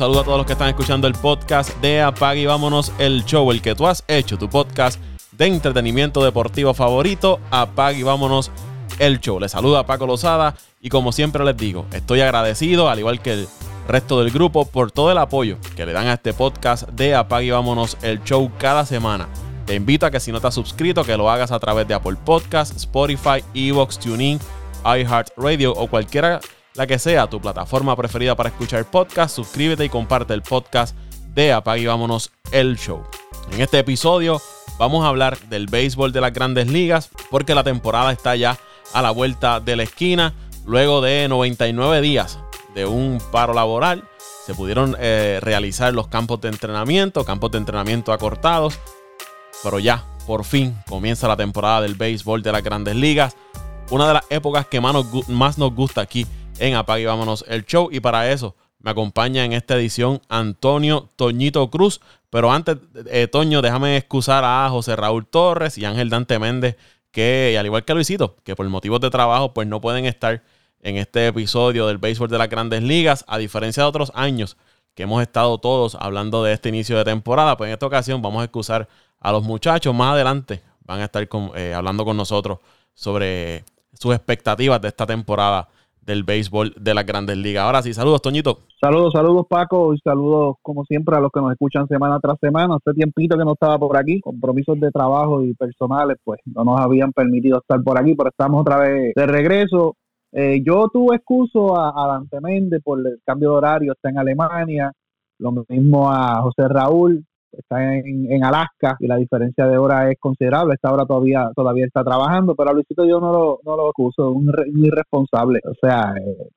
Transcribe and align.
saludo 0.00 0.20
a 0.20 0.24
todos 0.24 0.38
los 0.38 0.46
que 0.46 0.54
están 0.54 0.70
escuchando 0.70 1.06
el 1.06 1.12
podcast 1.12 1.76
de 1.82 2.00
Apague 2.00 2.40
y 2.40 2.46
Vámonos 2.46 2.90
el 2.98 3.22
Show, 3.26 3.50
el 3.50 3.60
que 3.60 3.74
tú 3.74 3.86
has 3.86 4.02
hecho, 4.08 4.38
tu 4.38 4.48
podcast 4.48 4.98
de 5.32 5.44
entretenimiento 5.44 6.24
deportivo 6.24 6.72
favorito, 6.72 7.38
Apague 7.50 7.98
y 7.98 8.02
Vámonos 8.02 8.50
el 8.98 9.20
Show. 9.20 9.38
Les 9.38 9.52
saluda 9.52 9.84
Paco 9.84 10.06
Lozada 10.06 10.54
y 10.80 10.88
como 10.88 11.12
siempre 11.12 11.44
les 11.44 11.54
digo, 11.54 11.84
estoy 11.92 12.22
agradecido, 12.22 12.88
al 12.88 12.98
igual 12.98 13.20
que 13.20 13.34
el 13.34 13.48
resto 13.88 14.18
del 14.22 14.30
grupo, 14.30 14.64
por 14.64 14.90
todo 14.90 15.12
el 15.12 15.18
apoyo 15.18 15.58
que 15.76 15.84
le 15.84 15.92
dan 15.92 16.06
a 16.06 16.14
este 16.14 16.32
podcast 16.32 16.88
de 16.88 17.14
Apague 17.14 17.48
y 17.48 17.50
Vámonos 17.50 17.98
el 18.00 18.24
Show 18.24 18.50
cada 18.56 18.86
semana. 18.86 19.28
Te 19.66 19.74
invito 19.74 20.06
a 20.06 20.10
que 20.10 20.18
si 20.18 20.32
no 20.32 20.40
te 20.40 20.46
has 20.46 20.54
suscrito, 20.54 21.04
que 21.04 21.18
lo 21.18 21.28
hagas 21.28 21.52
a 21.52 21.58
través 21.58 21.86
de 21.86 21.92
Apple 21.92 22.16
Podcasts, 22.24 22.74
Spotify, 22.74 23.44
Evox, 23.52 23.98
TuneIn, 23.98 24.40
iHeartRadio 24.82 25.74
o 25.74 25.88
cualquiera 25.88 26.40
la 26.74 26.86
que 26.86 26.98
sea 26.98 27.28
tu 27.28 27.40
plataforma 27.40 27.96
preferida 27.96 28.36
para 28.36 28.50
escuchar 28.50 28.84
podcast, 28.84 29.34
suscríbete 29.34 29.84
y 29.84 29.88
comparte 29.88 30.34
el 30.34 30.42
podcast 30.42 30.96
de 31.34 31.52
Apague 31.52 31.82
y 31.82 31.86
Vámonos 31.86 32.30
el 32.52 32.78
Show. 32.78 33.02
En 33.52 33.60
este 33.60 33.78
episodio 33.80 34.40
vamos 34.78 35.04
a 35.04 35.08
hablar 35.08 35.38
del 35.48 35.66
béisbol 35.66 36.12
de 36.12 36.20
las 36.20 36.32
grandes 36.32 36.68
ligas 36.68 37.10
porque 37.30 37.54
la 37.54 37.64
temporada 37.64 38.12
está 38.12 38.36
ya 38.36 38.58
a 38.92 39.02
la 39.02 39.10
vuelta 39.10 39.60
de 39.60 39.76
la 39.76 39.82
esquina. 39.82 40.34
Luego 40.66 41.00
de 41.00 41.26
99 41.28 42.00
días 42.00 42.38
de 42.74 42.86
un 42.86 43.20
paro 43.32 43.52
laboral, 43.54 44.04
se 44.46 44.54
pudieron 44.54 44.96
eh, 45.00 45.38
realizar 45.42 45.92
los 45.92 46.06
campos 46.06 46.40
de 46.40 46.48
entrenamiento, 46.48 47.24
campos 47.24 47.50
de 47.50 47.58
entrenamiento 47.58 48.12
acortados, 48.12 48.78
pero 49.64 49.78
ya, 49.78 50.04
por 50.26 50.44
fin, 50.44 50.76
comienza 50.88 51.26
la 51.26 51.36
temporada 51.36 51.80
del 51.80 51.94
béisbol 51.94 52.42
de 52.42 52.52
las 52.52 52.62
grandes 52.62 52.94
ligas. 52.94 53.36
Una 53.90 54.06
de 54.06 54.14
las 54.14 54.24
épocas 54.30 54.66
que 54.66 54.80
más 54.80 54.92
nos, 54.92 55.28
más 55.28 55.58
nos 55.58 55.74
gusta 55.74 56.00
aquí 56.00 56.26
en 56.60 56.74
Apague 56.74 57.06
Vámonos 57.06 57.44
el 57.48 57.64
Show. 57.64 57.88
Y 57.90 58.00
para 58.00 58.30
eso 58.30 58.54
me 58.78 58.90
acompaña 58.90 59.44
en 59.44 59.52
esta 59.52 59.74
edición 59.74 60.20
Antonio 60.28 61.08
Toñito 61.16 61.68
Cruz. 61.70 62.00
Pero 62.30 62.52
antes, 62.52 62.76
eh, 63.06 63.26
Toño, 63.26 63.62
déjame 63.62 63.96
excusar 63.96 64.44
a 64.44 64.68
José 64.70 64.94
Raúl 64.94 65.26
Torres 65.26 65.76
y 65.78 65.84
Ángel 65.84 66.10
Dante 66.10 66.38
Méndez, 66.38 66.76
que 67.10 67.56
al 67.58 67.66
igual 67.66 67.84
que 67.84 67.94
Luisito, 67.94 68.36
que 68.44 68.54
por 68.54 68.68
motivos 68.68 69.00
de 69.00 69.10
trabajo, 69.10 69.52
pues 69.52 69.66
no 69.66 69.80
pueden 69.80 70.04
estar 70.04 70.42
en 70.82 70.96
este 70.96 71.26
episodio 71.26 71.86
del 71.88 71.98
béisbol 71.98 72.28
de 72.28 72.38
las 72.38 72.48
grandes 72.48 72.82
ligas, 72.82 73.24
a 73.26 73.36
diferencia 73.38 73.82
de 73.82 73.88
otros 73.88 74.12
años 74.14 74.56
que 74.94 75.02
hemos 75.04 75.22
estado 75.22 75.58
todos 75.58 75.94
hablando 75.94 76.42
de 76.42 76.52
este 76.52 76.68
inicio 76.68 76.96
de 76.96 77.04
temporada, 77.04 77.56
pues 77.56 77.68
en 77.68 77.72
esta 77.72 77.86
ocasión 77.86 78.22
vamos 78.22 78.40
a 78.40 78.44
excusar 78.44 78.88
a 79.18 79.32
los 79.32 79.42
muchachos. 79.42 79.94
Más 79.94 80.14
adelante 80.14 80.62
van 80.84 81.00
a 81.00 81.04
estar 81.04 81.28
eh, 81.56 81.74
hablando 81.74 82.04
con 82.04 82.16
nosotros 82.16 82.58
sobre 82.94 83.64
sus 83.98 84.14
expectativas 84.14 84.80
de 84.80 84.88
esta 84.88 85.06
temporada 85.06 85.68
del 86.02 86.24
béisbol 86.24 86.74
de 86.80 86.94
las 86.94 87.06
grandes 87.06 87.36
ligas. 87.36 87.64
Ahora 87.64 87.82
sí, 87.82 87.92
saludos, 87.94 88.22
Toñito. 88.22 88.60
Saludos, 88.80 89.12
saludos, 89.12 89.46
Paco, 89.48 89.94
y 89.94 89.98
saludos, 89.98 90.56
como 90.62 90.84
siempre, 90.84 91.16
a 91.16 91.20
los 91.20 91.30
que 91.32 91.40
nos 91.40 91.52
escuchan 91.52 91.86
semana 91.86 92.18
tras 92.20 92.38
semana. 92.40 92.76
Hace 92.76 92.94
tiempito 92.94 93.36
que 93.36 93.44
no 93.44 93.52
estaba 93.52 93.78
por 93.78 93.96
aquí, 93.96 94.20
compromisos 94.20 94.78
de 94.80 94.90
trabajo 94.90 95.42
y 95.42 95.54
personales, 95.54 96.16
pues 96.24 96.40
no 96.46 96.64
nos 96.64 96.80
habían 96.80 97.12
permitido 97.12 97.58
estar 97.58 97.82
por 97.82 97.98
aquí, 97.98 98.14
pero 98.14 98.30
estamos 98.30 98.62
otra 98.62 98.78
vez 98.78 99.12
de 99.14 99.26
regreso. 99.26 99.96
Eh, 100.32 100.62
yo 100.64 100.88
tuve 100.92 101.16
excuso 101.16 101.76
a, 101.76 101.88
a 101.88 102.06
Dante 102.06 102.80
por 102.80 103.00
el 103.00 103.20
cambio 103.24 103.50
de 103.50 103.56
horario, 103.56 103.92
está 103.92 104.10
en 104.10 104.18
Alemania, 104.18 104.92
lo 105.38 105.52
mismo 105.68 106.10
a 106.10 106.40
José 106.42 106.68
Raúl, 106.68 107.24
está 107.52 107.94
en, 107.96 108.44
Alaska 108.44 108.96
y 109.00 109.06
la 109.06 109.16
diferencia 109.16 109.66
de 109.66 109.78
hora 109.78 110.10
es 110.10 110.18
considerable. 110.18 110.74
Esta 110.74 110.92
hora 110.92 111.04
todavía 111.06 111.50
todavía 111.54 111.86
está 111.86 112.02
trabajando, 112.04 112.54
pero 112.54 112.70
a 112.70 112.72
Luisito 112.72 113.04
yo 113.04 113.20
no 113.20 113.32
lo, 113.32 113.60
no 113.64 113.76
lo 113.76 113.88
acuso, 113.90 114.30
un, 114.30 114.52
irresponsable. 114.82 115.60
O 115.64 115.74
sea, 115.80 116.14
eh, 116.16 116.48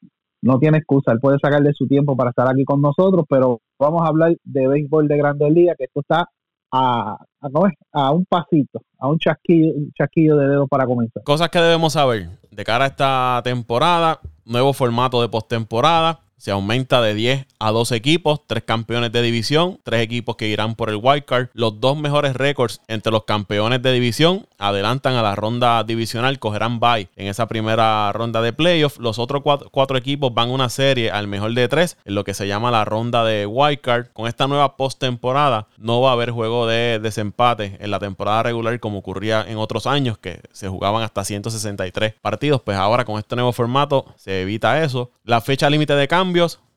no 0.41 0.59
tiene 0.59 0.79
excusa. 0.79 1.11
Él 1.11 1.19
puede 1.19 1.37
sacar 1.39 1.61
de 1.61 1.73
su 1.73 1.87
tiempo 1.87 2.15
para 2.15 2.31
estar 2.31 2.49
aquí 2.49 2.63
con 2.65 2.81
nosotros, 2.81 3.25
pero 3.29 3.61
vamos 3.79 4.01
a 4.03 4.07
hablar 4.07 4.35
de 4.43 4.67
béisbol 4.67 5.07
de 5.07 5.17
Grandes 5.17 5.51
Ligas, 5.51 5.75
que 5.77 5.85
esto 5.85 6.01
está 6.01 6.27
a, 6.71 7.17
a, 7.41 7.49
a 7.93 8.11
un 8.11 8.25
pasito, 8.25 8.81
a 8.99 9.07
un 9.07 9.19
chasquillo, 9.19 9.73
chasquillo 9.97 10.37
de 10.37 10.47
dedo 10.47 10.67
para 10.67 10.85
comenzar. 10.85 11.23
Cosas 11.23 11.49
que 11.49 11.59
debemos 11.59 11.93
saber 11.93 12.29
de 12.51 12.63
cara 12.63 12.85
a 12.85 12.87
esta 12.87 13.41
temporada, 13.43 14.19
nuevo 14.45 14.73
formato 14.73 15.21
de 15.21 15.29
postemporada 15.29 16.22
se 16.37 16.51
aumenta 16.51 17.01
de 17.01 17.13
10 17.13 17.47
a 17.59 17.71
12 17.71 17.95
equipos, 17.95 18.41
tres 18.45 18.63
campeones 18.63 19.11
de 19.11 19.21
división, 19.21 19.79
tres 19.83 20.01
equipos 20.01 20.35
que 20.35 20.47
irán 20.47 20.75
por 20.75 20.89
el 20.89 20.99
wildcard. 21.01 21.47
Los 21.53 21.79
dos 21.79 21.97
mejores 21.97 22.35
récords 22.35 22.81
entre 22.87 23.11
los 23.11 23.23
campeones 23.23 23.81
de 23.81 23.93
división 23.93 24.45
adelantan 24.57 25.15
a 25.15 25.21
la 25.21 25.35
ronda 25.35 25.83
divisional, 25.83 26.39
cogerán 26.39 26.79
bye 26.79 27.09
en 27.15 27.27
esa 27.27 27.47
primera 27.47 28.11
ronda 28.11 28.41
de 28.41 28.51
playoff. 28.51 28.99
Los 28.99 29.19
otros 29.19 29.41
cuatro, 29.43 29.97
equipos 29.97 30.33
van 30.33 30.49
una 30.49 30.69
serie 30.69 31.11
al 31.11 31.27
mejor 31.27 31.53
de 31.53 31.67
tres 31.67 31.97
en 32.03 32.15
lo 32.15 32.23
que 32.23 32.33
se 32.33 32.47
llama 32.47 32.71
la 32.71 32.83
ronda 32.83 33.23
de 33.23 33.45
wildcard. 33.45 34.07
Con 34.13 34.27
esta 34.27 34.47
nueva 34.47 34.75
postemporada 34.75 35.67
no 35.77 36.01
va 36.01 36.09
a 36.09 36.13
haber 36.13 36.31
juego 36.31 36.67
de 36.67 36.99
desempate 36.99 37.77
en 37.79 37.91
la 37.91 37.99
temporada 37.99 38.43
regular 38.43 38.79
como 38.79 38.97
ocurría 38.97 39.45
en 39.47 39.57
otros 39.57 39.87
años 39.87 40.17
que 40.17 40.41
se 40.51 40.67
jugaban 40.67 41.03
hasta 41.03 41.23
163 41.23 42.15
partidos. 42.21 42.61
Pues 42.61 42.77
ahora 42.77 43.05
con 43.05 43.17
este 43.17 43.35
nuevo 43.35 43.53
formato 43.53 44.05
se 44.17 44.41
evita 44.41 44.83
eso. 44.83 45.11
La 45.23 45.39
fecha 45.39 45.69
límite 45.69 45.95
de 45.95 46.07
cambio 46.07 46.22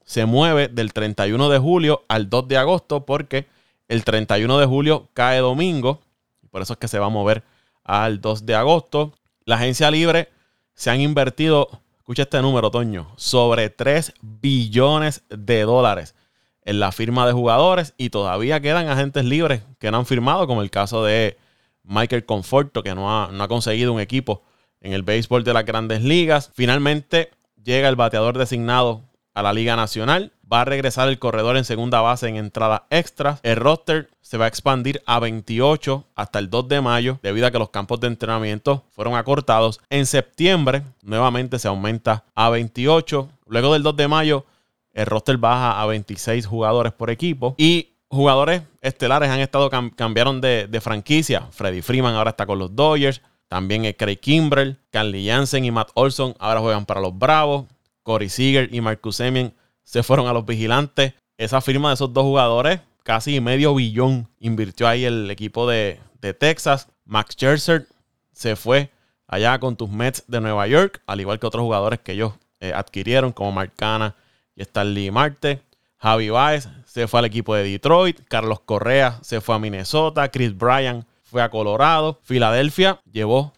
se 0.04 0.26
mueve 0.26 0.68
del 0.68 0.92
31 0.92 1.48
de 1.48 1.58
julio 1.58 2.04
al 2.08 2.30
2 2.30 2.48
de 2.48 2.56
agosto 2.56 3.04
porque 3.04 3.46
el 3.88 4.04
31 4.04 4.58
de 4.58 4.66
julio 4.66 5.08
cae 5.14 5.38
domingo. 5.38 6.00
Por 6.50 6.62
eso 6.62 6.72
es 6.72 6.78
que 6.78 6.88
se 6.88 6.98
va 6.98 7.06
a 7.06 7.10
mover 7.10 7.42
al 7.84 8.20
2 8.20 8.46
de 8.46 8.54
agosto. 8.54 9.12
La 9.44 9.56
agencia 9.56 9.90
libre 9.90 10.30
se 10.74 10.90
han 10.90 11.00
invertido, 11.00 11.68
escucha 11.98 12.22
este 12.22 12.40
número, 12.42 12.70
Toño, 12.70 13.12
sobre 13.16 13.70
3 13.70 14.14
billones 14.20 15.22
de 15.28 15.62
dólares 15.62 16.14
en 16.64 16.80
la 16.80 16.90
firma 16.92 17.26
de 17.26 17.32
jugadores 17.32 17.94
y 17.96 18.10
todavía 18.10 18.60
quedan 18.60 18.88
agentes 18.88 19.24
libres 19.24 19.62
que 19.78 19.90
no 19.90 19.98
han 19.98 20.06
firmado, 20.06 20.46
como 20.46 20.62
el 20.62 20.70
caso 20.70 21.04
de 21.04 21.36
Michael 21.84 22.26
Conforto, 22.26 22.82
que 22.82 22.94
no 22.94 23.10
ha, 23.12 23.30
no 23.30 23.44
ha 23.44 23.48
conseguido 23.48 23.92
un 23.92 24.00
equipo 24.00 24.42
en 24.80 24.92
el 24.92 25.02
béisbol 25.02 25.44
de 25.44 25.52
las 25.52 25.64
grandes 25.64 26.02
ligas. 26.02 26.50
Finalmente 26.54 27.30
llega 27.62 27.88
el 27.88 27.96
bateador 27.96 28.38
designado 28.38 29.02
a 29.36 29.42
la 29.42 29.52
Liga 29.52 29.76
Nacional. 29.76 30.32
Va 30.50 30.62
a 30.62 30.64
regresar 30.64 31.08
el 31.08 31.18
corredor 31.18 31.56
en 31.56 31.64
segunda 31.64 32.00
base 32.00 32.26
en 32.26 32.36
entradas 32.36 32.82
extras. 32.90 33.38
El 33.42 33.56
roster 33.56 34.08
se 34.22 34.38
va 34.38 34.46
a 34.46 34.48
expandir 34.48 35.02
a 35.04 35.20
28 35.20 36.04
hasta 36.14 36.38
el 36.38 36.48
2 36.48 36.68
de 36.68 36.80
mayo 36.80 37.18
debido 37.22 37.46
a 37.46 37.50
que 37.50 37.58
los 37.58 37.68
campos 37.68 38.00
de 38.00 38.06
entrenamiento 38.06 38.84
fueron 38.90 39.14
acortados. 39.14 39.80
En 39.90 40.06
septiembre 40.06 40.84
nuevamente 41.02 41.58
se 41.58 41.68
aumenta 41.68 42.24
a 42.34 42.48
28. 42.48 43.28
Luego 43.46 43.74
del 43.74 43.82
2 43.82 43.96
de 43.96 44.08
mayo 44.08 44.46
el 44.94 45.04
roster 45.04 45.36
baja 45.36 45.82
a 45.82 45.86
26 45.86 46.46
jugadores 46.46 46.94
por 46.94 47.10
equipo. 47.10 47.54
Y 47.58 47.90
jugadores 48.08 48.62
estelares 48.80 49.28
han 49.28 49.40
estado 49.40 49.68
cambiaron 49.68 50.40
de, 50.40 50.66
de, 50.66 50.80
franquicia. 50.80 51.42
Freddy 51.50 51.82
Freeman 51.82 52.14
ahora 52.14 52.30
está 52.30 52.46
con 52.46 52.58
los 52.58 52.74
Dodgers. 52.74 53.20
También 53.48 53.84
el 53.84 53.96
Craig 53.96 54.16
Kimbrell, 54.16 54.78
Carly 54.90 55.28
Jansen 55.28 55.66
y 55.66 55.70
Matt 55.70 55.90
Olson 55.94 56.34
ahora 56.38 56.60
juegan 56.60 56.86
para 56.86 57.02
los 57.02 57.16
Bravos. 57.16 57.66
Corey 58.06 58.28
Seager 58.28 58.72
y 58.72 58.80
Marcus 58.80 59.16
Semien 59.16 59.52
se 59.82 60.04
fueron 60.04 60.28
a 60.28 60.32
los 60.32 60.46
vigilantes. 60.46 61.14
Esa 61.38 61.60
firma 61.60 61.88
de 61.88 61.94
esos 61.94 62.12
dos 62.12 62.22
jugadores, 62.22 62.78
casi 63.02 63.40
medio 63.40 63.74
billón, 63.74 64.28
invirtió 64.38 64.86
ahí 64.86 65.04
el 65.04 65.28
equipo 65.28 65.68
de, 65.68 65.98
Texas. 66.38 66.88
Max 67.04 67.34
Scherzer 67.34 67.86
se 68.32 68.56
fue 68.56 68.90
allá 69.26 69.58
con 69.58 69.76
tus 69.76 69.90
Mets 69.90 70.24
de 70.26 70.40
Nueva 70.40 70.66
York, 70.68 71.00
al 71.06 71.20
igual 71.20 71.38
que 71.38 71.46
otros 71.46 71.62
jugadores 71.62 72.00
que 72.00 72.12
ellos 72.12 72.32
eh, 72.60 72.72
adquirieron, 72.72 73.32
como 73.32 73.50
Marcana 73.52 74.14
y 74.54 74.62
Stanley 74.62 75.10
Marte. 75.10 75.62
Javi 75.98 76.30
Baez 76.30 76.68
se 76.84 77.08
fue 77.08 77.20
al 77.20 77.26
equipo 77.26 77.54
de 77.54 77.64
Detroit. 77.64 78.20
Carlos 78.28 78.60
Correa 78.60 79.18
se 79.22 79.40
fue 79.40 79.54
a 79.56 79.58
Minnesota. 79.58 80.28
Chris 80.30 80.56
Bryan 80.56 81.06
fue 81.22 81.42
a 81.42 81.48
Colorado. 81.48 82.20
Filadelfia 82.22 83.00
llevó 83.12 83.52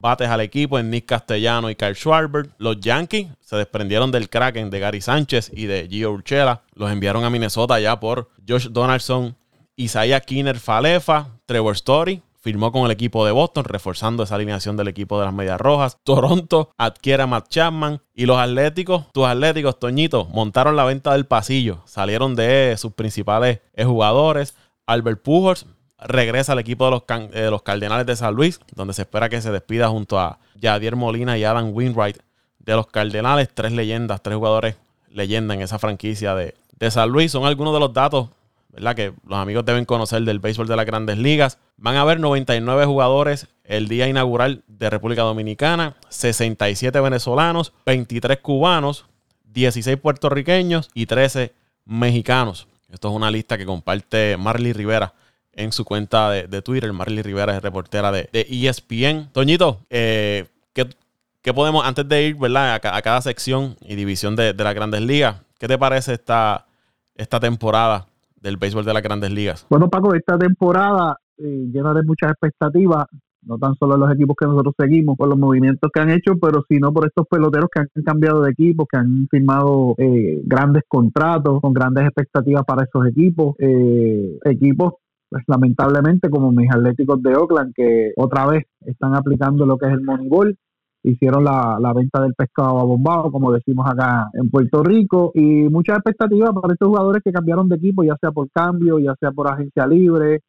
bates 0.00 0.28
al 0.28 0.40
equipo 0.40 0.78
en 0.78 0.90
Nick 0.90 1.06
Castellano 1.06 1.70
y 1.70 1.74
Kyle 1.74 1.94
Schwarber. 1.94 2.50
Los 2.58 2.80
Yankees 2.80 3.28
se 3.40 3.56
desprendieron 3.56 4.10
del 4.12 4.28
Kraken 4.28 4.70
de 4.70 4.80
Gary 4.80 5.00
Sánchez 5.00 5.50
y 5.54 5.66
de 5.66 5.88
Gio 5.88 6.12
Urchela. 6.12 6.62
Los 6.74 6.90
enviaron 6.90 7.24
a 7.24 7.30
Minnesota 7.30 7.80
ya 7.80 7.98
por 7.98 8.30
Josh 8.46 8.68
Donaldson, 8.68 9.36
Isaiah 9.76 10.20
Kinner 10.20 10.58
Falefa, 10.58 11.28
Trevor 11.46 11.74
Story. 11.74 12.22
Firmó 12.42 12.72
con 12.72 12.86
el 12.86 12.90
equipo 12.90 13.26
de 13.26 13.32
Boston, 13.32 13.64
reforzando 13.64 14.22
esa 14.22 14.36
alineación 14.36 14.74
del 14.74 14.88
equipo 14.88 15.18
de 15.18 15.26
las 15.26 15.34
Medias 15.34 15.60
Rojas. 15.60 15.98
Toronto 16.04 16.70
adquiere 16.78 17.22
a 17.22 17.26
Matt 17.26 17.48
Chapman. 17.48 18.00
Y 18.14 18.24
los 18.24 18.38
Atléticos, 18.38 19.04
tus 19.12 19.26
Atléticos, 19.26 19.78
Toñito, 19.78 20.24
montaron 20.24 20.74
la 20.74 20.84
venta 20.84 21.12
del 21.12 21.26
pasillo. 21.26 21.82
Salieron 21.84 22.36
de 22.36 22.74
sus 22.78 22.92
principales 22.92 23.60
jugadores. 23.76 24.54
Albert 24.86 25.22
Pujols 25.22 25.66
regresa 26.00 26.52
al 26.52 26.58
equipo 26.58 26.84
de 26.86 26.90
los, 26.90 27.02
eh, 27.32 27.48
los 27.50 27.62
Cardenales 27.62 28.06
de 28.06 28.16
San 28.16 28.34
Luis, 28.34 28.60
donde 28.74 28.94
se 28.94 29.02
espera 29.02 29.28
que 29.28 29.40
se 29.40 29.50
despida 29.50 29.88
junto 29.88 30.18
a 30.18 30.38
Yadier 30.54 30.96
Molina 30.96 31.36
y 31.38 31.44
Adam 31.44 31.70
Winwright 31.72 32.18
de 32.58 32.72
los 32.74 32.86
Cardenales. 32.86 33.48
Tres 33.52 33.72
leyendas, 33.72 34.22
tres 34.22 34.36
jugadores 34.36 34.76
leyenda 35.10 35.54
en 35.54 35.62
esa 35.62 35.78
franquicia 35.78 36.34
de, 36.34 36.54
de 36.78 36.90
San 36.90 37.10
Luis. 37.10 37.32
Son 37.32 37.44
algunos 37.44 37.74
de 37.74 37.80
los 37.80 37.92
datos 37.92 38.28
¿verdad? 38.72 38.94
que 38.94 39.12
los 39.26 39.38
amigos 39.38 39.64
deben 39.64 39.84
conocer 39.84 40.22
del 40.22 40.38
béisbol 40.38 40.66
de 40.66 40.76
las 40.76 40.86
grandes 40.86 41.18
ligas. 41.18 41.58
Van 41.76 41.96
a 41.96 42.02
haber 42.02 42.20
99 42.20 42.86
jugadores 42.86 43.48
el 43.64 43.88
día 43.88 44.08
inaugural 44.08 44.62
de 44.66 44.90
República 44.90 45.22
Dominicana, 45.22 45.96
67 46.08 46.98
venezolanos, 47.00 47.72
23 47.86 48.38
cubanos, 48.38 49.06
16 49.52 49.96
puertorriqueños 49.98 50.90
y 50.94 51.06
13 51.06 51.52
mexicanos. 51.84 52.68
Esto 52.90 53.08
es 53.08 53.14
una 53.14 53.30
lista 53.30 53.56
que 53.56 53.66
comparte 53.66 54.36
Marley 54.36 54.72
Rivera 54.72 55.14
en 55.52 55.72
su 55.72 55.84
cuenta 55.84 56.30
de, 56.30 56.62
Twitter. 56.62 56.92
Marley 56.92 57.22
Rivera 57.22 57.56
es 57.56 57.62
reportera 57.62 58.12
de, 58.12 58.28
ESPN. 58.32 59.30
Toñito, 59.32 59.80
eh, 59.90 60.46
¿qué, 60.72 61.54
podemos, 61.54 61.84
antes 61.84 62.08
de 62.08 62.28
ir 62.28 62.36
¿verdad? 62.36 62.74
A, 62.74 63.02
cada 63.02 63.20
sección 63.20 63.76
y 63.80 63.94
división 63.96 64.36
de, 64.36 64.54
las 64.54 64.74
grandes 64.74 65.02
ligas, 65.02 65.42
¿qué 65.58 65.68
te 65.68 65.78
parece 65.78 66.14
esta, 66.14 66.66
esta 67.14 67.40
temporada 67.40 68.06
del 68.40 68.56
béisbol 68.56 68.84
de 68.84 68.94
las 68.94 69.02
grandes 69.02 69.30
ligas? 69.30 69.66
Bueno, 69.68 69.88
Paco, 69.88 70.14
esta 70.14 70.38
temporada 70.38 71.16
eh, 71.38 71.66
llena 71.72 71.92
de 71.94 72.02
muchas 72.02 72.30
expectativas 72.30 73.06
no 73.42 73.58
tan 73.58 73.74
solo 73.76 73.96
los 73.96 74.12
equipos 74.12 74.36
que 74.38 74.46
nosotros 74.46 74.74
seguimos 74.78 75.16
por 75.16 75.28
los 75.28 75.38
movimientos 75.38 75.90
que 75.92 76.00
han 76.00 76.10
hecho, 76.10 76.34
pero 76.40 76.62
sino 76.68 76.92
por 76.92 77.06
estos 77.06 77.26
peloteros 77.26 77.68
que 77.72 77.80
han 77.80 78.04
cambiado 78.04 78.42
de 78.42 78.50
equipo, 78.50 78.86
que 78.86 78.98
han 78.98 79.26
firmado 79.30 79.94
eh, 79.98 80.40
grandes 80.44 80.82
contratos 80.86 81.60
con 81.60 81.72
grandes 81.72 82.04
expectativas 82.04 82.64
para 82.64 82.84
esos 82.84 83.06
equipos, 83.06 83.56
eh, 83.58 84.38
equipos 84.44 84.94
pues, 85.30 85.44
lamentablemente 85.46 86.28
como 86.28 86.52
mis 86.52 86.70
Atléticos 86.70 87.22
de 87.22 87.36
Oakland 87.36 87.72
que 87.74 88.12
otra 88.16 88.46
vez 88.46 88.64
están 88.84 89.14
aplicando 89.14 89.64
lo 89.64 89.78
que 89.78 89.86
es 89.86 89.92
el 89.92 90.02
Moneyball 90.02 90.56
hicieron 91.02 91.44
la, 91.44 91.78
la, 91.80 91.94
venta 91.94 92.20
del 92.20 92.34
pescado 92.34 92.78
a 92.78 92.84
bombado, 92.84 93.30
como 93.32 93.52
decimos 93.52 93.86
acá 93.88 94.28
en 94.34 94.50
Puerto 94.50 94.82
Rico, 94.82 95.32
y 95.34 95.40
muchas 95.70 95.96
expectativas 95.96 96.50
para 96.52 96.74
estos 96.74 96.88
jugadores 96.88 97.22
que 97.24 97.32
cambiaron 97.32 97.70
de 97.70 97.76
equipo, 97.76 98.04
ya 98.04 98.16
sea 98.20 98.32
por 98.32 98.50
cambio, 98.50 98.98
ya 98.98 99.14
sea 99.18 99.32
por 99.32 99.48
agencia 99.48 99.86
libre, 99.86 100.42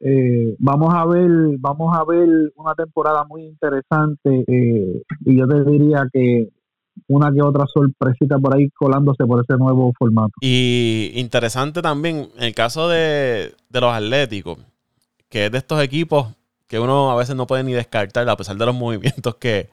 eh, 0.00 0.56
vamos 0.58 0.92
a 0.92 1.06
ver 1.06 1.30
vamos 1.58 1.96
a 1.96 2.04
ver 2.04 2.52
una 2.56 2.74
temporada 2.74 3.24
muy 3.24 3.44
interesante 3.44 4.44
eh, 4.46 5.02
y 5.24 5.38
yo 5.38 5.46
te 5.46 5.64
diría 5.64 6.06
que 6.12 6.48
una 7.08 7.32
que 7.32 7.42
otra 7.42 7.66
sorpresita 7.72 8.38
por 8.38 8.56
ahí 8.56 8.68
colándose 8.70 9.24
por 9.24 9.42
ese 9.42 9.58
nuevo 9.58 9.92
formato. 9.98 10.32
Y 10.40 11.12
interesante 11.14 11.82
también 11.82 12.28
el 12.38 12.54
caso 12.54 12.88
de, 12.88 13.54
los 13.70 13.94
Atléticos, 13.94 14.58
que 15.28 15.46
es 15.46 15.52
de 15.52 15.58
estos 15.58 15.82
equipos 15.82 16.28
que 16.66 16.78
uno 16.78 17.10
a 17.10 17.16
veces 17.16 17.36
no 17.36 17.46
puede 17.46 17.64
ni 17.64 17.72
descartar 17.72 18.28
a 18.28 18.36
pesar 18.36 18.56
de 18.56 18.66
los 18.66 18.74
movimientos 18.78 19.36
que, 19.36 19.68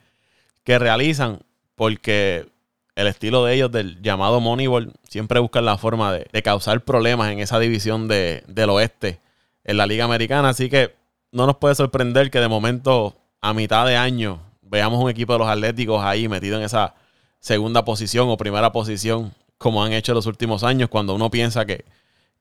realizan, 0.66 1.40
porque 1.74 2.48
el 2.94 3.08
estilo 3.08 3.44
de 3.44 3.56
ellos 3.56 3.72
del 3.72 4.00
llamado 4.04 4.40
Moneyball 4.40 4.94
siempre 5.02 5.40
buscan 5.40 5.66
la 5.66 5.80
forma 5.80 6.14
de, 6.14 6.44
causar 6.44 6.82
problemas 6.82 7.32
en 7.32 7.40
esa 7.40 7.58
división 7.58 8.08
de, 8.08 8.44
del 8.48 8.70
oeste 8.70 9.20
en 9.64 9.78
la 9.78 9.88
Liga 9.88 10.06
Americana. 10.06 10.50
Así 10.50 10.70
que 10.70 10.94
no 11.32 11.48
nos 11.48 11.58
puede 11.58 11.74
sorprender 11.74 12.30
que 12.30 12.40
de 12.40 12.48
momento, 12.48 13.16
a 13.42 13.56
mitad 13.56 13.88
de 13.88 13.98
año, 13.98 14.42
veamos 14.62 15.04
un 15.04 15.10
equipo 15.10 15.34
de 15.34 15.40
los 15.40 15.48
Atléticos 15.48 16.04
ahí 16.04 16.28
metido 16.28 16.58
en 16.58 16.64
esa 16.64 16.94
segunda 17.40 17.86
posición 17.86 18.30
o 18.30 18.38
primera 18.38 18.72
posición, 18.72 19.32
como 19.58 19.84
han 19.84 19.94
hecho 19.94 20.14
los 20.14 20.26
últimos 20.26 20.64
años, 20.64 20.90
cuando 20.90 21.16
uno 21.16 21.30
piensa 21.30 21.66
que, 21.66 21.86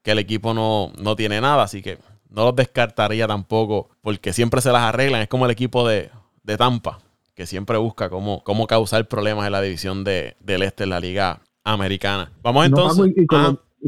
el 0.05 0.19
equipo 0.19 0.55
no, 0.55 0.91
no, 0.99 1.17
tiene 1.17 1.39
nada. 1.39 1.65
Así 1.65 1.83
que 1.83 1.99
no 2.31 2.45
los 2.45 2.57
descartaría 2.57 3.27
tampoco, 3.27 3.91
porque 4.01 4.33
siempre 4.33 4.63
se 4.63 4.73
las 4.73 4.81
arreglan. 4.81 5.21
Es 5.21 5.29
como 5.29 5.45
el 5.45 5.51
equipo 5.51 5.87
de, 5.87 6.11
Tampa, 6.57 7.01
que 7.35 7.45
siempre 7.45 7.77
busca 7.77 8.09
cómo, 8.09 8.43
cómo 8.43 8.67
causar 8.67 9.07
problemas 9.07 9.45
en 9.45 9.53
la 9.53 9.61
división 9.61 10.05
de, 10.05 10.35
del 10.41 10.63
este 10.63 10.85
en 10.85 10.91
la 10.91 11.01
Liga 11.01 11.43
Americana. 11.63 12.33
Vamos 12.43 12.65
entonces. 12.65 13.13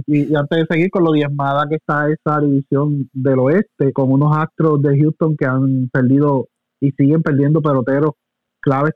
Y, 0.07 0.35
antes 0.37 0.59
de 0.59 0.67
seguir 0.71 0.91
con 0.91 1.05
lo 1.05 1.13
diezmada 1.13 1.67
que 1.71 1.77
está 1.77 2.07
esa 2.11 2.39
división 2.41 3.09
del 3.15 3.39
oeste, 3.39 3.93
con 3.95 4.13
unos 4.13 4.37
astros 4.37 4.83
de 4.83 5.01
Houston 5.01 5.37
que 5.39 5.47
han 5.47 5.89
perdido 5.91 6.49
y 6.81 6.91
siguen 6.93 7.23
perdiendo 7.23 7.63
peloteros 7.63 8.13
claves 8.61 8.93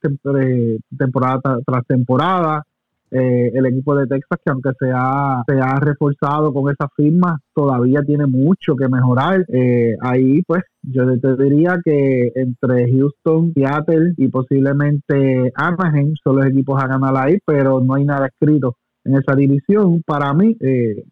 temporada 0.96 1.60
tras 1.66 1.86
temporada. 1.86 2.62
Eh, 3.10 3.52
el 3.54 3.66
equipo 3.66 3.94
de 3.94 4.08
Texas, 4.08 4.40
que 4.44 4.50
aunque 4.50 4.70
se 4.76 4.90
ha, 4.92 5.44
se 5.46 5.60
ha 5.60 5.78
reforzado 5.78 6.52
con 6.52 6.68
esa 6.72 6.88
firma, 6.96 7.38
todavía 7.54 8.00
tiene 8.02 8.26
mucho 8.26 8.74
que 8.74 8.88
mejorar. 8.88 9.44
Eh, 9.48 9.94
ahí, 10.00 10.42
pues, 10.42 10.62
yo 10.82 11.04
te 11.20 11.36
diría 11.36 11.78
que 11.84 12.32
entre 12.34 12.90
Houston, 12.90 13.52
Seattle 13.54 14.14
y 14.16 14.26
posiblemente 14.26 15.52
Anaheim 15.54 16.14
son 16.24 16.36
los 16.36 16.46
equipos 16.46 16.82
a 16.82 16.88
ganar 16.88 17.16
ahí, 17.16 17.38
pero 17.46 17.80
no 17.80 17.94
hay 17.94 18.04
nada 18.04 18.26
escrito 18.26 18.74
en 19.04 19.16
esa 19.16 19.36
división. 19.36 20.02
Para 20.04 20.34
mí, 20.34 20.56
eh, 20.60 21.04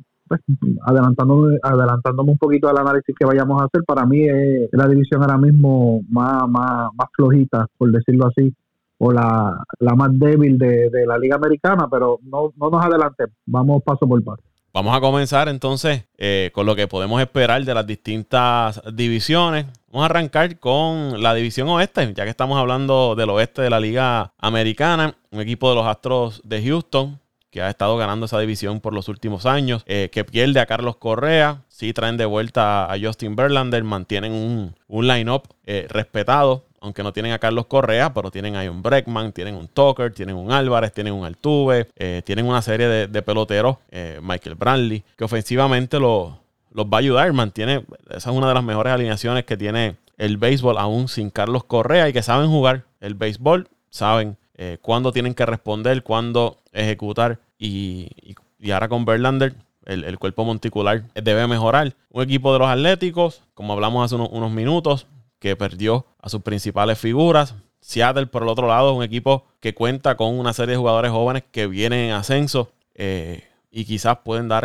pues, 0.60 0.72
adelantándome, 0.84 1.58
adelantándome 1.62 2.32
un 2.32 2.38
poquito 2.38 2.68
al 2.68 2.78
análisis 2.78 3.14
que 3.18 3.26
vayamos 3.26 3.60
a 3.60 3.64
hacer, 3.64 3.82
para 3.84 4.06
mí 4.06 4.22
es 4.22 4.68
la 4.72 4.86
división 4.86 5.22
ahora 5.22 5.38
mismo 5.38 6.00
más, 6.08 6.48
más, 6.48 6.90
más 6.94 7.08
flojita, 7.14 7.66
por 7.76 7.90
decirlo 7.90 8.26
así, 8.26 8.54
o 8.98 9.12
la, 9.12 9.62
la 9.80 9.94
más 9.94 10.10
débil 10.18 10.58
de, 10.58 10.88
la 11.06 11.18
Liga 11.18 11.36
Americana, 11.36 11.88
pero 11.90 12.18
no, 12.22 12.52
no 12.56 12.70
nos 12.70 12.84
adelantemos, 12.84 13.36
vamos 13.46 13.82
paso 13.82 14.06
por 14.06 14.22
paso. 14.22 14.42
Vamos 14.74 14.96
a 14.96 15.00
comenzar 15.00 15.48
entonces 15.48 16.06
eh, 16.16 16.50
con 16.54 16.64
lo 16.64 16.74
que 16.74 16.88
podemos 16.88 17.20
esperar 17.20 17.62
de 17.62 17.74
las 17.74 17.86
distintas 17.86 18.80
divisiones. 18.94 19.66
Vamos 19.88 20.04
a 20.04 20.06
arrancar 20.06 20.58
con 20.58 21.22
la 21.22 21.34
división 21.34 21.68
oeste, 21.68 22.14
ya 22.14 22.24
que 22.24 22.30
estamos 22.30 22.58
hablando 22.58 23.14
del 23.14 23.28
oeste 23.28 23.60
de 23.60 23.68
la 23.68 23.78
Liga 23.78 24.32
Americana, 24.38 25.14
un 25.30 25.40
equipo 25.40 25.68
de 25.68 25.74
los 25.74 25.86
Astros 25.86 26.40
de 26.44 26.62
Houston 26.64 27.20
que 27.52 27.60
ha 27.60 27.68
estado 27.68 27.98
ganando 27.98 28.24
esa 28.24 28.40
división 28.40 28.80
por 28.80 28.94
los 28.94 29.08
últimos 29.08 29.44
años, 29.44 29.82
eh, 29.86 30.08
que 30.10 30.24
pierde 30.24 30.58
a 30.58 30.64
Carlos 30.64 30.96
Correa, 30.96 31.60
sí 31.68 31.92
traen 31.92 32.16
de 32.16 32.24
vuelta 32.24 32.90
a 32.90 32.98
Justin 32.98 33.36
Verlander, 33.36 33.84
mantienen 33.84 34.32
un, 34.32 34.74
un 34.88 35.06
line-up 35.06 35.42
eh, 35.66 35.86
respetado, 35.90 36.64
aunque 36.80 37.02
no 37.02 37.12
tienen 37.12 37.32
a 37.32 37.38
Carlos 37.38 37.66
Correa, 37.66 38.14
pero 38.14 38.30
tienen 38.30 38.56
ahí 38.56 38.68
un 38.68 38.82
Breckman, 38.82 39.32
tienen 39.32 39.54
un 39.54 39.68
Tucker, 39.68 40.14
tienen 40.14 40.34
un 40.34 40.50
Álvarez, 40.50 40.94
tienen 40.94 41.12
un 41.12 41.26
Altuve, 41.26 41.88
eh, 41.94 42.22
tienen 42.24 42.46
una 42.46 42.62
serie 42.62 42.88
de, 42.88 43.22
peloteros, 43.22 43.76
Michael 44.22 44.54
Brantley, 44.54 45.04
que 45.14 45.24
ofensivamente 45.24 46.00
los 46.00 46.32
va 46.74 46.96
a 46.96 47.00
ayudar, 47.00 47.30
mantiene, 47.34 47.84
esa 48.08 48.30
es 48.30 48.36
una 48.36 48.48
de 48.48 48.54
las 48.54 48.64
mejores 48.64 48.94
alineaciones 48.94 49.44
que 49.44 49.58
tiene 49.58 49.96
el 50.16 50.38
béisbol 50.38 50.78
aún 50.78 51.06
sin 51.06 51.28
Carlos 51.28 51.64
Correa 51.64 52.08
y 52.08 52.14
que 52.14 52.22
saben 52.22 52.48
jugar 52.48 52.84
el 53.00 53.14
béisbol, 53.14 53.68
saben 53.90 54.38
eh, 54.64 54.78
cuándo 54.80 55.10
tienen 55.10 55.34
que 55.34 55.44
responder, 55.44 56.04
cuándo 56.04 56.58
ejecutar. 56.70 57.40
Y, 57.58 58.08
ahora 58.72 58.88
con 58.88 59.04
Verlander, 59.04 59.56
el, 59.86 60.16
cuerpo 60.20 60.44
monticular 60.44 61.02
debe 61.14 61.48
mejorar. 61.48 61.96
Un 62.10 62.22
equipo 62.22 62.52
de 62.52 62.60
los 62.60 62.68
Atléticos, 62.68 63.42
como 63.54 63.72
hablamos 63.72 64.04
hace 64.04 64.14
unos, 64.14 64.52
minutos, 64.52 65.08
que 65.40 65.56
perdió 65.56 66.06
a 66.20 66.28
sus 66.28 66.42
principales 66.42 66.96
figuras. 66.96 67.56
Seattle, 67.80 68.28
por 68.28 68.44
el 68.44 68.50
otro 68.50 68.68
lado, 68.68 68.92
es 68.92 68.96
un 68.98 69.02
equipo 69.02 69.48
que 69.58 69.74
cuenta 69.74 70.16
con 70.16 70.38
una 70.38 70.52
serie 70.52 70.74
de 70.74 70.78
jugadores 70.78 71.10
jóvenes 71.10 71.42
que 71.50 71.66
vienen 71.66 72.10
en 72.10 72.12
ascenso 72.12 72.70
eh, 72.94 73.42
y 73.72 73.84
quizás 73.84 74.18
pueden 74.18 74.46
dar 74.46 74.64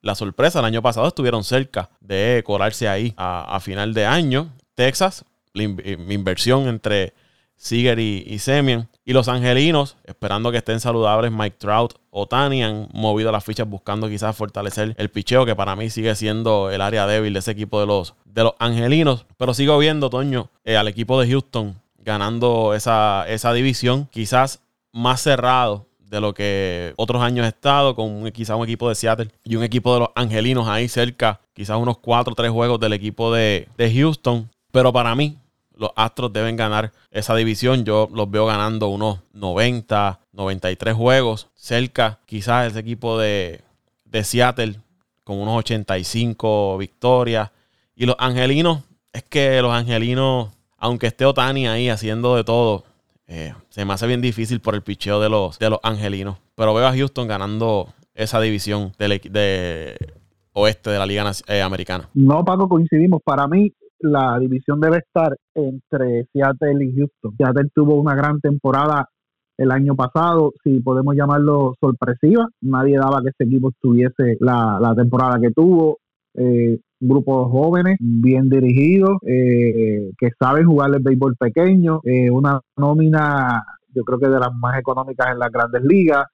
la 0.00 0.14
sorpresa. 0.16 0.58
El 0.58 0.64
año 0.64 0.82
pasado 0.82 1.06
estuvieron 1.06 1.44
cerca 1.44 1.88
de 2.00 2.42
colarse 2.44 2.88
ahí 2.88 3.14
a, 3.16 3.60
final 3.60 3.94
de 3.94 4.06
año. 4.06 4.50
Texas, 4.74 5.24
mi 5.54 6.14
inversión 6.14 6.66
entre 6.66 7.12
Seager 7.56 7.98
y, 7.98 8.24
y 8.26 8.38
Semien. 8.38 8.88
Y 9.04 9.12
los 9.12 9.28
angelinos, 9.28 9.96
esperando 10.04 10.50
que 10.50 10.58
estén 10.58 10.80
saludables, 10.80 11.30
Mike 11.30 11.56
Trout 11.58 11.94
o 12.10 12.26
Tani, 12.26 12.62
han 12.62 12.88
movido 12.92 13.30
las 13.32 13.44
fichas 13.44 13.68
buscando 13.68 14.08
quizás 14.08 14.36
fortalecer 14.36 14.94
el 14.98 15.10
picheo, 15.10 15.44
que 15.44 15.54
para 15.54 15.76
mí 15.76 15.90
sigue 15.90 16.14
siendo 16.14 16.70
el 16.70 16.80
área 16.80 17.06
débil 17.06 17.32
de 17.32 17.38
ese 17.40 17.50
equipo 17.50 17.80
de 17.80 17.86
los, 17.86 18.14
de 18.24 18.44
los 18.44 18.54
angelinos. 18.58 19.26
Pero 19.36 19.52
sigo 19.52 19.78
viendo, 19.78 20.10
Toño, 20.10 20.50
eh, 20.64 20.76
al 20.76 20.88
equipo 20.88 21.20
de 21.20 21.28
Houston 21.28 21.76
ganando 21.98 22.74
esa, 22.74 23.24
esa 23.28 23.52
división, 23.52 24.08
quizás 24.10 24.60
más 24.92 25.22
cerrado 25.22 25.86
de 25.98 26.20
lo 26.20 26.34
que 26.34 26.92
otros 26.96 27.22
años 27.22 27.44
he 27.44 27.48
estado, 27.48 27.96
con 27.96 28.30
quizás 28.30 28.56
un 28.56 28.64
equipo 28.64 28.88
de 28.88 28.94
Seattle 28.94 29.30
y 29.42 29.56
un 29.56 29.64
equipo 29.64 29.94
de 29.94 30.00
los 30.00 30.08
angelinos 30.14 30.68
ahí 30.68 30.86
cerca, 30.86 31.40
quizás 31.54 31.76
unos 31.78 31.98
4 31.98 32.32
o 32.32 32.36
3 32.36 32.50
juegos 32.50 32.78
del 32.78 32.92
equipo 32.92 33.32
de, 33.32 33.68
de 33.76 33.92
Houston. 33.92 34.48
Pero 34.70 34.92
para 34.92 35.14
mí, 35.14 35.38
los 35.76 35.90
Astros 35.96 36.32
deben 36.32 36.56
ganar 36.56 36.92
esa 37.10 37.34
división. 37.34 37.84
Yo 37.84 38.08
los 38.12 38.30
veo 38.30 38.46
ganando 38.46 38.88
unos 38.88 39.20
90, 39.32 40.20
93 40.32 40.94
juegos. 40.94 41.48
Cerca, 41.54 42.20
quizás 42.26 42.68
ese 42.68 42.80
equipo 42.80 43.18
de, 43.18 43.62
Seattle 44.22 44.76
con 45.24 45.38
unos 45.38 45.58
85 45.58 46.78
victorias. 46.78 47.50
Y 47.96 48.06
los 48.06 48.16
angelinos, 48.18 48.82
es 49.12 49.22
que 49.24 49.60
los 49.62 49.72
angelinos, 49.72 50.50
aunque 50.78 51.08
esté 51.08 51.24
Otani 51.24 51.66
ahí 51.66 51.88
haciendo 51.88 52.36
de 52.36 52.44
todo, 52.44 52.84
eh, 53.26 53.54
se 53.70 53.84
me 53.84 53.92
hace 53.92 54.06
bien 54.06 54.20
difícil 54.20 54.60
por 54.60 54.74
el 54.74 54.82
picheo 54.82 55.20
de 55.20 55.28
los, 55.28 55.58
de 55.58 55.70
los 55.70 55.80
angelinos. 55.82 56.38
Pero 56.54 56.74
veo 56.74 56.86
a 56.86 56.92
Houston 56.92 57.26
ganando 57.26 57.88
esa 58.14 58.40
división 58.40 58.92
de 58.98 59.96
oeste 60.54 60.90
de 60.90 60.98
la 60.98 61.06
Liga 61.06 61.30
eh, 61.48 61.60
Americana. 61.60 62.08
No, 62.14 62.44
Paco, 62.44 62.68
coincidimos. 62.68 63.20
Para 63.22 63.46
mí, 63.46 63.72
la 64.04 64.38
división 64.38 64.80
debe 64.80 64.98
estar 64.98 65.36
entre 65.54 66.26
Seattle 66.32 66.84
y 66.84 66.96
Houston. 66.96 67.36
Seattle 67.36 67.70
tuvo 67.74 67.94
una 67.94 68.14
gran 68.14 68.40
temporada 68.40 69.08
el 69.56 69.70
año 69.70 69.94
pasado, 69.94 70.52
si 70.62 70.80
podemos 70.80 71.14
llamarlo 71.14 71.74
sorpresiva. 71.80 72.48
Nadie 72.60 72.98
daba 72.98 73.22
que 73.22 73.28
ese 73.28 73.44
equipo 73.44 73.70
tuviese 73.80 74.36
la, 74.40 74.94
temporada 74.96 75.40
que 75.40 75.50
tuvo. 75.50 75.98
Eh, 76.36 76.78
grupos 77.00 77.50
jóvenes, 77.50 77.96
bien 78.00 78.48
dirigidos, 78.48 79.18
eh, 79.26 80.10
que 80.18 80.30
saben 80.38 80.66
jugar 80.66 80.90
el 80.94 81.02
béisbol 81.02 81.36
pequeño, 81.36 82.00
eh, 82.02 82.30
una 82.30 82.60
nómina, 82.76 83.62
yo 83.94 84.02
creo 84.04 84.18
que 84.18 84.28
de 84.28 84.40
las 84.40 84.52
más 84.54 84.78
económicas 84.78 85.28
en 85.32 85.38
las 85.38 85.50
grandes 85.50 85.82
ligas. 85.84 86.24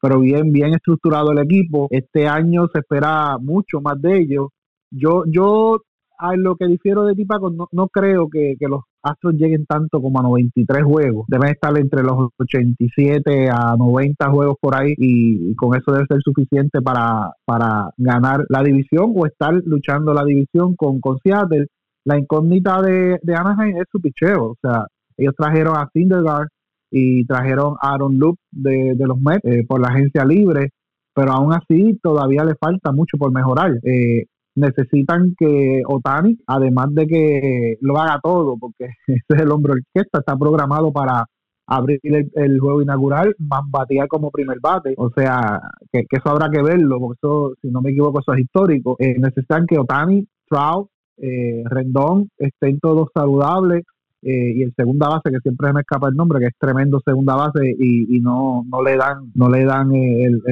pero 0.00 0.20
bien, 0.20 0.52
bien 0.52 0.74
estructurado 0.74 1.32
el 1.32 1.38
equipo. 1.38 1.88
Este 1.90 2.28
año 2.28 2.68
se 2.72 2.80
espera 2.80 3.36
mucho 3.40 3.80
más 3.80 4.00
de 4.00 4.18
ellos. 4.18 4.48
Yo, 4.92 5.24
yo 5.26 5.80
a 6.18 6.36
lo 6.36 6.56
que 6.56 6.66
difiero 6.66 7.04
de 7.04 7.14
ti, 7.14 7.24
Paco, 7.24 7.50
no, 7.50 7.68
no 7.72 7.88
creo 7.88 8.28
que, 8.28 8.56
los 8.60 8.82
Astros 9.02 9.34
lleguen 9.34 9.64
tanto 9.66 10.02
como 10.02 10.18
a 10.18 10.22
93 10.22 10.82
juegos. 10.82 11.24
Deben 11.28 11.50
estar 11.50 11.76
entre 11.78 12.02
los 12.02 12.30
87 12.38 13.48
a 13.48 13.76
90 13.76 14.30
juegos 14.30 14.56
por 14.60 14.74
ahí 14.74 14.94
y, 14.96 15.54
con 15.54 15.74
eso 15.76 15.92
debe 15.92 16.06
ser 16.06 16.20
suficiente 16.22 16.82
para, 16.82 17.30
para 17.44 17.90
ganar 17.96 18.44
la 18.48 18.62
división 18.62 19.12
o 19.14 19.26
estar 19.26 19.54
luchando 19.64 20.12
la 20.12 20.24
división 20.24 20.74
con, 20.74 21.00
con 21.00 21.18
Seattle. 21.22 21.66
La 22.04 22.18
incógnita 22.18 22.82
de, 22.82 23.18
de 23.22 23.34
Anaheim 23.34 23.76
es 23.76 23.84
su 23.90 24.00
picheo. 24.00 24.50
O 24.50 24.56
sea, 24.60 24.86
ellos 25.16 25.34
trajeron 25.36 25.76
a 25.76 25.88
Syndergaard 25.92 26.48
y 26.90 27.24
trajeron 27.26 27.76
a 27.80 27.94
Aaron 27.94 28.18
Loop 28.18 28.38
de, 28.50 28.94
los 28.98 29.20
Mets 29.20 29.44
eh, 29.44 29.64
por 29.66 29.80
la 29.80 29.88
agencia 29.88 30.24
libre, 30.24 30.70
pero 31.14 31.32
aún 31.32 31.52
así 31.52 31.98
todavía 32.02 32.44
le 32.44 32.54
falta 32.54 32.92
mucho 32.92 33.18
por 33.18 33.32
mejorar. 33.32 33.78
Eh, 33.82 34.24
necesitan 34.58 35.34
que 35.38 35.82
Otani, 35.86 36.38
además 36.46 36.94
de 36.94 37.06
que 37.06 37.76
lo 37.80 37.98
haga 37.98 38.20
todo, 38.22 38.56
porque 38.58 38.86
ese 39.06 39.24
es 39.28 39.40
el 39.40 39.50
hombro 39.50 39.74
orquesta, 39.74 40.18
está 40.18 40.36
programado 40.36 40.92
para 40.92 41.24
abrir 41.66 42.00
el, 42.04 42.60
juego 42.60 42.82
inaugural, 42.82 43.34
más 43.38 43.62
como 44.08 44.30
primer 44.30 44.58
bate. 44.60 44.94
O 44.96 45.10
sea, 45.10 45.60
que, 45.92 46.06
eso 46.10 46.30
habrá 46.30 46.48
que 46.50 46.62
verlo, 46.62 46.98
porque 46.98 47.18
eso, 47.22 47.52
si 47.60 47.68
no 47.68 47.82
me 47.82 47.90
equivoco, 47.90 48.20
eso 48.20 48.32
es 48.32 48.40
histórico. 48.40 48.96
Eh, 48.98 49.16
necesitan 49.18 49.66
que 49.66 49.78
Otani, 49.78 50.26
Trout, 50.48 50.88
eh, 51.18 51.62
Rendón 51.66 52.30
estén 52.38 52.80
todos 52.80 53.08
saludables. 53.14 53.84
Eh, 54.20 54.52
y 54.56 54.62
el 54.62 54.74
segunda 54.74 55.08
base 55.08 55.30
que 55.30 55.38
siempre 55.38 55.72
me 55.72 55.82
escapa 55.82 56.08
el 56.08 56.16
nombre 56.16 56.40
que 56.40 56.46
es 56.46 56.54
tremendo 56.58 56.98
segunda 57.04 57.36
base 57.36 57.60
y, 57.78 58.18
no 58.20 58.64
no 58.68 58.82
le 58.82 58.96
dan 58.96 59.30
no 59.36 59.48
le 59.48 59.64
dan 59.64 59.94
el, 59.94 60.42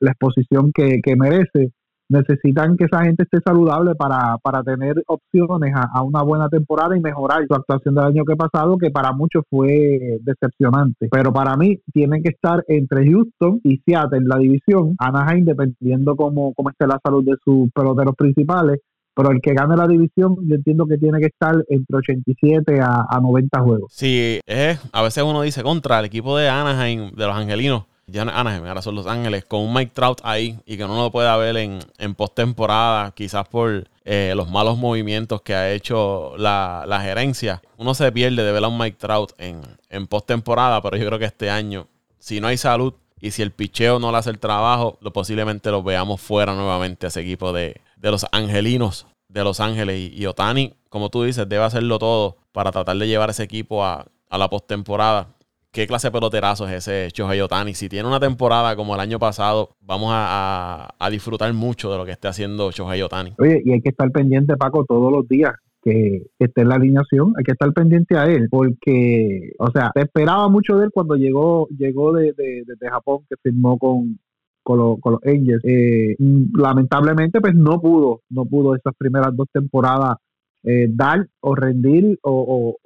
la 0.00 0.10
exposición 0.10 0.72
que 0.72 1.00
merece 1.16 1.70
necesitan 2.10 2.76
que 2.76 2.84
esa 2.84 3.04
gente 3.04 3.22
esté 3.22 3.38
saludable 3.42 3.94
para, 3.94 4.36
para 4.42 4.62
tener 4.62 4.96
opciones 5.06 5.72
a, 5.74 6.02
una 6.02 6.22
buena 6.22 6.48
temporada 6.48 6.96
y 6.96 7.00
mejorar 7.00 7.46
su 7.46 7.54
actuación 7.54 7.94
del 7.94 8.04
año 8.04 8.24
que 8.24 8.36
pasado, 8.36 8.76
que 8.76 8.90
para 8.90 9.12
muchos 9.12 9.44
fue 9.48 10.18
decepcionante. 10.22 11.08
Pero 11.10 11.32
para 11.32 11.56
mí 11.56 11.78
tienen 11.92 12.22
que 12.22 12.30
estar 12.30 12.64
entre 12.68 13.08
Houston 13.08 13.60
y 13.62 13.80
Seattle 13.86 14.18
en 14.18 14.28
la 14.28 14.38
división, 14.38 14.96
Anaheim, 14.98 15.44
dependiendo 15.44 16.16
cómo, 16.16 16.52
cómo 16.54 16.70
esté 16.70 16.86
la 16.86 16.98
salud 17.02 17.24
de 17.24 17.36
sus 17.44 17.70
peloteros 17.72 18.16
principales. 18.16 18.80
Pero 19.14 19.30
el 19.32 19.40
que 19.40 19.54
gane 19.54 19.76
la 19.76 19.86
división, 19.86 20.36
yo 20.48 20.54
entiendo 20.54 20.86
que 20.86 20.96
tiene 20.96 21.18
que 21.18 21.26
estar 21.26 21.54
entre 21.68 21.96
87 21.96 22.80
a, 22.80 23.06
a 23.08 23.20
90 23.20 23.60
juegos. 23.60 23.92
Sí, 23.92 24.40
es, 24.46 24.80
a 24.92 25.02
veces 25.02 25.22
uno 25.24 25.42
dice 25.42 25.62
contra 25.62 25.98
el 26.00 26.06
equipo 26.06 26.36
de 26.36 26.48
Anaheim, 26.48 27.10
de 27.10 27.26
los 27.26 27.36
Angelinos 27.36 27.89
ya 28.06 28.24
no 28.24 28.32
Anaheim, 28.32 28.66
ahora 28.66 28.82
son 28.82 28.94
Los 28.94 29.06
Ángeles, 29.06 29.44
con 29.44 29.60
un 29.60 29.72
Mike 29.72 29.92
Trout 29.94 30.20
ahí 30.24 30.58
y 30.66 30.76
que 30.76 30.84
uno 30.84 30.96
lo 30.96 31.10
pueda 31.10 31.36
ver 31.36 31.56
en, 31.56 31.80
en 31.98 32.14
postemporada, 32.14 33.12
quizás 33.12 33.48
por 33.48 33.88
eh, 34.04 34.32
los 34.36 34.48
malos 34.50 34.78
movimientos 34.78 35.42
que 35.42 35.54
ha 35.54 35.72
hecho 35.72 36.34
la, 36.36 37.00
gerencia. 37.02 37.62
Uno 37.76 37.94
se 37.94 38.10
pierde 38.12 38.42
de 38.42 38.52
ver 38.52 38.64
a 38.64 38.68
un 38.68 38.78
Mike 38.78 38.96
Trout 38.98 39.32
en, 39.38 39.60
en 39.88 40.06
postemporada, 40.06 40.82
pero 40.82 40.96
yo 40.96 41.06
creo 41.06 41.18
que 41.18 41.26
este 41.26 41.50
año, 41.50 41.86
si 42.18 42.40
no 42.40 42.48
hay 42.48 42.56
salud 42.56 42.94
y 43.20 43.30
si 43.30 43.42
el 43.42 43.52
picheo 43.52 43.98
no 43.98 44.10
le 44.10 44.18
hace 44.18 44.30
el 44.30 44.38
trabajo, 44.38 44.98
lo 45.00 45.12
posiblemente 45.12 45.70
lo 45.70 45.82
veamos 45.82 46.20
fuera 46.20 46.54
nuevamente 46.54 47.06
ese 47.06 47.20
equipo 47.20 47.52
de, 47.52 47.80
los 48.00 48.26
angelinos 48.32 49.06
de 49.28 49.44
Los 49.44 49.60
Ángeles. 49.60 49.98
Y, 49.98 50.22
y, 50.22 50.26
Otani, 50.26 50.74
como 50.88 51.10
tú 51.10 51.22
dices, 51.22 51.48
debe 51.48 51.64
hacerlo 51.64 51.98
todo 51.98 52.38
para 52.52 52.72
tratar 52.72 52.96
de 52.96 53.06
llevar 53.06 53.30
ese 53.30 53.44
equipo 53.44 53.84
a, 53.84 54.06
a 54.30 54.38
la 54.38 54.48
postemporada 54.48 55.28
qué 55.72 55.86
clase 55.86 56.08
de 56.08 56.12
peloterazo 56.12 56.68
es 56.68 56.88
ese 56.88 57.08
Shohei 57.12 57.40
Otani. 57.40 57.74
Si 57.74 57.88
tiene 57.88 58.08
una 58.08 58.20
temporada 58.20 58.76
como 58.76 58.94
el 58.94 59.00
año 59.00 59.18
pasado, 59.18 59.76
vamos 59.80 60.10
a, 60.12 60.88
disfrutar 61.10 61.52
mucho 61.52 61.90
de 61.90 61.98
lo 61.98 62.04
que 62.04 62.12
esté 62.12 62.28
haciendo 62.28 62.70
Shohei 62.70 63.02
Otani. 63.02 63.34
Oye, 63.38 63.62
y 63.64 63.72
hay 63.72 63.80
que 63.80 63.90
estar 63.90 64.10
pendiente, 64.10 64.56
Paco, 64.56 64.84
todos 64.84 65.12
los 65.12 65.26
días 65.28 65.52
que, 65.82 66.26
esté 66.38 66.62
en 66.62 66.68
la 66.68 66.76
alineación, 66.76 67.32
hay 67.36 67.44
que 67.44 67.52
estar 67.52 67.72
pendiente 67.72 68.16
a 68.16 68.26
él, 68.26 68.48
porque, 68.50 69.52
o 69.58 69.70
sea, 69.70 69.90
se 69.94 70.02
esperaba 70.02 70.48
mucho 70.48 70.76
de 70.76 70.86
él 70.86 70.90
cuando 70.92 71.16
llegó 71.16 71.68
llegó 71.68 72.12
de, 72.12 72.34
Japón, 72.80 73.20
que 73.28 73.36
firmó 73.42 73.78
con, 73.78 74.18
con, 74.62 74.78
los 74.78 75.20
Angels. 75.24 75.62
Eh, 75.64 76.16
lamentablemente, 76.54 77.40
pues 77.40 77.54
no 77.54 77.80
pudo, 77.80 78.22
no 78.30 78.44
pudo 78.44 78.74
esas 78.74 78.94
primeras 78.96 79.34
dos 79.34 79.48
temporadas 79.52 80.16
eh, 80.62 80.88
dar 80.90 81.26
o 81.40 81.54
rendir 81.54 82.18
o, 82.22 82.76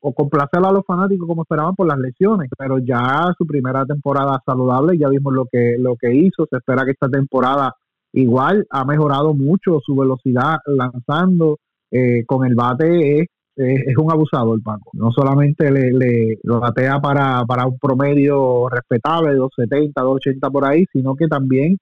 complacer 0.00 0.64
a 0.64 0.72
los 0.72 0.84
fanáticos 0.86 1.26
como 1.26 1.42
esperaban 1.42 1.74
por 1.74 1.86
las 1.86 1.98
lesiones, 1.98 2.48
pero 2.56 2.78
ya 2.78 3.32
su 3.36 3.46
primera 3.46 3.84
temporada 3.84 4.40
saludable, 4.44 4.98
ya 4.98 5.08
vimos 5.08 5.34
lo 5.34 5.46
que, 5.50 5.76
lo 5.78 5.96
que 5.96 6.14
hizo, 6.14 6.46
se 6.50 6.58
espera 6.58 6.84
que 6.84 6.92
esta 6.92 7.08
temporada 7.08 7.74
igual 8.12 8.66
ha 8.70 8.84
mejorado 8.84 9.34
mucho 9.34 9.80
su 9.84 9.96
velocidad 9.96 10.58
lanzando, 10.66 11.58
eh, 11.90 12.24
con 12.26 12.46
el 12.46 12.54
bate 12.54 13.20
es, 13.20 13.26
es, 13.56 13.96
un 13.96 14.10
abusador, 14.10 14.62
Paco. 14.62 14.90
No 14.92 15.10
solamente 15.12 15.70
le, 15.70 15.90
le 15.92 16.38
lo 16.42 16.60
batea 16.60 17.00
para, 17.00 17.44
para 17.46 17.66
un 17.66 17.78
promedio 17.78 18.68
respetable, 18.68 19.34
270, 19.34 20.00
280 20.00 20.50
por 20.50 20.64
ahí, 20.64 20.84
sino 20.92 21.14
que 21.14 21.26
también 21.26 21.74
o 21.74 21.78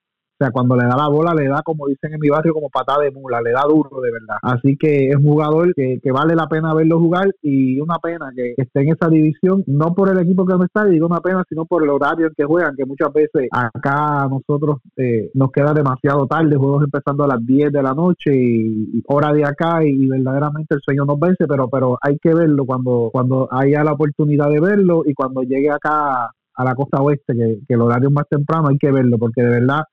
cuando 0.51 0.77
le 0.77 0.87
da 0.87 0.97
la 0.97 1.09
bola, 1.09 1.35
le 1.35 1.49
da, 1.49 1.63
como 1.63 1.87
dicen 1.87 2.15
en 2.15 2.21
mi 2.21 2.29
barrio, 2.29 2.55
como 2.55 2.71
patada 2.71 3.05
de 3.05 3.11
mula, 3.11 3.41
le 3.41 3.53
da 3.53 3.63
duro 3.69 4.01
de 4.01 4.13
verdad. 4.13 4.37
Así 4.43 4.77
que 4.77 5.09
es 5.09 5.17
un 5.17 5.25
jugador 5.25 5.75
que, 5.75 6.01
vale 6.13 6.35
la 6.35 6.47
pena 6.47 6.75
verlo 6.75 7.01
jugar 7.01 7.35
y 7.43 7.81
una 7.81 7.99
pena 7.99 8.31
que 8.35 8.55
esté 8.57 8.83
en 8.83 8.91
esa 8.91 9.09
división, 9.09 9.65
no 9.67 9.95
por 9.95 10.11
el 10.11 10.21
equipo 10.21 10.47
que 10.47 10.55
no 10.55 10.65
está, 10.65 10.85
digo 10.85 11.07
una 11.07 11.21
pena, 11.21 11.45
sino 11.49 11.65
por 11.65 11.83
el 11.83 11.91
horario 11.91 12.27
en 12.29 12.35
que 12.37 12.45
juegan, 12.45 12.77
que 12.77 12.85
muchas 12.85 13.13
veces 13.13 13.49
acá 13.51 14.29
nosotros 14.29 14.79
eh, 14.97 15.31
nos 15.35 15.51
queda 15.51 15.73
demasiado 15.73 16.27
tarde, 16.27 16.57
juegos 16.57 16.85
empezando 16.85 17.25
a 17.25 17.29
las 17.29 17.45
10 17.45 17.73
de 17.73 17.83
la 17.83 17.95
noche 17.95 18.35
y, 18.35 19.03
hora 19.07 19.33
de 19.33 19.45
acá 19.45 19.85
y, 19.85 20.07
verdaderamente 20.07 20.75
el 20.75 20.81
sueño 20.81 21.05
nos 21.05 21.19
vence, 21.19 21.47
pero, 21.49 21.69
pero 21.69 21.99
hay 22.01 22.19
que 22.19 22.35
verlo 22.35 22.65
cuando, 22.65 23.11
cuando 23.13 23.49
haya 23.51 23.83
la 23.85 23.93
oportunidad 23.93 24.49
de 24.51 24.61
verlo 24.61 25.03
y 25.05 25.15
cuando 25.15 25.43
llegue 25.43 25.71
acá 25.71 26.31
a 26.57 26.65
la 26.65 26.75
costa 26.75 27.03
oeste, 27.03 27.35
que, 27.35 27.59
que 27.67 27.75
el 27.75 27.81
horario 27.81 28.09
es 28.09 28.15
más 28.15 28.29
temprano, 28.29 28.69
hay 28.69 28.79
que 28.79 28.91
verlo, 28.91 29.19
porque 29.19 29.43
de 29.43 29.51
verdad 29.51 29.85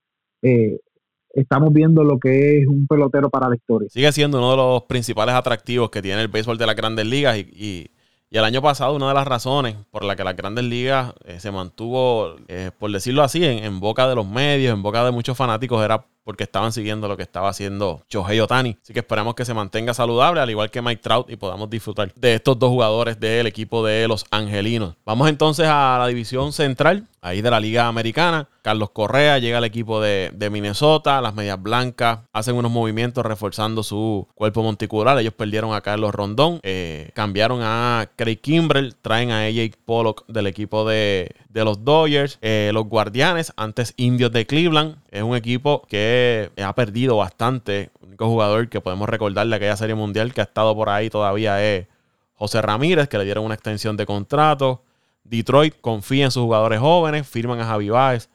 eh, 0.41 0.79
estamos 1.33 1.71
viendo 1.73 2.03
lo 2.03 2.19
que 2.19 2.59
es 2.59 2.67
un 2.67 2.87
pelotero 2.87 3.29
para 3.29 3.49
la 3.49 3.55
historia. 3.55 3.89
Sigue 3.89 4.11
siendo 4.11 4.39
uno 4.39 4.51
de 4.51 4.57
los 4.57 4.83
principales 4.83 5.35
atractivos 5.35 5.89
que 5.89 6.01
tiene 6.01 6.21
el 6.21 6.27
béisbol 6.27 6.57
de 6.57 6.65
las 6.65 6.75
grandes 6.75 7.05
ligas 7.05 7.37
y, 7.37 7.91
el 8.31 8.45
año 8.45 8.61
pasado 8.61 8.95
una 8.95 9.09
de 9.09 9.13
las 9.13 9.27
razones 9.27 9.75
por 9.91 10.05
la 10.05 10.15
que 10.15 10.23
las 10.23 10.37
grandes 10.37 10.63
ligas 10.63 11.13
eh, 11.25 11.41
se 11.41 11.51
mantuvo, 11.51 12.37
eh, 12.47 12.71
por 12.79 12.89
decirlo 12.89 13.23
así, 13.23 13.43
en, 13.43 13.81
boca 13.81 14.07
de 14.07 14.15
los 14.15 14.25
medios, 14.25 14.73
en 14.73 14.81
boca 14.81 15.03
de 15.03 15.11
muchos 15.11 15.35
fanáticos, 15.35 15.83
era 15.83 16.05
porque 16.23 16.43
estaban 16.43 16.71
siguiendo 16.71 17.09
lo 17.09 17.17
que 17.17 17.23
estaba 17.23 17.49
haciendo 17.49 18.03
Shohei 18.09 18.39
Otani. 18.39 18.77
Así 18.81 18.93
que 18.93 18.99
esperamos 18.99 19.35
que 19.35 19.43
se 19.43 19.53
mantenga 19.53 19.93
saludable, 19.93 20.39
al 20.39 20.49
igual 20.49 20.69
que 20.71 20.81
Mike 20.81 21.01
Trout, 21.01 21.29
y 21.29 21.35
podamos 21.35 21.69
disfrutar 21.69 22.13
de 22.13 22.35
estos 22.35 22.57
dos 22.57 22.69
jugadores 22.69 23.19
del 23.19 23.47
equipo 23.47 23.85
de 23.85 24.07
los 24.07 24.25
Angelinos. 24.31 24.95
Vamos 25.05 25.27
entonces 25.27 25.67
a 25.67 25.97
la 25.99 26.07
división 26.07 26.53
central, 26.53 27.07
ahí 27.21 27.41
de 27.41 27.51
la 27.51 27.59
Liga 27.59 27.87
Americana. 27.87 28.47
Carlos 28.61 28.91
Correa 28.91 29.39
llega 29.39 29.57
al 29.57 29.63
equipo 29.63 30.01
de, 30.01 30.49
Minnesota. 30.51 31.19
Las 31.21 31.33
medias 31.33 31.61
blancas 31.61 32.19
hacen 32.31 32.55
unos 32.55 32.71
movimientos 32.71 33.25
reforzando 33.25 33.81
su 33.81 34.27
cuerpo 34.35 34.61
monticular. 34.61 35.17
Ellos 35.17 35.33
perdieron 35.33 35.73
a 35.73 35.81
Carlos 35.81 36.13
Rondón. 36.13 36.59
Eh, 36.61 37.09
cambiaron 37.15 37.61
a 37.63 38.09
Craig 38.15 38.37
Kimbrell. 38.37 38.95
Traen 39.01 39.31
a 39.31 39.45
AJ 39.45 39.77
Pollock 39.83 40.25
del 40.27 40.45
equipo 40.45 40.87
de, 40.87 41.33
los 41.53 41.83
Dodgers. 41.83 42.37
Eh, 42.41 42.69
los 42.73 42.85
Guardianes, 42.85 43.51
antes 43.57 43.95
Indios 43.97 44.31
de 44.31 44.45
Cleveland. 44.45 44.97
Es 45.09 45.23
un 45.23 45.35
equipo 45.35 45.81
que 45.89 46.51
ha 46.63 46.75
perdido 46.75 47.17
bastante. 47.17 47.89
El 48.01 48.09
único 48.09 48.27
jugador 48.27 48.69
que 48.69 48.79
podemos 48.79 49.09
recordar 49.09 49.47
de 49.47 49.55
aquella 49.55 49.75
serie 49.75 49.95
mundial 49.95 50.33
que 50.33 50.41
ha 50.41 50.45
estado 50.45 50.75
por 50.75 50.89
ahí 50.89 51.09
todavía 51.09 51.63
es 51.63 51.87
José 52.35 52.61
Ramírez, 52.61 53.07
que 53.09 53.17
le 53.17 53.25
dieron 53.25 53.43
una 53.43 53.55
extensión 53.55 53.97
de 53.97 54.05
contrato. 54.05 54.83
Detroit 55.23 55.75
confía 55.81 56.25
en 56.25 56.31
sus 56.31 56.43
jugadores 56.43 56.79
jóvenes, 56.79 57.27
firman 57.27 57.59
a 57.59 57.65
Javi 57.65 57.89
Baez 57.89 58.29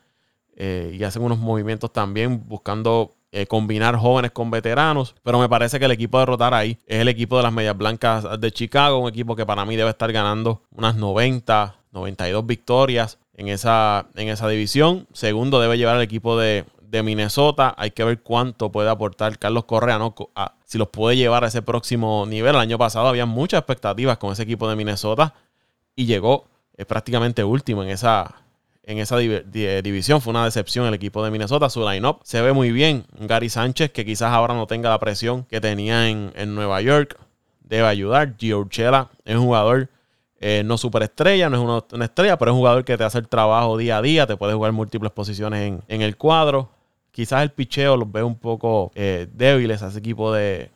eh, 0.56 0.96
y 0.98 1.04
hacen 1.04 1.22
unos 1.22 1.38
movimientos 1.38 1.92
también 1.92 2.42
buscando 2.48 3.12
eh, 3.30 3.46
combinar 3.46 3.96
jóvenes 3.96 4.30
con 4.30 4.50
veteranos. 4.50 5.14
Pero 5.22 5.38
me 5.38 5.48
parece 5.48 5.78
que 5.78 5.84
el 5.84 5.90
equipo 5.90 6.16
a 6.16 6.20
derrotar 6.20 6.54
ahí 6.54 6.78
es 6.86 7.00
el 7.00 7.08
equipo 7.08 7.36
de 7.36 7.42
las 7.42 7.52
Medias 7.52 7.76
Blancas 7.76 8.40
de 8.40 8.50
Chicago, 8.50 8.98
un 8.98 9.08
equipo 9.08 9.36
que 9.36 9.44
para 9.44 9.64
mí 9.66 9.76
debe 9.76 9.90
estar 9.90 10.10
ganando 10.10 10.62
unas 10.70 10.96
90, 10.96 11.76
92 11.92 12.46
victorias 12.46 13.18
en 13.34 13.48
esa, 13.48 14.06
en 14.14 14.28
esa 14.28 14.48
división. 14.48 15.06
Segundo, 15.12 15.60
debe 15.60 15.76
llevar 15.76 15.96
el 15.96 16.02
equipo 16.02 16.38
de, 16.38 16.64
Minnesota. 17.04 17.74
Hay 17.76 17.90
que 17.90 18.04
ver 18.04 18.22
cuánto 18.22 18.72
puede 18.72 18.88
aportar 18.88 19.38
Carlos 19.38 19.64
Correa, 19.64 19.98
¿no? 19.98 20.14
si 20.64 20.78
los 20.78 20.88
puede 20.88 21.14
llevar 21.18 21.44
a 21.44 21.48
ese 21.48 21.60
próximo 21.60 22.24
nivel. 22.26 22.54
El 22.54 22.60
año 22.62 22.78
pasado 22.78 23.06
había 23.06 23.26
muchas 23.26 23.58
expectativas 23.58 24.16
con 24.16 24.32
ese 24.32 24.44
equipo 24.44 24.66
de 24.66 24.76
Minnesota 24.76 25.34
y 25.94 26.06
llegó 26.06 26.46
eh, 26.74 26.86
prácticamente 26.86 27.44
último 27.44 27.82
en 27.82 27.90
esa, 27.90 28.45
en 28.86 28.98
esa 28.98 29.18
división. 29.18 30.22
Fue 30.22 30.30
una 30.30 30.44
decepción 30.44 30.86
el 30.86 30.94
equipo 30.94 31.22
de 31.22 31.30
Minnesota. 31.30 31.68
Su 31.68 31.86
line-up 31.86 32.20
se 32.22 32.40
ve 32.40 32.52
muy 32.52 32.72
bien. 32.72 33.04
Gary 33.20 33.50
Sánchez, 33.50 33.90
que 33.90 34.04
quizás 34.06 34.32
ahora 34.32 34.54
no 34.54 34.66
tenga 34.66 34.88
la 34.88 34.98
presión 34.98 35.44
que 35.44 35.60
tenía 35.60 36.08
en, 36.08 36.32
en 36.36 36.54
Nueva 36.54 36.80
York, 36.80 37.18
debe 37.60 37.86
ayudar. 37.86 38.34
Gio 38.38 38.60
Urchela 38.60 39.10
es 39.24 39.36
un 39.36 39.44
jugador 39.44 39.90
Eh, 40.38 40.62
no 40.64 40.76
superestrella, 40.76 41.48
no 41.48 41.56
es 41.56 41.86
una, 41.92 42.04
estrella, 42.04 42.36
pero 42.36 42.50
es 42.50 42.54
un 42.54 42.58
jugador 42.58 42.84
que 42.84 42.98
te 42.98 43.04
hace 43.04 43.18
el 43.18 43.28
trabajo 43.28 43.78
día 43.78 43.96
a 43.98 44.02
día, 44.02 44.26
te 44.26 44.36
puede 44.36 44.52
jugar 44.52 44.72
múltiples 44.72 45.10
posiciones 45.10 45.80
en, 45.88 46.02
el 46.02 46.16
cuadro. 46.16 46.68
Quizás 47.10 47.42
el 47.42 47.50
picheo 47.50 47.96
los 47.96 48.10
ve 48.12 48.22
un 48.22 48.36
poco 48.36 48.92
eh, 48.94 49.28
débiles 49.32 49.82
a 49.82 49.88
ese 49.88 49.98
equipo 49.98 50.32
de, 50.32 50.70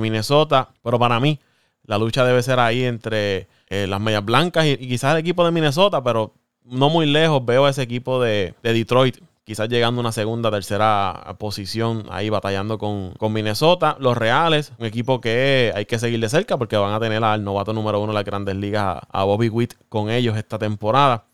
Minnesota, 0.00 0.68
pero 0.82 0.98
para 0.98 1.18
mí 1.20 1.38
la 1.84 1.96
lucha 1.96 2.24
debe 2.24 2.42
ser 2.42 2.58
ahí 2.58 2.84
entre 2.84 3.46
eh, 3.68 3.86
las 3.86 4.00
medias 4.00 4.22
blancas 4.24 4.66
y, 4.66 4.76
quizás 4.76 5.12
el 5.14 5.20
equipo 5.20 5.44
de 5.44 5.52
Minnesota, 5.52 6.02
pero 6.02 6.34
no 6.70 6.90
muy 6.90 7.06
lejos 7.06 7.44
veo 7.44 7.66
a 7.66 7.70
ese 7.70 7.82
equipo 7.82 8.20
de, 8.20 8.54
de 8.62 8.72
Detroit 8.72 9.18
quizás 9.48 9.70
llegando 9.70 10.00
a 10.00 10.02
una 10.02 10.12
segunda, 10.12 10.50
tercera 10.50 11.34
posición 11.38 12.02
ahí 12.10 12.28
batallando 12.28 12.76
con, 12.76 13.14
Minnesota. 13.32 13.96
Los 13.98 14.14
Reales, 14.14 14.74
un 14.78 14.84
equipo 14.84 15.22
que 15.22 15.72
hay 15.74 15.86
que 15.86 15.98
seguir 15.98 16.20
de 16.20 16.28
cerca 16.28 16.58
porque 16.58 16.76
van 16.76 16.92
a 16.92 17.00
tener 17.00 17.24
al 17.24 17.42
novato 17.42 17.72
número 17.72 17.98
uno 17.98 18.08
de 18.08 18.16
las 18.16 18.26
grandes 18.26 18.56
ligas, 18.56 19.00
a 19.10 19.24
Bobby 19.24 19.48
Witt, 19.48 19.72
con 19.88 20.10
ellos 20.10 20.36
esta 20.36 20.58
temporada. 20.58 21.24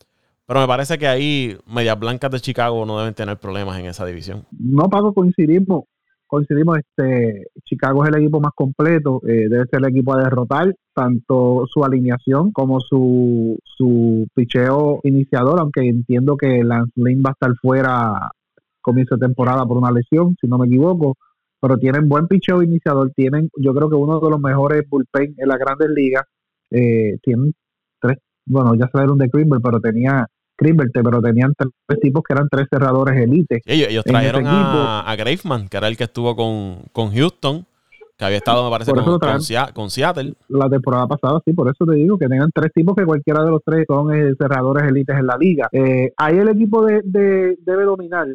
Pero 0.45 0.61
me 0.61 0.67
parece 0.67 0.97
que 0.97 1.09
ahí 1.09 1.57
Medias 1.65 1.99
Blancas 1.99 2.31
de 2.31 2.39
Chicago 2.39 2.85
no 2.85 2.97
deben 2.99 3.13
tener 3.13 3.37
problemas 3.37 3.77
en 3.79 3.87
esa 3.87 4.05
división. 4.05 4.45
No, 4.57 4.87
Paco, 4.89 5.13
coincidimos 5.13 5.83
coincidimos, 6.27 6.77
este 6.79 7.47
Chicago 7.63 8.03
es 8.03 8.09
el 8.09 8.21
equipo 8.21 8.39
más 8.39 8.51
completo, 8.55 9.21
eh, 9.27 9.47
debe 9.49 9.65
ser 9.69 9.79
el 9.79 9.89
equipo 9.89 10.13
a 10.13 10.23
derrotar, 10.23 10.73
tanto 10.93 11.65
su 11.67 11.83
alineación 11.83 12.51
como 12.51 12.79
su, 12.79 13.57
su 13.63 14.27
picheo 14.33 14.99
iniciador, 15.03 15.59
aunque 15.59 15.81
entiendo 15.81 16.37
que 16.37 16.63
Lance 16.63 16.91
Lynn 16.95 17.23
va 17.25 17.29
a 17.29 17.33
estar 17.33 17.51
fuera 17.61 18.31
comienzo 18.81 19.15
de 19.15 19.25
temporada 19.25 19.65
por 19.65 19.77
una 19.77 19.91
lesión, 19.91 20.35
si 20.39 20.47
no 20.47 20.57
me 20.57 20.67
equivoco, 20.67 21.15
pero 21.59 21.77
tienen 21.77 22.07
buen 22.07 22.27
picheo 22.27 22.61
iniciador, 22.61 23.11
tienen 23.15 23.49
yo 23.57 23.73
creo 23.73 23.89
que 23.89 23.95
uno 23.95 24.19
de 24.19 24.29
los 24.29 24.39
mejores 24.39 24.83
bullpen 24.89 25.33
en 25.37 25.47
las 25.47 25.57
grandes 25.57 25.89
ligas, 25.89 26.23
eh, 26.71 27.17
tienen 27.23 27.53
tres, 27.99 28.17
bueno, 28.45 28.75
ya 28.75 28.89
se 28.93 29.09
un 29.09 29.17
de 29.17 29.29
Crimble, 29.29 29.59
pero 29.63 29.79
tenía 29.79 30.27
pero 30.57 31.21
tenían 31.21 31.53
tres 31.55 31.99
tipos 31.99 32.23
que 32.23 32.33
eran 32.33 32.47
tres 32.49 32.67
cerradores 32.69 33.21
élites. 33.21 33.61
ellos, 33.65 34.03
trajeron 34.03 34.45
a, 34.47 35.01
a 35.01 35.15
Graveman, 35.15 35.67
que 35.67 35.77
era 35.77 35.87
el 35.87 35.97
que 35.97 36.05
estuvo 36.05 36.35
con, 36.35 36.83
con 36.91 37.11
Houston, 37.13 37.65
que 38.17 38.25
había 38.25 38.37
estado, 38.37 38.63
me 38.63 38.69
parece, 38.69 38.91
con, 39.73 39.89
Seattle. 39.89 40.35
La 40.47 40.69
temporada 40.69 41.07
pasada, 41.07 41.41
sí, 41.43 41.53
por 41.53 41.67
eso 41.67 41.85
te 41.85 41.95
digo 41.95 42.17
que 42.17 42.27
tenían 42.27 42.49
tres 42.53 42.71
tipos 42.73 42.95
que 42.95 43.05
cualquiera 43.05 43.43
de 43.43 43.51
los 43.51 43.61
tres 43.63 43.85
son 43.87 44.13
eh, 44.13 44.33
cerradores 44.39 44.83
élites 44.83 45.17
en 45.17 45.27
la 45.27 45.37
liga. 45.37 45.67
Eh, 45.71 46.13
ahí 46.15 46.37
el 46.37 46.47
equipo 46.49 46.85
de, 46.85 47.01
debe 47.03 47.83
dominar. 47.83 48.27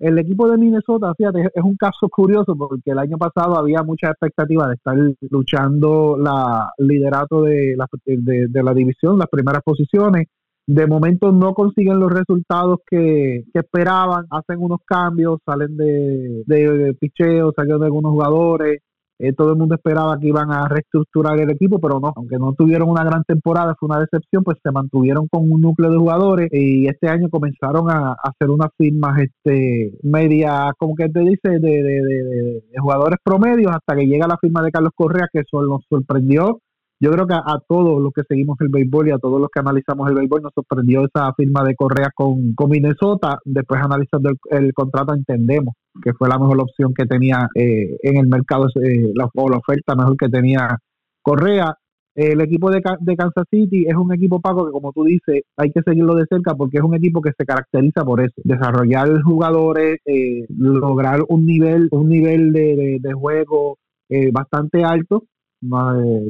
El 0.00 0.18
equipo 0.18 0.50
de 0.50 0.56
Minnesota, 0.56 1.12
fíjate, 1.16 1.50
es 1.54 1.62
un 1.62 1.76
caso 1.76 2.08
curioso 2.08 2.56
porque 2.56 2.90
el 2.90 2.98
año 2.98 3.18
pasado 3.18 3.58
había 3.58 3.82
mucha 3.82 4.08
expectativa 4.08 4.66
de 4.66 4.74
estar 4.74 4.96
luchando 5.28 6.16
la 6.18 6.72
liderato 6.78 7.42
de 7.42 7.76
la, 7.76 7.86
de 8.06 8.62
la 8.62 8.72
división, 8.72 9.18
las 9.18 9.28
primeras 9.28 9.62
posiciones 9.62 10.26
de 10.72 10.86
momento 10.86 11.32
no 11.32 11.52
consiguen 11.52 11.98
los 11.98 12.12
resultados 12.12 12.78
que, 12.88 13.42
esperaban, 13.52 14.26
hacen 14.30 14.62
unos 14.62 14.78
cambios, 14.86 15.40
salen 15.44 15.76
de, 15.76 16.44
de, 16.46 16.94
picheo, 16.94 17.52
salen 17.56 17.80
de 17.80 17.86
algunos 17.86 18.12
jugadores. 18.12 18.78
Eh, 19.18 19.32
todo 19.32 19.50
el 19.50 19.58
mundo 19.58 19.74
esperaba 19.74 20.16
que 20.18 20.28
iban 20.28 20.52
a 20.52 20.68
reestructurar 20.68 21.40
el 21.40 21.50
equipo, 21.50 21.80
pero 21.80 21.98
no, 21.98 22.12
aunque 22.14 22.38
no 22.38 22.54
tuvieron 22.54 22.88
una 22.88 23.02
gran 23.02 23.24
temporada, 23.24 23.74
fue 23.78 23.88
una 23.88 23.98
decepción, 23.98 24.44
pues 24.44 24.58
se 24.62 24.70
mantuvieron 24.70 25.26
con 25.26 25.50
un 25.50 25.60
núcleo 25.60 25.90
de 25.90 25.98
jugadores 25.98 26.48
y 26.52 26.86
este 26.86 27.08
año 27.08 27.28
comenzaron 27.28 27.90
a, 27.90 28.14
hacer 28.22 28.48
unas 28.48 28.68
firmas 28.78 29.20
este 29.20 29.92
media, 30.04 30.72
como 30.78 30.94
que 30.94 31.08
te 31.08 31.20
dice, 31.20 31.50
de, 31.50 31.58
de, 31.58 32.02
de, 32.02 32.62
jugadores 32.80 33.18
promedios 33.24 33.72
hasta 33.72 33.96
que 33.96 34.06
llega 34.06 34.28
la 34.28 34.38
firma 34.40 34.62
de 34.62 34.70
Carlos 34.70 34.92
Correa, 34.94 35.28
que 35.32 35.40
eso 35.40 35.62
nos 35.62 35.84
sorprendió 35.90 36.60
yo 37.02 37.10
creo 37.10 37.26
que 37.26 37.34
a, 37.34 37.58
todos 37.66 38.00
los 38.02 38.12
que 38.12 38.22
seguimos 38.28 38.60
el 38.60 38.68
béisbol 38.68 39.08
y 39.08 39.10
a 39.10 39.18
todos 39.18 39.40
los 39.40 39.48
que 39.50 39.60
analizamos 39.60 40.06
el 40.10 40.16
béisbol 40.16 40.42
nos 40.42 40.52
sorprendió 40.54 41.06
esa 41.06 41.32
firma 41.32 41.64
de 41.64 41.74
Correa 41.74 42.10
con, 42.14 42.54
Minnesota. 42.68 43.38
Después 43.42 43.80
analizando 43.82 44.30
el, 44.50 44.74
contrato 44.74 45.14
entendemos 45.14 45.74
que 46.02 46.12
fue 46.12 46.28
la 46.28 46.38
mejor 46.38 46.60
opción 46.60 46.92
que 46.92 47.06
tenía 47.06 47.48
eh, 47.54 47.96
en 48.02 48.18
el 48.18 48.28
mercado 48.28 48.66
eh, 48.84 49.12
la, 49.14 49.30
o 49.34 49.48
la 49.48 49.56
oferta 49.56 49.94
mejor 49.94 50.16
que 50.18 50.28
tenía 50.28 50.76
Correa. 51.22 51.74
El 52.14 52.42
equipo 52.42 52.70
de, 52.70 52.82
de, 53.00 53.16
Kansas 53.16 53.46
City 53.50 53.86
es 53.88 53.94
un 53.94 54.12
equipo 54.12 54.40
paco 54.40 54.66
que, 54.66 54.72
como 54.72 54.92
tú 54.92 55.04
dices, 55.04 55.42
hay 55.56 55.70
que 55.70 55.80
seguirlo 55.80 56.14
de 56.16 56.26
cerca 56.28 56.54
porque 56.54 56.78
es 56.78 56.84
un 56.84 56.94
equipo 56.94 57.22
que 57.22 57.30
se 57.38 57.46
caracteriza 57.46 58.04
por 58.04 58.20
eso, 58.20 58.34
desarrollar 58.44 59.22
jugadores, 59.22 60.00
eh, 60.04 60.44
lograr 60.50 61.20
un 61.28 61.46
nivel, 61.46 61.88
un 61.92 62.08
nivel 62.10 62.52
de, 62.52 62.98
de 63.00 63.12
juego 63.14 63.78
eh, 64.10 64.30
bastante 64.32 64.84
alto 64.84 65.24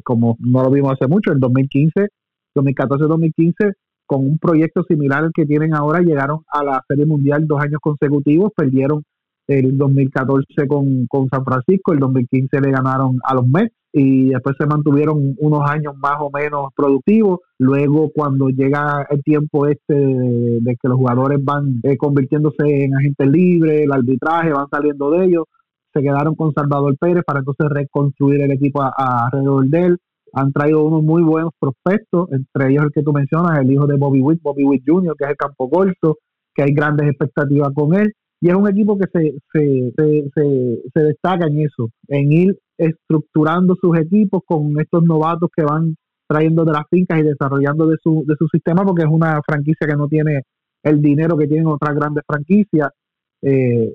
como 0.03 0.37
no 0.41 0.63
lo 0.63 0.71
vimos 0.71 0.93
hace 0.93 1.07
mucho, 1.07 1.33
en 1.33 1.41
2015, 1.41 2.09
2014-2015, 2.55 3.73
con 4.07 4.27
un 4.27 4.39
proyecto 4.39 4.83
similar 4.85 5.25
al 5.25 5.33
que 5.33 5.47
tienen 5.47 5.75
ahora, 5.75 6.01
llegaron 6.01 6.41
a 6.53 6.65
la 6.65 6.85
Serie 6.89 7.07
Mundial 7.07 7.47
dos 7.47 7.61
años 7.61 7.79
consecutivos, 7.81 8.53
perdieron 8.57 9.05
el 9.47 9.77
2014 9.77 10.67
con, 10.69 11.07
con 11.07 11.29
San 11.29 11.45
Francisco, 11.45 11.93
el 11.93 11.99
2015 11.99 12.61
le 12.61 12.71
ganaron 12.71 13.19
a 13.25 13.35
los 13.35 13.47
Mets 13.47 13.75
y 13.93 14.29
después 14.29 14.55
se 14.59 14.67
mantuvieron 14.67 15.35
unos 15.39 15.69
años 15.69 15.95
más 15.97 16.17
o 16.21 16.31
menos 16.31 16.73
productivos. 16.77 17.41
Luego, 17.59 18.11
cuando 18.15 18.49
llega 18.49 19.07
el 19.11 19.23
tiempo 19.23 19.67
este 19.67 19.95
de, 19.95 20.77
que 20.81 20.89
los 20.89 20.97
jugadores 20.97 21.45
van 21.45 21.81
eh, 21.83 21.97
convirtiéndose 21.97 22.85
en 22.85 22.97
agentes 22.97 23.29
libres, 23.29 23.83
el 23.83 23.93
arbitraje, 23.93 24.53
van 24.53 24.69
saliendo 24.71 25.11
de 25.11 25.27
ellos, 25.27 25.45
se 25.93 26.03
quedaron 26.03 26.35
con 26.35 26.53
Salvador 26.53 26.97
Pérez 26.99 27.25
para 27.25 27.41
entonces 27.41 27.67
reconstruir 27.69 28.43
el 28.43 28.53
equipo 28.53 28.83
alrededor 28.83 29.67
de 29.67 29.81
él. 29.87 29.99
Han 30.33 30.53
traído 30.53 30.85
unos 30.85 31.03
muy 31.03 31.23
buenos 31.23 31.53
prospectos, 31.59 32.29
entre 32.31 32.71
ellos 32.71 32.85
el 32.85 32.93
que 32.93 33.03
tú 33.03 33.13
mencionas, 33.13 33.59
el 33.59 33.73
hijo 33.73 33.87
de 33.87 33.97
Bobby 33.97 34.21
Witt, 34.21 34.41
Bobby 34.43 34.65
Witt 34.65 34.85
Jr., 34.87 35.15
que 35.19 35.25
es 35.25 35.31
el 35.31 35.37
campo 35.37 35.69
corto, 35.69 36.19
que 36.55 36.63
hay 36.63 36.73
grandes 36.73 37.09
expectativas 37.09 37.71
con 37.75 37.95
él. 37.95 38.13
Y 38.41 38.49
es 38.49 38.55
un 38.55 38.69
equipo 38.69 38.97
que 38.97 39.07
se, 39.13 39.35
se, 39.53 39.93
se, 39.97 40.31
se, 40.95 41.01
destaca 41.03 41.47
en 41.47 41.61
eso, 41.61 41.91
en 42.09 42.33
ir 42.33 42.59
estructurando 42.79 43.77
sus 43.79 43.99
equipos 43.99 44.43
con 44.47 44.81
estos 44.81 45.03
novatos 45.03 45.51
que 45.55 45.63
van 45.63 45.97
trayendo 46.27 46.65
de 46.65 46.73
las 46.73 46.85
fincas 46.89 47.19
y 47.19 47.23
desarrollando 47.25 47.87
de 47.87 47.97
su, 48.03 48.25
de 48.27 48.37
su 48.39 48.47
sistema, 48.49 48.83
porque 48.85 49.03
es 49.03 49.11
una 49.11 49.41
franquicia 49.45 49.87
que 49.87 49.97
no 49.97 50.09
tiene 50.09 50.43
el 50.83 51.03
dinero 51.03 51.37
que 51.37 51.49
tienen 51.49 51.67
otras 51.67 51.95
grandes 51.95 52.25
franquicias. 52.27 52.89
Eh, 53.43 53.93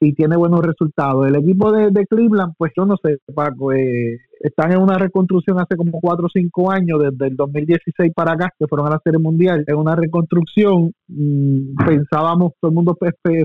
y 0.00 0.12
tiene 0.12 0.36
buenos 0.36 0.60
resultados. 0.60 1.26
El 1.26 1.36
equipo 1.36 1.72
de, 1.72 2.06
Cleveland, 2.06 2.54
pues 2.58 2.72
yo 2.76 2.84
no 2.84 2.96
sé, 3.02 3.18
Paco, 3.34 3.72
eh, 3.72 4.18
están 4.40 4.72
en 4.72 4.82
una 4.82 4.98
reconstrucción 4.98 5.58
hace 5.58 5.76
como 5.76 5.98
4 6.00 6.26
o 6.26 6.28
5 6.28 6.70
años, 6.70 7.00
desde 7.00 7.28
el 7.28 7.36
2016 7.36 8.12
para 8.14 8.32
acá, 8.32 8.50
que 8.58 8.66
fueron 8.66 8.88
a 8.88 8.90
la 8.90 9.00
Serie 9.02 9.18
Mundial, 9.18 9.64
en 9.66 9.76
una 9.76 9.96
reconstrucción. 9.96 10.92
Mm, 11.08 11.76
pensábamos, 11.86 12.52
todo 12.60 12.70
el 12.70 12.74
mundo 12.74 12.96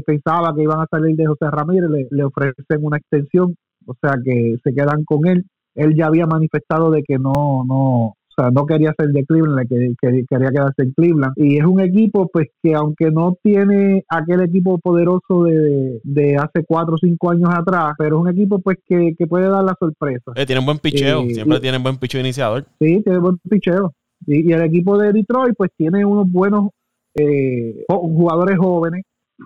pensaba 0.06 0.54
que 0.56 0.64
iban 0.64 0.82
a 0.82 0.88
salir 0.90 1.16
de 1.16 1.28
José 1.28 1.50
Ramírez, 1.50 1.90
le, 1.90 2.08
le 2.12 2.24
ofrecen 2.24 2.80
una 2.82 2.98
extensión, 2.98 3.56
o 3.86 3.94
sea 4.02 4.16
que 4.24 4.56
se 4.64 4.74
quedan 4.74 5.04
con 5.06 5.28
él. 5.28 5.46
Él 5.74 5.96
ya 5.96 6.08
había 6.08 6.26
manifestado 6.26 6.92
de 6.92 7.02
que 7.04 7.18
no, 7.18 7.64
no, 7.66 8.16
sea, 8.42 8.52
no 8.52 8.66
quería 8.66 8.94
ser 8.98 9.10
de 9.10 9.26
Cleveland, 9.26 9.68
que, 9.68 9.94
quería 10.00 10.50
quedarse 10.50 10.84
en 10.84 10.92
Cleveland. 10.92 11.34
Y 11.38 11.58
es 11.58 11.66
un 11.66 11.80
equipo, 11.80 12.30
pues, 12.32 12.48
que 12.62 12.74
aunque 12.74 13.12
no 13.12 13.38
tiene 13.42 14.04
aquel 14.10 14.42
equipo 14.42 14.78
poderoso 14.80 15.44
de, 15.44 16.00
de 16.04 16.36
hace 16.38 16.64
cuatro 16.66 16.96
o 16.96 16.98
cinco 16.98 17.32
años 17.32 17.50
atrás, 17.54 17.94
pero 17.98 18.18
es 18.18 18.22
un 18.22 18.30
equipo, 18.30 18.60
pues, 18.60 18.78
que, 18.88 19.16
puede 19.30 19.48
dar 19.48 19.64
la 19.64 19.76
sorpresa. 19.80 20.32
Eh, 20.36 20.46
tienen 20.46 20.66
buen 20.66 20.80
picheo, 20.80 21.22
eh, 21.22 21.34
siempre 21.34 21.60
tienen 21.60 21.84
buen 21.84 21.98
picheo 21.98 22.22
iniciador. 22.22 22.66
Sí, 22.80 23.02
tiene 23.04 23.20
buen 23.20 23.38
picheo. 23.38 23.94
Y, 24.26 24.50
y, 24.50 24.54
el 24.54 24.64
equipo 24.64 24.98
de 24.98 25.14
Detroit, 25.14 25.56
pues, 25.58 25.72
tiene 25.78 26.04
unos 26.06 26.30
buenos 26.30 26.70
eh, 27.16 27.84
jugadores 27.88 28.58
jóvenes 28.58 29.04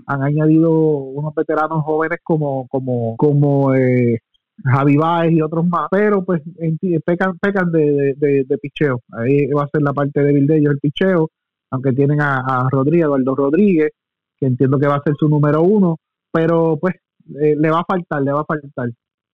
han 0.07 0.23
añadido 0.23 0.71
unos 0.71 1.33
veteranos 1.33 1.83
jóvenes 1.83 2.19
como 2.23 2.67
como 2.67 3.15
como 3.17 3.73
eh, 3.73 4.19
Javi 4.63 4.95
Baez 4.95 5.31
y 5.33 5.41
otros 5.41 5.67
más, 5.67 5.87
pero 5.91 6.23
pues 6.23 6.41
pecan, 7.05 7.37
pecan 7.39 7.71
de, 7.71 8.15
de, 8.17 8.57
picheo. 8.57 9.01
Ahí 9.11 9.47
va 9.47 9.63
a 9.63 9.67
ser 9.67 9.81
la 9.81 9.93
parte 9.93 10.21
débil 10.21 10.47
de 10.47 10.57
ellos 10.57 10.73
el 10.73 10.79
picheo, 10.79 11.29
aunque 11.71 11.91
tienen 11.91 12.21
a, 12.21 12.39
a 12.39 12.69
Rodríguez, 12.69 13.05
Eduardo 13.05 13.35
Rodríguez, 13.35 13.91
que 14.39 14.45
entiendo 14.45 14.79
que 14.79 14.87
va 14.87 14.95
a 14.95 15.03
ser 15.03 15.13
su 15.19 15.27
número 15.27 15.61
uno, 15.61 15.97
pero 16.31 16.77
pues 16.79 16.95
eh, 17.41 17.55
le 17.57 17.69
va 17.69 17.79
a 17.79 17.85
faltar, 17.87 18.21
le 18.21 18.31
va 18.31 18.41
a 18.41 18.45
faltar. 18.45 18.89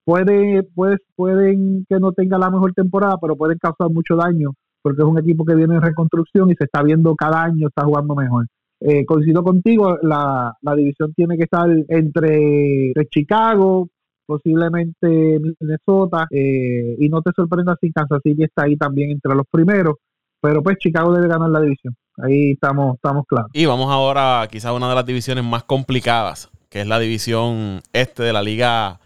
Puede, 0.05 0.63
pues, 0.63 0.97
pueden 1.15 1.85
que 1.87 1.99
no 1.99 2.11
tenga 2.13 2.37
la 2.37 2.49
mejor 2.49 2.73
temporada, 2.73 3.17
pero 3.21 3.35
pueden 3.35 3.57
causar 3.57 3.89
mucho 3.91 4.15
daño, 4.15 4.53
porque 4.81 5.01
es 5.01 5.07
un 5.07 5.19
equipo 5.19 5.45
que 5.45 5.55
viene 5.55 5.75
en 5.75 5.81
reconstrucción 5.81 6.49
y 6.49 6.55
se 6.55 6.63
está 6.65 6.81
viendo 6.81 7.15
cada 7.15 7.43
año, 7.43 7.67
está 7.67 7.83
jugando 7.83 8.15
mejor. 8.15 8.47
Eh, 8.81 9.05
coincido 9.05 9.43
contigo, 9.43 9.97
la, 10.01 10.53
la 10.61 10.75
división 10.75 11.13
tiene 11.13 11.37
que 11.37 11.43
estar 11.43 11.69
entre 11.89 12.93
Chicago, 13.09 13.89
posiblemente 14.29 15.39
Minnesota, 15.39 16.27
eh, 16.29 16.95
y 16.99 17.09
no 17.09 17.23
te 17.23 17.31
sorprenda 17.35 17.75
si 17.81 17.91
Kansas 17.91 18.19
City 18.21 18.43
está 18.43 18.65
ahí 18.65 18.77
también 18.77 19.09
entre 19.09 19.33
los 19.33 19.47
primeros, 19.49 19.95
pero 20.39 20.61
pues 20.61 20.77
Chicago 20.77 21.11
debe 21.11 21.27
ganar 21.27 21.49
la 21.49 21.61
división. 21.61 21.95
Ahí 22.17 22.51
estamos, 22.51 22.95
estamos 22.95 23.25
claros. 23.27 23.49
Y 23.53 23.65
vamos 23.65 23.89
ahora 23.89 24.47
quizás 24.51 24.71
una 24.71 24.87
de 24.87 24.93
las 24.93 25.05
divisiones 25.07 25.43
más 25.43 25.63
complicadas, 25.63 26.51
que 26.69 26.81
es 26.81 26.87
la 26.87 26.99
división 26.99 27.81
este 27.91 28.21
de 28.21 28.31
la 28.31 28.43
Liga 28.43 28.99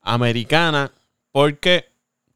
Americana, 0.00 0.90
porque 1.32 1.84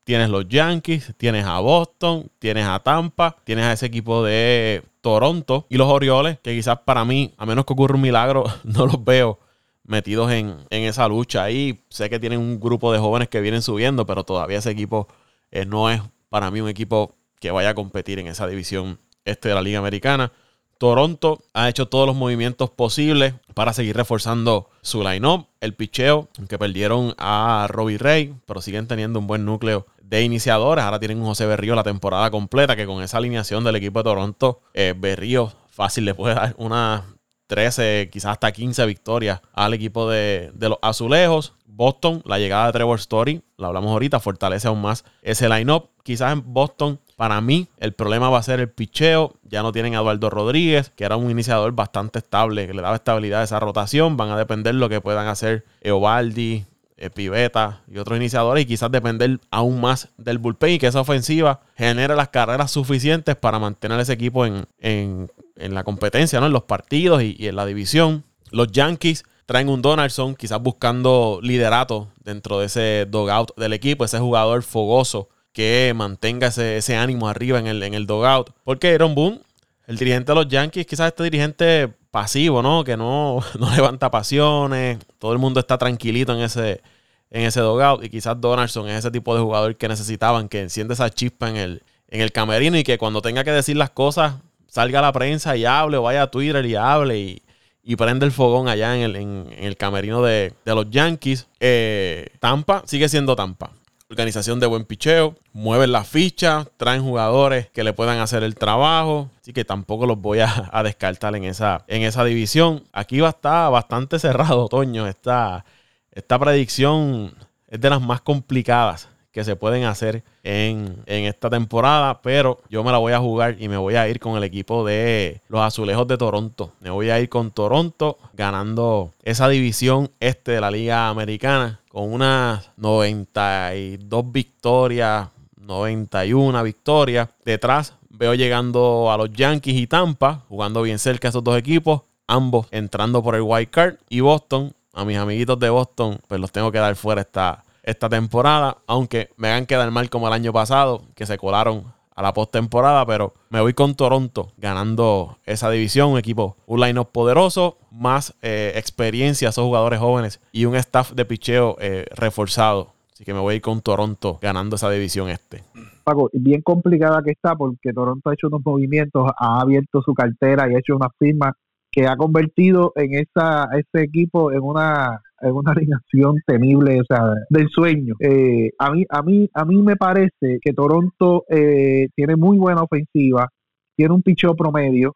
tienes 0.05 0.29
los 0.29 0.47
Yankees, 0.47 1.15
tienes 1.17 1.47
a 1.47 1.59
Boston, 1.61 2.27
tienes 2.39 2.67
a 2.67 2.81
Tampa, 2.81 3.37
tienes 3.45 3.65
a 3.65 3.73
ese 3.73 3.87
equipo 3.87 4.23
de 4.23 4.83
Toronto 5.01 5.65
y 5.71 5.79
los 5.79 5.89
Orioles, 5.89 6.39
que 6.41 6.55
quizás 6.55 6.81
para 6.81 7.07
mí, 7.07 7.33
a 7.39 7.47
menos 7.47 7.65
que 7.65 7.73
ocurra 7.73 7.95
un 7.95 8.03
milagro, 8.03 8.45
no 8.65 8.85
los 8.85 9.03
veo 9.03 9.39
metidos 9.87 10.31
en, 10.33 10.59
esa 10.71 11.09
lucha. 11.09 11.45
Ahí 11.45 11.85
sé 11.89 12.11
que 12.11 12.19
tienen 12.19 12.41
un 12.41 12.61
grupo 12.61 12.93
de 12.93 12.99
jóvenes 12.99 13.29
que 13.29 13.41
vienen 13.41 13.63
subiendo, 13.63 14.07
pero 14.07 14.25
todavía 14.25 14.59
ese 14.59 14.71
equipo 14.71 15.09
eh, 15.51 15.65
no 15.65 15.91
es 15.91 16.03
para 16.29 16.51
mí 16.51 16.61
un 16.61 16.69
equipo 16.69 17.15
que 17.41 17.51
vaya 17.51 17.71
a 17.71 17.75
competir 17.75 18.19
en 18.19 18.27
esa 18.27 18.47
división 18.47 18.99
este 19.25 19.49
de 19.49 19.55
la 19.55 19.63
Liga 19.63 19.79
Americana. 19.79 20.33
Toronto 20.79 21.43
ha 21.55 21.69
hecho 21.69 21.89
todos 21.89 22.07
los 22.07 22.17
movimientos 22.17 22.69
posibles 22.71 23.35
para 23.55 23.73
seguir 23.73 23.97
reforzando 23.97 24.69
su 24.83 25.03
line-up, 25.03 25.47
el 25.61 25.75
picheo, 25.75 26.29
aunque 26.37 26.59
perdieron 26.59 27.15
a 27.17 27.67
Robbie 27.71 27.97
Ray, 27.97 28.35
pero 28.47 28.61
siguen 28.61 28.87
teniendo 28.87 29.19
un 29.19 29.27
buen 29.27 29.47
núcleo 29.47 29.87
de 30.03 30.23
iniciadores. 30.23 30.85
Ahora 30.85 30.99
tienen 30.99 31.21
un 31.21 31.27
José 31.27 31.47
Berrío 31.47 31.75
la 31.75 31.83
temporada 31.83 32.31
completa, 32.31 32.77
que 32.77 32.85
con 32.85 33.03
esa 33.03 33.17
alineación 33.17 33.65
del 33.65 33.77
equipo 33.77 34.01
de 34.01 34.05
Toronto, 34.05 34.61
eh, 34.75 34.95
Berrío 34.97 35.53
fácil 35.71 36.07
le 36.07 36.15
puede 36.15 36.35
dar 36.35 36.55
unas 36.59 37.03
13, 37.47 38.09
quizás 38.13 38.33
hasta 38.33 38.53
15 38.53 38.87
victorias 38.87 39.41
al 39.53 39.75
equipo 39.75 40.09
de, 40.11 40.51
de, 40.55 40.69
los 40.69 40.79
azulejos. 40.83 41.55
Boston, 41.67 42.23
la 42.25 42.39
llegada 42.39 42.67
de 42.67 42.73
Trevor 42.73 42.99
Story, 42.99 43.43
lo 43.59 43.67
hablamos 43.67 43.91
ahorita, 43.91 44.19
fortalece 44.21 44.69
aún 44.69 44.81
más 44.81 45.05
ese 45.23 45.49
line-up. 45.49 45.91
Quizás 46.03 46.33
en 46.33 46.43
Boston 46.53 47.01
para 47.17 47.41
mí, 47.41 47.69
el 47.79 47.95
problema 47.95 48.29
va 48.29 48.39
a 48.39 48.43
ser 48.43 48.61
el 48.61 48.69
picheo. 48.69 49.35
Ya 49.43 49.63
no 49.63 49.73
tienen 49.73 49.95
a 49.95 50.01
Eduardo 50.01 50.29
Rodríguez, 50.29 50.91
que 50.95 51.05
era 51.05 51.17
un 51.17 51.31
iniciador 51.31 51.73
bastante 51.73 52.19
estable, 52.19 52.67
que 52.67 52.75
le 52.75 52.83
daba 52.83 52.97
estabilidad 52.97 53.41
a 53.41 53.45
esa 53.45 53.59
rotación. 53.59 54.19
Van 54.19 54.31
a 54.31 54.37
depender 54.37 54.75
lo 54.75 54.91
que 54.91 55.01
puedan 55.01 55.27
hacer 55.27 55.65
Eovaldi, 55.81 56.67
eh, 56.99 57.11
Piveta 57.11 57.81
y 57.91 57.97
otros 57.97 58.19
iniciadores. 58.19 58.65
Y 58.65 58.67
quizás 58.67 58.91
depender 58.91 59.41
aún 59.51 59.81
más 59.81 60.11
del 60.19 60.37
bullpen 60.37 60.75
y 60.75 60.79
que 60.79 60.89
esa 60.89 61.01
ofensiva 61.01 61.61
genere 61.75 62.15
las 62.15 62.29
carreras 62.29 62.71
suficientes 62.71 63.35
para 63.35 63.59
mantener 63.59 63.99
ese 63.99 64.13
equipo 64.13 64.45
en, 64.45 65.31
la 65.57 65.85
competencia, 65.85 66.41
¿no? 66.41 66.47
en 66.47 66.53
los 66.53 66.65
partidos 66.65 67.23
y, 67.23 67.37
en 67.41 67.57
la 67.57 67.67
división. 67.67 68.25
Los 68.51 68.71
Yankees 68.71 69.25
traen 69.47 69.69
un 69.69 69.83
Donaldson, 69.83 70.35
quizás 70.35 70.61
buscando 70.61 71.41
liderato 71.43 72.09
dentro 72.23 72.61
de 72.61 72.67
ese 72.67 73.07
dogout 73.09 73.55
del 73.57 73.73
equipo, 73.73 74.05
ese 74.05 74.19
jugador 74.19 74.63
fogoso 74.63 75.29
que 75.53 75.93
mantenga 75.97 76.49
ese, 76.49 76.97
ánimo 76.97 77.29
arriba 77.29 77.59
en 77.59 77.67
el, 77.67 77.83
en 77.83 77.95
el 77.95 78.07
dogout. 78.07 78.51
Porque 78.65 78.93
Aaron 78.93 79.15
Boone, 79.15 79.41
el 79.87 79.97
dirigente 79.97 80.33
de 80.33 80.37
los 80.37 80.49
Yankees, 80.49 80.87
quizás 80.87 81.09
este 81.09 81.23
dirigente 81.25 81.89
pasivo, 82.11 82.63
¿no? 82.63 82.85
Que 82.85 82.97
no, 82.97 83.41
no 83.59 83.75
levanta 83.75 84.11
pasiones, 84.11 84.99
todo 85.19 85.33
el 85.33 85.39
mundo 85.39 85.61
está 85.61 85.79
tranquilito 85.79 86.33
en 86.35 86.41
ese, 86.41 86.83
en 87.31 87.43
ese 87.43 87.61
dogout. 87.61 88.05
Y 88.05 88.11
quizás 88.11 88.41
Donaldson 88.41 88.89
es 88.89 88.99
ese 88.99 89.11
tipo 89.11 89.35
de 89.35 89.41
jugador 89.41 89.77
que 89.77 89.89
necesitaban, 89.89 90.49
que 90.49 90.61
enciende 90.61 90.95
esa 90.95 91.09
chispa 91.09 91.49
en 91.49 91.57
el, 91.57 91.83
en 92.09 92.21
el 92.21 92.33
camerino 92.33 92.77
y 92.77 92.85
que 92.85 92.99
cuando 92.99 93.23
tenga 93.23 93.45
que 93.45 93.53
decir 93.53 93.77
las 93.77 93.91
cosas, 93.91 94.35
salga 94.77 94.99
a 94.99 95.03
la 95.03 95.13
prensa 95.13 95.57
y 95.57 95.65
hable, 95.65 95.97
o 95.97 96.03
vaya 96.03 96.23
a 96.23 96.31
Twitter 96.31 96.65
y 96.67 96.77
hable 96.77 97.19
y, 97.19 97.43
y 97.83 97.97
prende 97.97 98.27
el 98.27 98.33
fogón 98.33 98.69
allá 98.69 98.95
en 98.95 99.03
el, 99.03 99.17
en, 99.17 99.55
el 99.59 99.79
camerino 99.79 100.23
de, 100.23 100.53
los 100.67 100.91
Yankees. 100.91 101.49
Eh, 101.61 102.29
Tampa 102.41 102.83
sigue 102.85 103.09
siendo 103.09 103.35
Tampa 103.35 103.71
organización 104.09 104.61
de 104.61 104.67
buen 104.67 104.85
picheo, 104.85 105.35
mueven 105.53 105.91
las 105.91 106.07
fichas, 106.07 106.69
traen 106.77 107.03
jugadores 107.03 107.71
que 107.71 107.83
le 107.83 107.93
puedan 107.93 108.21
hacer 108.21 108.45
el 108.45 108.55
trabajo, 108.55 109.31
así 109.41 109.53
que 109.53 109.65
tampoco 109.65 110.07
los 110.07 110.21
voy 110.21 110.39
a, 110.41 110.83
descartar 110.85 111.35
en 111.35 111.43
esa, 111.43 111.85
en 111.89 112.03
esa 112.03 112.23
división. 112.23 112.85
Aquí 112.93 113.19
va 113.19 113.29
a 113.29 113.31
estar 113.31 113.73
bastante 113.73 114.21
cerrado, 114.21 114.69
Toño, 114.69 115.09
esta, 115.09 115.65
esta 116.13 116.39
predicción 116.39 117.35
es 117.67 117.81
de 117.81 117.91
las 117.91 118.01
más 118.01 118.21
complicadas 118.21 119.09
que 119.37 119.45
se 119.45 119.55
pueden 119.55 119.85
hacer 119.85 120.25
en, 120.45 121.03
esta 121.05 121.51
temporada, 121.51 122.23
pero 122.23 122.59
yo 122.71 122.83
me 122.83 122.91
la 122.91 122.97
voy 122.97 123.13
a 123.13 123.19
jugar 123.19 123.57
y 123.61 123.69
me 123.69 123.77
voy 123.77 123.95
a 123.95 124.09
ir 124.09 124.19
con 124.19 124.35
el 124.39 124.45
equipo 124.45 124.83
de 124.83 125.43
los 125.51 125.61
Azulejos 125.61 126.09
de 126.09 126.17
Toronto. 126.17 126.73
Me 126.81 126.89
voy 126.89 127.11
a 127.11 127.21
ir 127.21 127.29
con 127.29 127.51
Toronto 127.51 128.17
ganando 128.33 129.13
esa 129.23 129.47
división 129.51 130.11
este 130.21 130.53
de 130.53 130.63
la 130.63 130.71
Liga 130.71 131.11
Americana 131.11 131.81
con 131.91 132.15
unas 132.15 132.71
92 132.79 134.33
victorias, 134.33 135.29
91 135.61 136.63
victorias. 136.63 137.29
Detrás 137.45 137.93
veo 138.09 138.33
llegando 138.33 139.13
a 139.13 139.19
los 139.19 139.31
Yankees 139.35 139.77
y 139.77 139.87
Tampa, 139.87 140.45
jugando 140.49 140.81
bien 140.81 140.99
cerca 140.99 141.29
esos 141.29 141.45
dos 141.45 141.59
equipos, 141.59 142.01
ambos 142.27 142.69
entrando 142.71 143.23
por 143.23 143.35
el 143.35 143.43
wild 143.43 143.69
card 143.69 143.97
y 144.09 144.21
Boston. 144.21 144.73
A 144.95 145.05
mis 145.05 145.19
amiguitos 145.19 145.59
de 145.59 145.69
Boston, 145.69 146.19
pues 146.27 146.41
los 146.41 146.51
tengo 146.51 146.73
que 146.73 146.79
dar 146.79 146.97
fuera 146.97 147.21
esta, 147.21 147.66
esta 147.87 148.09
temporada, 148.09 148.79
aunque 148.87 149.31
me 149.37 149.49
hagan 149.49 149.65
quedar 149.65 149.91
mal 149.91 150.11
como 150.11 150.27
el 150.27 150.35
año 150.35 150.53
pasado, 150.53 151.03
que 151.15 151.25
se 151.25 151.39
colaron 151.39 151.85
a 152.17 152.23
la 152.23 152.33
postemporada, 152.33 153.07
pero 153.07 153.35
me 153.49 153.61
voy 153.61 153.75
con 153.75 153.95
Toronto 153.95 154.53
ganando 154.57 155.39
esa 155.45 155.71
división, 155.71 156.11
un 156.11 156.19
equipo, 156.19 156.57
un 156.67 156.81
line-up 156.81 157.11
poderoso, 157.13 157.79
más 157.93 158.35
eh, 158.43 158.73
experiencia, 158.75 159.51
esos 159.51 159.65
jugadores 159.65 160.01
jóvenes 160.01 160.41
y 160.51 160.65
un 160.65 160.75
staff 160.75 161.13
de 161.13 161.25
picheo 161.25 161.77
eh, 161.79 162.07
reforzado. 162.15 162.93
Así 163.13 163.25
que 163.25 163.33
me 163.33 163.41
voy 163.41 163.61
con 163.61 163.81
Toronto 163.81 164.39
ganando 164.43 164.77
esa 164.77 164.91
división 164.91 165.29
este. 165.29 165.63
Paco, 166.05 166.29
bien 166.33 166.63
complicada 166.63 167.23
que 167.23 167.31
está 167.31 167.55
porque 167.55 167.93
Toronto 167.93 168.29
ha 168.29 168.35
hecho 168.35 168.49
unos 168.49 168.63
movimientos, 168.65 169.31
ha 169.39 169.61
abierto 169.61 170.03
su 170.03 170.13
cartera 170.13 170.71
y 170.71 170.75
ha 170.75 170.79
hecho 170.79 170.97
una 170.97 171.09
firma 171.19 171.53
que 171.91 172.07
ha 172.07 172.17
convertido 172.17 172.93
en 172.97 173.15
esa, 173.15 173.69
ese 173.73 174.05
equipo 174.05 174.53
en 174.53 174.61
una 174.63 175.23
en 175.41 175.53
una 175.53 175.73
alineación 175.73 176.37
temible, 176.47 177.01
o 177.01 177.05
sea, 177.05 177.35
del 177.51 177.69
sueño. 177.69 178.15
Eh, 178.21 178.71
a 178.79 178.91
mí, 178.91 179.05
a 179.09 179.23
mí, 179.23 179.49
a 179.53 179.65
mí 179.65 179.83
me 179.83 179.97
parece 179.97 180.59
que 180.61 180.73
Toronto 180.73 181.45
eh, 181.49 182.09
tiene 182.15 182.37
muy 182.37 182.59
buena 182.59 182.83
ofensiva, 182.83 183.49
tiene 183.95 184.15
un 184.15 184.23
picheo 184.23 184.55
promedio, 184.55 185.15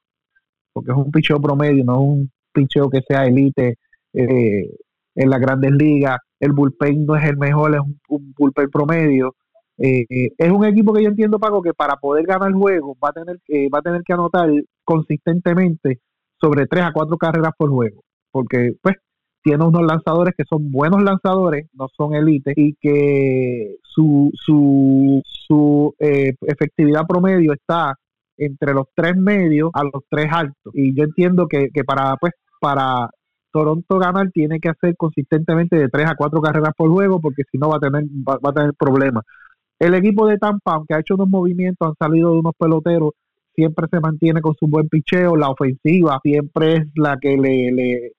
porque 0.72 0.92
es 0.92 0.96
un 0.96 1.10
picheo 1.10 1.40
promedio, 1.40 1.84
no 1.84 1.92
es 1.94 1.98
un 2.00 2.30
picheo 2.52 2.88
que 2.90 3.00
sea 3.06 3.24
elite 3.24 3.76
eh, 4.12 4.70
en 5.14 5.30
las 5.30 5.40
grandes 5.40 5.72
ligas. 5.72 6.18
El 6.38 6.52
bullpen 6.52 7.06
no 7.06 7.16
es 7.16 7.24
el 7.24 7.36
mejor, 7.36 7.74
es 7.74 7.80
un, 8.08 8.34
bullpen 8.36 8.70
promedio. 8.70 9.34
es 9.76 10.50
un 10.50 10.64
equipo 10.64 10.92
que 10.92 11.02
yo 11.02 11.08
entiendo, 11.08 11.38
Paco, 11.38 11.62
que 11.62 11.72
para 11.74 11.96
poder 11.96 12.26
ganar 12.26 12.48
el 12.48 12.54
juego 12.54 12.96
va 13.02 13.10
a 13.10 13.12
tener 13.12 13.38
que, 13.44 13.68
va 13.68 13.78
a 13.78 13.82
tener 13.82 14.02
que 14.02 14.12
anotar 14.12 14.50
consistentemente 14.84 16.00
sobre 16.40 16.66
tres 16.66 16.84
a 16.84 16.92
cuatro 16.92 17.16
carreras 17.16 17.52
por 17.56 17.70
juego. 17.70 18.02
Porque, 18.32 18.72
pues, 18.82 18.96
tiene 19.42 19.64
unos 19.64 19.82
lanzadores 19.82 20.34
que 20.36 20.44
son 20.44 20.70
buenos 20.70 21.02
lanzadores, 21.02 21.66
no 21.74 21.88
son 21.96 22.14
élites, 22.14 22.54
y 22.56 22.74
que 22.80 23.76
su, 23.82 24.30
su, 24.34 25.22
su 25.24 25.94
eh, 25.98 26.34
efectividad 26.42 27.06
promedio 27.06 27.52
está 27.52 27.94
entre 28.36 28.72
los 28.72 28.86
tres 28.94 29.16
medios 29.16 29.70
a 29.74 29.84
los 29.84 30.04
tres 30.08 30.26
altos. 30.30 30.72
Y 30.74 30.94
yo 30.94 31.04
entiendo 31.04 31.46
que, 31.46 31.68
que 31.72 31.84
para, 31.84 32.16
pues, 32.16 32.32
para 32.60 33.10
Toronto 33.52 33.98
ganar 33.98 34.30
tiene 34.30 34.60
que 34.60 34.68
hacer 34.68 34.96
consistentemente 34.96 35.76
de 35.76 35.88
tres 35.88 36.08
a 36.08 36.14
cuatro 36.14 36.40
carreras 36.40 36.72
por 36.76 36.90
juego, 36.90 37.20
porque 37.20 37.42
si 37.50 37.58
no 37.58 37.68
va 37.68 37.76
a 37.76 37.80
tener, 37.80 38.04
va, 38.04 38.38
a 38.42 38.52
tener 38.52 38.74
problemas. 38.74 39.24
El 39.78 39.94
equipo 39.94 40.26
de 40.26 40.38
Tampa, 40.38 40.74
aunque 40.74 40.94
ha 40.94 41.00
hecho 41.00 41.14
unos 41.14 41.28
movimientos, 41.28 41.88
han 41.88 41.94
salido 41.98 42.32
de 42.32 42.40
unos 42.40 42.52
peloteros, 42.58 43.12
siempre 43.54 43.86
se 43.90 44.00
mantiene 44.00 44.40
con 44.40 44.54
su 44.54 44.66
buen 44.66 44.88
picheo, 44.88 45.36
la 45.36 45.48
ofensiva 45.50 46.20
siempre 46.22 46.76
es 46.76 46.86
la 46.94 47.18
que 47.20 47.36
le, 47.36 48.12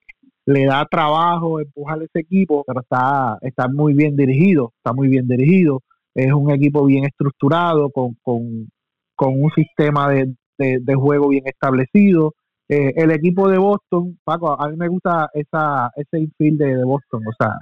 le 0.46 0.66
da 0.66 0.86
trabajo 0.90 1.60
empujar 1.60 2.02
ese 2.02 2.20
equipo, 2.20 2.64
pero 2.66 2.82
está, 2.82 3.38
está 3.42 3.68
muy 3.68 3.94
bien 3.94 4.16
dirigido, 4.16 4.74
está 4.78 4.94
muy 4.94 5.08
bien 5.08 5.28
dirigido. 5.28 5.82
Es 6.14 6.34
un 6.34 6.52
equipo 6.52 6.86
bien 6.86 7.06
estructurado, 7.06 7.90
con, 7.90 8.18
con, 8.22 8.70
con 9.16 9.42
un 9.42 9.52
sistema 9.52 10.10
de, 10.10 10.34
de, 10.58 10.96
juego 10.96 11.30
bien 11.30 11.44
establecido. 11.46 12.34
Eh, 12.68 12.94
el 12.96 13.12
equipo 13.12 13.50
de 13.50 13.58
Boston, 13.58 14.18
Paco, 14.24 14.60
a 14.60 14.70
mí 14.70 14.76
me 14.78 14.88
gusta 14.88 15.30
esa, 15.34 15.90
ese 15.96 16.20
infield 16.20 16.60
de, 16.60 16.84
Boston, 16.84 17.22
o 17.28 17.34
sea, 17.38 17.56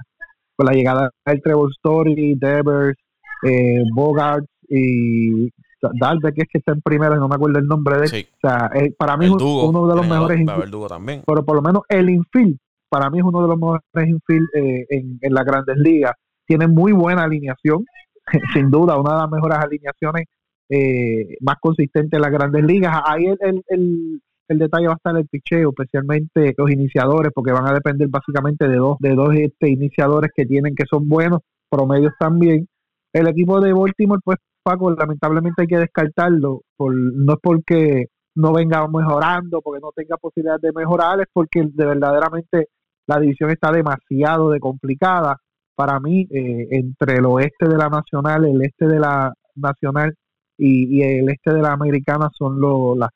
con 0.56 0.66
la 0.66 0.72
llegada 0.72 1.10
del 1.26 1.42
Trevor 1.42 1.70
Story, 1.70 2.34
Devers, 2.36 2.98
eh, 3.44 3.82
Bogart 3.94 4.44
y 4.68 5.48
Dalbeck 5.82 6.34
que 6.34 6.42
es 6.42 6.48
que 6.52 6.58
está 6.58 6.72
en 6.72 6.82
primero 6.82 7.16
y 7.16 7.18
no 7.18 7.28
me 7.28 7.36
acuerdo 7.36 7.58
el 7.58 7.66
nombre 7.66 7.98
de 7.98 8.06
él. 8.06 8.26
O 8.42 8.48
sea, 8.48 8.70
eh, 8.74 8.92
para 8.96 9.16
mí 9.16 9.26
es 9.26 9.32
uno 9.32 9.86
de 9.86 9.96
los 9.96 10.06
mejores 10.06 10.46
también. 10.88 11.22
Pero 11.26 11.44
por 11.44 11.56
lo 11.56 11.62
menos 11.62 11.82
el 11.88 12.10
infield 12.10 12.58
para 12.90 13.08
mí 13.08 13.18
es 13.18 13.24
uno 13.24 13.40
de 13.42 13.48
los 13.48 13.56
mejores 13.56 14.08
infield 14.08 14.48
eh, 14.54 14.86
en, 14.90 15.18
en 15.22 15.32
las 15.32 15.44
grandes 15.44 15.76
ligas. 15.78 16.12
Tiene 16.46 16.66
muy 16.66 16.92
buena 16.92 17.22
alineación, 17.22 17.86
sin 18.52 18.70
duda, 18.70 18.98
una 18.98 19.14
de 19.14 19.20
las 19.20 19.30
mejores 19.30 19.58
alineaciones 19.58 20.26
eh, 20.68 21.36
más 21.40 21.56
consistentes 21.60 22.16
en 22.16 22.22
las 22.22 22.30
grandes 22.30 22.64
ligas. 22.64 23.00
Ahí 23.04 23.26
el, 23.26 23.62
el, 23.68 24.20
el, 24.48 24.58
detalle 24.58 24.86
va 24.86 24.92
a 24.92 24.96
estar 24.96 25.16
el 25.16 25.26
picheo, 25.26 25.70
especialmente 25.70 26.54
los 26.56 26.70
iniciadores, 26.70 27.32
porque 27.34 27.52
van 27.52 27.66
a 27.66 27.74
depender 27.74 28.08
básicamente 28.08 28.68
de 28.68 28.76
dos, 28.76 28.96
de 29.00 29.14
dos 29.14 29.34
este, 29.34 29.68
iniciadores 29.68 30.30
que 30.34 30.46
tienen 30.46 30.74
que 30.74 30.84
son 30.88 31.08
buenos, 31.08 31.40
promedios 31.68 32.12
también. 32.18 32.68
El 33.12 33.26
equipo 33.28 33.60
de 33.60 33.72
Baltimore, 33.72 34.20
pues 34.24 34.38
Paco, 34.62 34.90
lamentablemente 34.92 35.62
hay 35.62 35.68
que 35.68 35.78
descartarlo, 35.78 36.62
por, 36.76 36.94
no 36.94 37.32
es 37.32 37.38
porque 37.42 38.06
no 38.36 38.52
venga 38.52 38.86
mejorando, 38.86 39.60
porque 39.62 39.80
no 39.80 39.90
tenga 39.94 40.16
posibilidades 40.16 40.62
de 40.62 40.72
mejorar, 40.72 41.20
es 41.20 41.26
porque 41.32 41.68
de 41.72 41.86
verdaderamente 41.86 42.68
la 43.10 43.20
división 43.20 43.50
está 43.50 43.72
demasiado 43.72 44.50
de 44.50 44.60
complicada 44.60 45.36
para 45.74 45.98
mí, 45.98 46.28
eh, 46.30 46.68
entre 46.70 47.16
el 47.16 47.26
oeste 47.26 47.66
de 47.66 47.76
la 47.76 47.88
Nacional, 47.88 48.44
el 48.44 48.62
este 48.62 48.86
de 48.86 49.00
la 49.00 49.32
Nacional 49.56 50.14
y, 50.56 51.02
el 51.02 51.28
este 51.30 51.54
de 51.54 51.62
la 51.62 51.72
Americana 51.72 52.28
son 52.36 52.60
las 52.60 53.10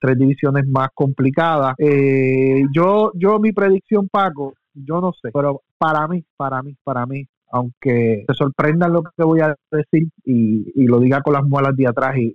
tres 0.00 0.18
divisiones 0.18 0.66
más 0.68 0.88
complicadas. 0.94 1.74
Eh, 1.78 2.62
yo 2.74 3.10
yo 3.14 3.38
mi 3.40 3.52
predicción 3.52 4.08
Paco, 4.08 4.54
yo 4.72 5.00
no 5.00 5.12
sé, 5.20 5.30
pero 5.34 5.62
para 5.76 6.06
mí, 6.08 6.24
para 6.36 6.62
mí, 6.62 6.76
para 6.84 7.04
mí, 7.06 7.26
aunque 7.50 8.24
se 8.26 8.34
sorprendan 8.34 8.92
lo 8.92 9.02
que 9.02 9.24
voy 9.24 9.40
a 9.40 9.54
decir 9.70 10.08
y, 10.24 10.86
lo 10.86 11.00
diga 11.00 11.20
con 11.22 11.34
las 11.34 11.44
muelas 11.44 11.76
de 11.76 11.88
atrás 11.88 12.16
y, 12.16 12.34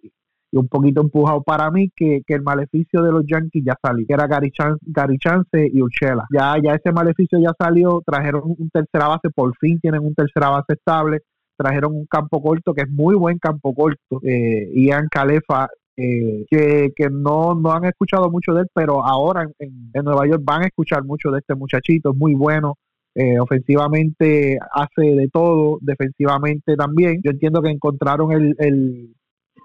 un 0.57 0.67
poquito 0.67 1.01
empujado 1.01 1.41
para 1.43 1.69
mí 1.71 1.91
que, 1.95 2.21
el 2.27 2.41
maleficio 2.41 3.01
de 3.01 3.11
los 3.11 3.23
Yankees 3.25 3.63
ya 3.65 3.75
salió, 3.81 4.05
que 4.07 4.13
era 4.13 4.27
Gary, 4.27 4.51
Chance 4.51 5.69
y 5.71 5.81
Urshela. 5.81 6.25
Ya, 6.31 6.55
ya 6.63 6.75
ese 6.75 6.91
maleficio 6.91 7.39
ya 7.39 7.51
salió, 7.59 8.01
trajeron 8.05 8.43
un 8.45 8.69
tercera 8.69 9.07
base, 9.07 9.29
por 9.33 9.55
fin 9.57 9.79
tienen 9.79 10.01
un 10.01 10.15
tercera 10.15 10.49
base 10.49 10.73
estable, 10.73 11.19
trajeron 11.57 11.95
un 11.95 12.05
campo 12.05 12.41
corto 12.41 12.73
que 12.73 12.83
es 12.83 12.89
muy 12.89 13.15
buen 13.15 13.37
campo 13.37 13.73
corto. 13.73 14.19
Eh, 14.23 14.71
Ian 14.73 15.07
Calefa 15.09 15.67
eh, 15.97 16.45
que, 16.49 16.93
que 16.95 17.09
no, 17.09 17.53
no 17.53 17.71
han 17.73 17.85
escuchado 17.85 18.29
mucho 18.31 18.53
de 18.53 18.61
él, 18.61 18.67
pero 18.73 19.05
ahora 19.05 19.43
en, 19.59 19.91
en, 19.93 20.05
Nueva 20.05 20.25
York 20.25 20.41
van 20.43 20.63
a 20.63 20.67
escuchar 20.67 21.03
mucho 21.03 21.31
de 21.31 21.39
este 21.39 21.53
muchachito, 21.55 22.11
es 22.11 22.17
muy 22.17 22.33
bueno. 22.33 22.75
Eh, 23.13 23.37
ofensivamente 23.39 24.57
hace 24.71 25.01
de 25.01 25.27
todo, 25.27 25.79
defensivamente 25.81 26.77
también. 26.77 27.19
Yo 27.23 27.31
entiendo 27.31 27.61
que 27.61 27.69
encontraron 27.69 28.31
el, 28.31 28.55
el 28.57 29.13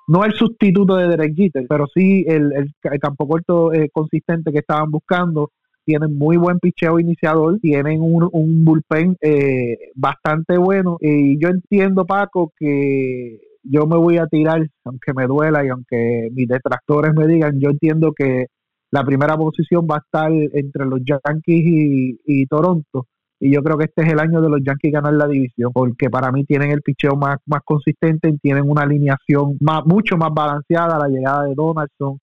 no 0.06 0.24
el 0.24 0.32
sustituto 0.32 0.96
de 0.96 1.08
Derek 1.08 1.34
Jeter, 1.34 1.66
pero 1.68 1.86
sí 1.92 2.24
el, 2.28 2.52
el, 2.52 3.00
campo 3.00 3.26
corto 3.26 3.72
eh, 3.72 3.90
consistente 3.92 4.52
que 4.52 4.60
estaban 4.60 4.90
buscando 4.90 5.50
tienen 5.84 6.18
muy 6.18 6.36
buen 6.36 6.58
picheo 6.58 6.98
iniciador, 6.98 7.58
tienen 7.60 8.00
un, 8.00 8.28
un 8.32 8.64
bullpen 8.64 9.16
eh, 9.20 9.78
bastante 9.94 10.58
bueno. 10.58 10.98
Y 11.00 11.40
yo 11.40 11.48
entiendo, 11.48 12.04
Paco, 12.04 12.52
que 12.58 13.38
yo 13.62 13.86
me 13.86 13.96
voy 13.96 14.18
a 14.18 14.26
tirar, 14.26 14.66
aunque 14.84 15.12
me 15.14 15.26
duela 15.26 15.64
y 15.64 15.68
aunque 15.68 16.28
mis 16.32 16.48
detractores 16.48 17.14
me 17.14 17.26
digan, 17.28 17.60
yo 17.60 17.70
entiendo 17.70 18.12
que 18.12 18.46
la 18.90 19.04
primera 19.04 19.36
posición 19.36 19.86
va 19.90 19.96
a 19.96 19.98
estar 19.98 20.32
entre 20.32 20.86
los 20.86 21.00
Yankees 21.04 22.18
y, 22.24 22.46
Toronto. 22.46 23.06
Y 23.38 23.52
yo 23.54 23.62
creo 23.62 23.76
que 23.76 23.84
este 23.84 24.02
es 24.02 24.12
el 24.12 24.20
año 24.20 24.40
de 24.40 24.48
los 24.48 24.60
Yankees 24.62 24.92
ganar 24.92 25.12
la 25.12 25.26
división, 25.26 25.70
porque 25.72 26.08
para 26.08 26.32
mí 26.32 26.44
tienen 26.44 26.70
el 26.70 26.82
picheo 26.82 27.16
más, 27.16 27.36
más 27.46 27.60
consistente, 27.64 28.32
tienen 28.40 28.68
una 28.68 28.82
alineación 28.82 29.58
más, 29.60 29.84
mucho 29.84 30.16
más 30.16 30.30
balanceada, 30.32 30.98
la 30.98 31.08
llegada 31.08 31.44
de 31.44 31.54
Donaldson, 31.54 32.18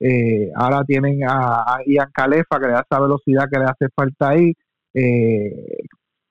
eh, 0.00 0.50
ahora 0.54 0.84
tienen 0.84 1.20
a, 1.24 1.78
Ian 1.86 2.10
Calefa, 2.12 2.60
que 2.60 2.66
le 2.66 2.72
da 2.72 2.86
esa 2.88 3.00
velocidad 3.00 3.48
que 3.50 3.58
le 3.58 3.64
hace 3.64 3.88
falta 3.94 4.30
ahí. 4.30 4.52
Eh, 4.94 5.78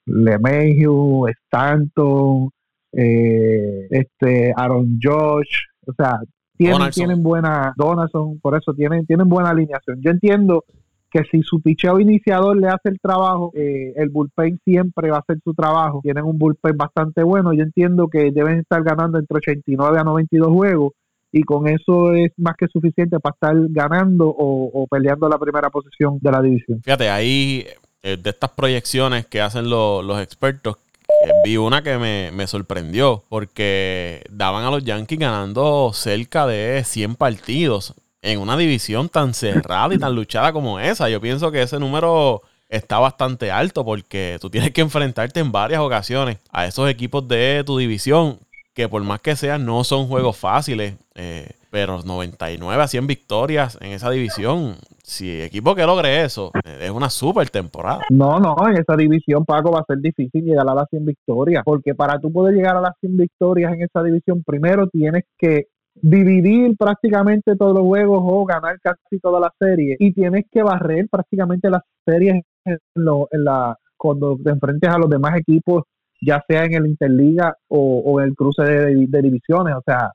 LeMahieu, 0.06 1.28
Stanton, 1.28 2.50
eh, 2.93 3.88
este 3.89 4.54
Aaron 4.56 4.97
Josh, 5.02 5.65
o 5.86 5.93
sea, 5.93 6.19
tienen, 6.58 6.89
tienen 6.91 7.21
buena 7.21 7.73
Donaldson, 7.76 8.39
por 8.39 8.58
eso 8.58 8.73
tienen, 8.73 9.06
tienen 9.06 9.28
buena 9.28 9.50
alineación. 9.50 10.02
Yo 10.02 10.12
entiendo 10.12 10.63
que 11.10 11.24
si 11.32 11.41
su 11.41 11.62
picheo 11.62 12.00
iniciador 12.00 12.58
le 12.58 12.67
hace 12.67 12.89
el 12.89 13.00
trabajo, 13.00 13.52
eh, 13.56 13.93
el 13.96 14.10
bullpen 14.10 14.60
siempre 14.63 15.10
va 15.10 15.17
a 15.17 15.20
hacer 15.22 15.39
su 15.43 15.54
trabajo. 15.54 16.02
Tienen 16.04 16.26
un 16.26 16.38
bullpen 16.38 16.76
bastante 16.76 17.24
bueno. 17.24 17.54
Yo 17.54 17.63
entiendo 17.63 18.08
que 18.08 18.32
deben 18.32 18.60
estar 18.60 18.84
ganando 18.84 19.17
entre 19.17 19.38
89 19.38 20.00
a 20.00 20.04
92 20.04 20.48
juegos 20.50 20.93
y 21.32 21.43
con 21.43 21.67
eso 21.67 22.13
es 22.13 22.32
más 22.38 22.56
que 22.58 22.67
suficiente 22.67 23.20
para 23.20 23.34
estar 23.34 23.56
ganando 23.70 24.28
o, 24.28 24.88
peleando 24.89 25.30
la 25.30 25.38
primera 25.38 25.70
posición 25.70 26.20
de 26.22 26.32
la 26.32 26.41
división. 26.41 26.82
Fíjate, 26.84 27.10
ahí 27.10 27.65
eh, 28.02 28.17
de 28.17 28.30
estas 28.30 28.52
proyecciones 28.52 29.26
que 29.26 29.41
hacen 29.41 29.70
los 29.70 30.22
expertos, 30.22 30.78
eh, 31.26 31.32
vi 31.46 31.58
una 31.58 31.84
que 31.84 31.98
me, 31.98 32.32
me, 32.34 32.48
sorprendió 32.48 33.24
porque 33.30 34.24
daban 34.30 34.65
a 34.65 34.72
los 34.72 34.84
Yankees 34.84 35.20
ganando 35.20 35.91
cerca 35.93 36.48
de 36.48 36.84
100 36.84 37.15
partidos 37.15 37.96
en 38.21 38.39
una 38.39 38.58
división 38.58 39.10
tan 39.10 39.34
cerrada 39.34 39.93
y 39.93 39.97
tan 39.97 40.15
luchada 40.15 40.53
como 40.53 40.80
esa. 40.80 41.10
Yo 41.10 41.21
pienso 41.21 41.51
que 41.51 41.62
ese 41.62 41.80
número 41.80 42.41
está 42.69 42.99
bastante 42.99 43.51
alto 43.51 43.86
porque 43.86 44.38
tú 44.41 44.49
tienes 44.49 44.71
que 44.71 44.82
enfrentarte 44.82 45.39
en 45.39 45.51
varias 45.51 45.82
ocasiones 45.82 46.38
a 46.51 46.65
esos 46.65 46.89
equipos 46.89 47.27
de 47.27 47.63
tu 47.65 47.77
división 47.77 48.39
que 48.77 48.88
por 48.88 49.03
más 49.03 49.21
que 49.21 49.36
sean, 49.36 49.65
no 49.65 49.84
son 49.84 50.08
juegos 50.08 50.38
fáciles. 50.38 50.93
Eh, 51.15 51.49
pero 51.71 51.99
99 52.03 52.84
a 52.84 52.88
100 52.88 53.08
victorias 53.08 53.77
en 53.82 53.91
esa 53.91 54.12
división. 54.12 54.75
Si 55.03 55.41
equipo 55.41 55.73
que 55.73 55.86
logre 55.86 56.23
eso, 56.23 56.51
eh, 56.63 56.80
es 56.82 56.91
una 56.91 57.10
super 57.10 57.49
temporada. 57.49 58.03
No, 58.10 58.39
no, 58.39 58.56
en 58.67 58.77
esa 58.77 58.95
división, 58.95 59.45
Paco, 59.45 59.71
va 59.71 59.80
a 59.80 59.86
ser 59.86 59.97
difícil 59.97 60.43
llegar 60.43 60.69
a 60.69 60.75
las 60.75 60.86
100 60.89 61.06
victorias. 61.06 61.63
Porque 61.65 61.95
para 61.95 62.19
tú 62.19 62.32
poder 62.32 62.56
llegar 62.56 62.77
a 62.77 62.82
las 62.82 62.93
100 62.99 63.17
victorias 63.17 63.73
en 63.73 63.82
esa 63.82 64.03
división, 64.03 64.43
primero 64.43 64.88
tienes 64.88 65.23
que 65.38 65.67
dividir 66.01 66.75
prácticamente 66.77 67.55
todos 67.55 67.73
los 67.73 67.83
juegos 67.83 68.21
o 68.23 68.45
ganar 68.45 68.79
casi 68.81 69.19
toda 69.21 69.39
la 69.39 69.51
serie 69.60 69.95
y 69.99 70.13
tienes 70.13 70.45
que 70.51 70.63
barrer 70.63 71.07
prácticamente 71.10 71.69
las 71.69 71.81
series 72.05 72.43
en, 72.65 72.77
en 72.95 73.43
la 73.43 73.77
cuando 73.97 74.38
te 74.38 74.51
enfrentes 74.51 74.89
a 74.89 74.97
los 74.97 75.10
demás 75.10 75.38
equipos 75.38 75.83
ya 76.21 76.43
sea 76.47 76.65
en 76.65 76.73
el 76.73 76.88
Interliga 76.88 77.55
o, 77.67 78.19
en 78.19 78.27
el 78.27 78.36
cruce 78.36 78.63
de, 78.63 79.21
divisiones. 79.21 79.75
O 79.75 79.81
sea, 79.86 80.12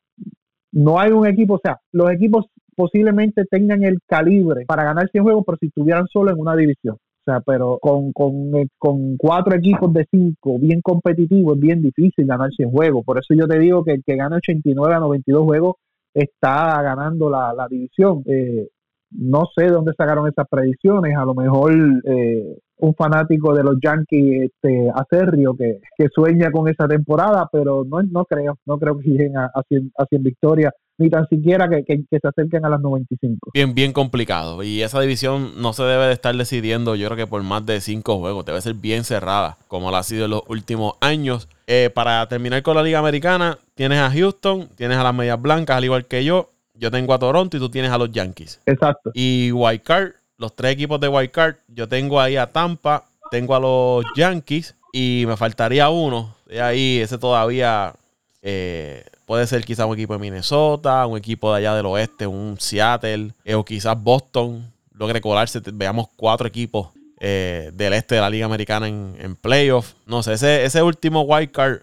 no 0.73 0.99
hay 0.99 1.13
un 1.13 1.27
equipo, 1.27 1.55
o 1.55 1.61
sea, 1.63 1.79
los 1.93 2.11
equipos 2.11 2.47
posiblemente 2.75 3.45
tengan 3.51 3.83
el 3.85 3.99
calibre 4.07 4.65
para 4.67 4.85
ganar 4.85 5.09
100 5.11 5.25
juegos, 5.25 5.45
pero 5.47 5.59
si 5.61 5.67
estuvieran 5.67 6.07
solo 6.09 6.33
en 6.33 6.41
una 6.41 6.57
división. 6.57 6.97
O 7.25 7.31
sea, 7.31 7.41
pero 7.41 7.79
con, 7.81 8.13
con, 8.13 8.57
eh, 8.57 8.67
con 8.79 9.17
cuatro 9.17 9.55
equipos 9.55 9.93
de 9.93 10.07
cinco 10.11 10.59
bien 10.59 10.81
competitivos 10.81 11.55
es 11.55 11.61
bien 11.61 11.81
difícil 11.81 12.27
ganar 12.27 12.51
100 12.51 12.71
juegos. 12.71 13.05
Por 13.05 13.19
eso 13.19 13.33
yo 13.35 13.47
te 13.47 13.61
digo 13.61 13.85
que 13.85 13.93
el 13.93 14.03
que 14.05 14.17
gana 14.17 14.37
89 14.37 14.95
a 14.95 14.99
92 14.99 15.45
juegos 15.45 15.77
está 16.13 16.83
ganando 16.83 17.31
la, 17.31 17.55
la 17.55 17.69
división. 17.69 18.25
Eh, 18.27 18.69
no 19.13 19.45
sé 19.55 19.67
dónde 19.67 19.93
sacaron 19.97 20.27
esas 20.29 20.49
predicciones. 20.49 21.17
A 21.17 21.25
lo 21.25 21.35
mejor 21.35 21.73
eh, 22.05 22.59
un 22.79 22.95
fanático 22.95 23.55
de 23.55 23.63
los 23.63 23.77
Yankees 23.81 24.51
este, 24.51 24.91
acerrio 24.93 25.55
que, 25.55 25.81
que 25.97 26.09
sueña 26.13 26.51
con 26.51 26.69
esa 26.69 26.89
temporada, 26.89 27.49
pero 27.53 27.85
no, 27.85 28.03
no 28.03 28.25
creo, 28.25 28.59
no 28.67 28.79
creo 28.79 28.99
que 28.99 29.09
lleguen 29.09 29.37
a, 29.37 29.47
a, 29.47 29.63
100, 29.69 29.93
victorias, 30.23 30.73
ni 30.99 31.11
tan 31.11 31.27
siquiera 31.29 31.69
que, 31.69 32.05
se 32.09 32.29
acerquen 32.29 32.65
a 32.65 32.69
las 32.69 32.81
95. 32.81 33.51
Bien, 33.53 33.75
bien 33.75 33.93
complicado. 33.93 34.63
Y 34.63 34.83
esa 34.83 35.01
división 35.01 35.53
no 35.57 35.73
se 35.73 35.83
debe 35.83 36.07
de 36.07 36.13
estar 36.13 36.35
decidiendo, 36.37 36.95
yo 36.95 37.09
creo 37.09 37.17
que 37.17 37.27
por 37.27 37.43
más 37.43 37.65
de 37.67 37.81
cinco 37.81 38.19
juegos, 38.19 38.45
debe 38.45 38.61
ser 38.61 38.75
bien 38.75 39.05
cerrada, 39.05 39.57
como 39.69 39.91
lo 39.91 39.97
ha 39.97 40.03
sido 40.03 40.27
en 40.27 40.33
los 40.33 40.43
últimos 40.49 40.95
años. 41.01 41.49
Eh, 41.67 41.91
para 41.95 42.27
terminar 42.29 42.63
con 42.63 42.77
la 42.77 42.83
Liga 42.83 42.99
Americana, 42.99 43.59
tienes 43.75 43.99
a 43.99 44.11
Houston, 44.11 44.69
tienes 44.77 44.99
a 44.99 45.03
las 45.03 45.15
Medias 45.15 45.41
Blancas, 45.41 45.77
al 45.77 45.85
igual 45.85 46.07
que 46.07 46.25
yo. 46.25 46.51
Yo 46.75 46.91
tengo 46.91 47.15
a 47.15 47.19
Toronto 47.19 47.57
y 47.57 47.61
tú 47.61 47.69
tienes 47.69 47.91
a 47.91 47.99
los 47.99 48.11
Yankees. 48.11 48.61
Exacto. 48.67 49.13
Y 49.15 49.53
Card 49.85 50.13
los 50.43 50.57
tres 50.57 50.73
equipos 50.73 51.01
de 51.01 51.09
Wild 51.09 51.31
Card, 51.31 51.55
yo 51.69 51.89
tengo 51.89 52.21
ahí 52.21 52.37
a 52.37 52.49
Tampa, 52.49 53.05
tengo 53.31 53.55
a 53.55 53.61
los 53.61 54.05
Yankees 54.17 54.75
y 54.93 55.25
me 55.27 55.37
faltaría 55.37 55.89
uno. 55.89 56.35
De 56.47 56.61
ahí, 56.61 56.99
ese 56.99 57.17
todavía 57.17 57.95
eh, 58.43 59.05
puede 59.33 59.47
ser 59.47 59.65
quizás 59.65 59.87
un 59.87 59.95
equipo 59.95 60.13
de 60.13 60.19
Minnesota, 60.19 61.07
un 61.07 61.17
equipo 61.17 61.51
de 61.51 61.61
allá 61.61 61.75
del 61.75 61.87
oeste, 61.87 62.27
un 62.27 62.57
Seattle, 62.61 63.33
eh, 63.47 63.55
o 63.55 63.65
quizás 63.65 63.99
Boston 63.99 64.71
logre 64.93 65.23
colarse. 65.23 65.63
Veamos 65.73 66.09
cuatro 66.17 66.47
equipos 66.47 66.91
eh, 67.19 67.71
del 67.73 67.95
este 67.95 68.17
de 68.17 68.21
la 68.21 68.29
Liga 68.29 68.45
Americana 68.45 68.89
en, 68.89 69.17
en 69.19 69.35
playoff. 69.35 69.95
No 70.05 70.23
sé, 70.23 70.35
ese, 70.35 70.67
ese 70.67 70.83
último 70.83 71.23
wild 71.23 71.51
card 71.51 71.81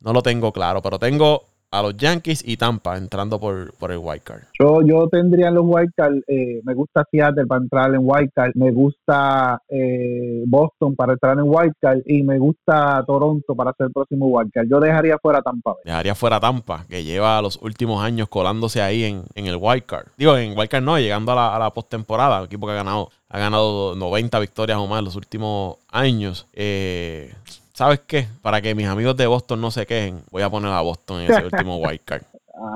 no 0.00 0.12
lo 0.12 0.22
tengo 0.22 0.52
claro, 0.52 0.82
pero 0.82 0.98
tengo 0.98 1.47
a 1.70 1.82
los 1.82 1.96
Yankees 1.96 2.42
y 2.46 2.56
Tampa 2.56 2.96
entrando 2.96 3.38
por, 3.38 3.74
por 3.74 3.92
el 3.92 3.98
wild 3.98 4.22
card. 4.22 4.42
Yo, 4.58 4.80
yo 4.82 5.08
tendría 5.08 5.50
los 5.50 5.64
wild 5.66 5.90
card, 5.94 6.16
eh, 6.26 6.60
me 6.64 6.74
gusta 6.74 7.04
Seattle 7.10 7.46
para 7.46 7.62
entrar 7.62 7.94
en 7.94 8.00
wild 8.02 8.30
card, 8.34 8.52
me 8.54 8.70
gusta 8.70 9.60
eh, 9.68 10.44
Boston 10.46 10.96
para 10.96 11.12
entrar 11.12 11.38
en 11.38 11.44
wild 11.44 11.74
card 11.80 12.00
y 12.06 12.22
me 12.22 12.38
gusta 12.38 13.04
Toronto 13.06 13.54
para 13.54 13.72
ser 13.74 13.88
el 13.88 13.92
próximo 13.92 14.26
wild 14.26 14.50
card. 14.52 14.66
Yo 14.68 14.80
dejaría 14.80 15.18
fuera 15.18 15.42
Tampa. 15.42 15.74
Dejaría 15.84 16.14
fuera 16.14 16.40
Tampa, 16.40 16.84
que 16.88 17.04
lleva 17.04 17.42
los 17.42 17.60
últimos 17.62 18.02
años 18.02 18.28
colándose 18.28 18.80
ahí 18.80 19.04
en, 19.04 19.24
en 19.34 19.46
el 19.46 19.56
wild 19.60 19.84
card. 19.84 20.06
Digo, 20.16 20.36
en 20.36 20.56
wild 20.56 20.70
card 20.70 20.82
no, 20.82 20.98
llegando 20.98 21.32
a 21.32 21.34
la, 21.34 21.56
a 21.56 21.58
la 21.58 21.70
postemporada, 21.70 22.44
equipo 22.44 22.66
que 22.66 22.72
ha 22.72 22.76
ganado 22.76 23.10
ha 23.30 23.38
ganado 23.38 23.94
90 23.94 24.38
victorias 24.38 24.78
o 24.78 24.86
más 24.86 25.00
en 25.00 25.04
los 25.04 25.16
últimos 25.16 25.76
años. 25.90 26.46
Eh, 26.54 27.34
¿Sabes 27.78 28.00
qué? 28.08 28.26
Para 28.42 28.60
que 28.60 28.74
mis 28.74 28.88
amigos 28.88 29.16
de 29.16 29.28
Boston 29.28 29.60
no 29.60 29.70
se 29.70 29.86
quejen, 29.86 30.22
voy 30.32 30.42
a 30.42 30.50
poner 30.50 30.72
a 30.72 30.80
Boston 30.80 31.20
en 31.20 31.30
ese 31.30 31.44
último 31.52 31.76
wild 31.76 32.00
card. 32.04 32.22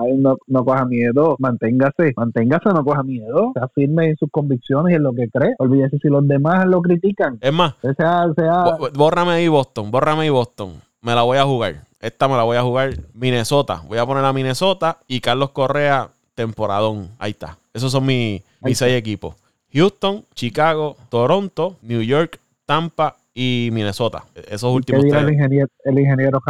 Ay, 0.00 0.12
no, 0.16 0.36
no 0.46 0.64
coja 0.64 0.84
miedo, 0.84 1.34
manténgase, 1.40 2.12
manténgase, 2.16 2.68
no 2.68 2.84
coja 2.84 3.02
miedo, 3.02 3.50
sea 3.52 3.66
firme 3.74 4.10
en 4.10 4.16
sus 4.16 4.30
convicciones 4.30 4.92
y 4.92 4.94
en 4.94 5.02
lo 5.02 5.12
que 5.12 5.28
cree. 5.28 5.56
Olvídese 5.58 5.98
si 6.00 6.06
los 6.06 6.28
demás 6.28 6.66
lo 6.66 6.80
critican. 6.80 7.36
Es 7.40 7.52
más, 7.52 7.74
sea, 7.96 8.32
sea... 8.36 8.76
bórrame 8.94 9.32
ahí 9.32 9.48
Boston, 9.48 9.90
bórrame 9.90 10.22
ahí 10.22 10.30
Boston. 10.30 10.74
Me 11.00 11.16
la 11.16 11.22
voy 11.22 11.38
a 11.38 11.44
jugar. 11.44 11.82
Esta 11.98 12.28
me 12.28 12.36
la 12.36 12.44
voy 12.44 12.58
a 12.58 12.62
jugar 12.62 12.92
Minnesota. 13.12 13.82
Voy 13.88 13.98
a 13.98 14.06
poner 14.06 14.24
a 14.24 14.32
Minnesota 14.32 14.98
y 15.08 15.20
Carlos 15.20 15.50
Correa, 15.50 16.10
temporadón. 16.36 17.08
Ahí 17.18 17.32
está. 17.32 17.58
Esos 17.74 17.90
son 17.90 18.06
mis, 18.06 18.44
mis 18.60 18.78
seis 18.78 18.94
equipos. 18.94 19.34
Houston, 19.72 20.24
Chicago, 20.36 20.94
Toronto, 21.08 21.74
New 21.82 22.02
York, 22.02 22.38
Tampa 22.66 23.16
y 23.34 23.70
Minnesota. 23.72 24.24
Esos 24.48 24.74
últimos 24.74 25.02
¿Qué 25.02 25.06
dirá 25.06 25.18
tres. 25.20 25.28
el 25.28 25.34
ingeniero, 25.34 25.68
el 25.84 25.98
ingeniero 25.98 26.40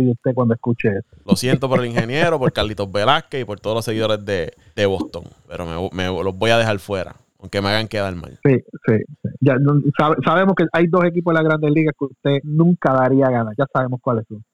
y 0.00 0.10
usted 0.10 0.34
cuando 0.34 0.54
escuche 0.54 0.88
eso? 0.90 1.08
Lo 1.26 1.36
siento 1.36 1.68
por 1.68 1.80
el 1.80 1.86
ingeniero, 1.86 2.38
por 2.38 2.52
Carlitos 2.52 2.90
Velázquez 2.90 3.42
y 3.42 3.44
por 3.44 3.58
todos 3.60 3.76
los 3.76 3.84
seguidores 3.84 4.24
de, 4.24 4.52
de 4.76 4.86
Boston. 4.86 5.24
Pero 5.48 5.66
me, 5.66 6.04
me- 6.04 6.22
los 6.22 6.36
voy 6.36 6.50
a 6.50 6.58
dejar 6.58 6.78
fuera, 6.78 7.16
aunque 7.40 7.60
me 7.60 7.68
hagan 7.68 7.88
quedar 7.88 8.14
mal. 8.14 8.38
Sí, 8.44 8.54
sí, 8.86 8.94
sí. 9.22 9.30
Ya, 9.40 9.56
sabe- 9.98 10.16
sabemos 10.24 10.54
que 10.54 10.64
hay 10.72 10.86
dos 10.86 11.04
equipos 11.04 11.32
en 11.32 11.36
la 11.36 11.42
Grandes 11.42 11.70
Ligas 11.72 11.94
que 11.98 12.04
usted 12.04 12.38
nunca 12.44 12.92
daría 12.92 13.28
ganas. 13.30 13.54
Ya 13.58 13.66
sabemos 13.72 14.00
cuáles 14.02 14.24
son. 14.28 14.44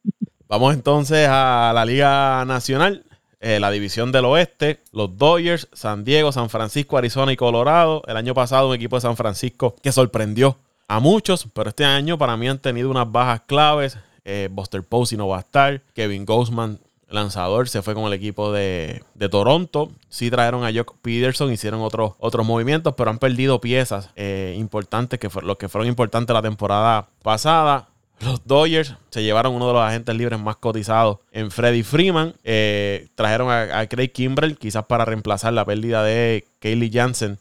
Vamos 0.48 0.74
entonces 0.74 1.26
a 1.28 1.72
la 1.74 1.84
Liga 1.84 2.44
Nacional, 2.46 3.04
eh, 3.40 3.58
la 3.60 3.70
división 3.70 4.12
del 4.12 4.24
oeste, 4.24 4.78
los 4.92 5.18
Dodgers, 5.18 5.68
San 5.72 6.04
Diego, 6.04 6.30
San 6.32 6.48
Francisco, 6.48 6.96
Arizona 6.96 7.32
y 7.32 7.36
Colorado. 7.36 8.02
El 8.06 8.16
año 8.16 8.32
pasado 8.32 8.68
un 8.70 8.74
equipo 8.76 8.96
de 8.96 9.00
San 9.02 9.16
Francisco 9.16 9.74
que 9.82 9.90
sorprendió 9.92 10.56
a 10.88 11.00
muchos, 11.00 11.48
pero 11.52 11.70
este 11.70 11.84
año 11.84 12.18
para 12.18 12.36
mí 12.36 12.48
han 12.48 12.58
tenido 12.58 12.90
unas 12.90 13.10
bajas 13.10 13.42
claves. 13.46 13.98
Eh, 14.24 14.48
Buster 14.50 14.82
Posey 14.82 15.16
no 15.16 15.28
va 15.28 15.38
a 15.38 15.40
estar, 15.40 15.82
Kevin 15.94 16.24
Gausman, 16.24 16.80
lanzador, 17.08 17.68
se 17.68 17.82
fue 17.82 17.94
con 17.94 18.04
el 18.04 18.12
equipo 18.12 18.52
de, 18.52 19.02
de 19.14 19.28
Toronto. 19.28 19.92
Sí 20.08 20.30
trajeron 20.30 20.64
a 20.64 20.72
Jock 20.72 20.96
Peterson, 21.02 21.52
hicieron 21.52 21.80
otros, 21.80 22.14
otros 22.18 22.44
movimientos, 22.44 22.94
pero 22.96 23.10
han 23.10 23.18
perdido 23.18 23.60
piezas 23.60 24.10
eh, 24.16 24.54
importantes, 24.58 25.18
que 25.20 25.30
fueron 25.30 25.86
importantes 25.86 26.34
la 26.34 26.42
temporada 26.42 27.08
pasada. 27.22 27.88
Los 28.18 28.46
Dodgers 28.46 28.94
se 29.10 29.22
llevaron 29.22 29.54
uno 29.54 29.68
de 29.68 29.74
los 29.74 29.82
agentes 29.82 30.16
libres 30.16 30.40
más 30.40 30.56
cotizados 30.56 31.18
en 31.32 31.50
Freddie 31.50 31.84
Freeman. 31.84 32.34
Eh, 32.44 33.08
trajeron 33.14 33.50
a, 33.50 33.78
a 33.78 33.86
Craig 33.86 34.08
Kimbrell, 34.08 34.56
quizás 34.56 34.86
para 34.86 35.04
reemplazar 35.04 35.52
la 35.52 35.66
pérdida 35.66 36.02
de 36.02 36.46
Kaylee 36.60 36.90
Jansen, 36.90 37.38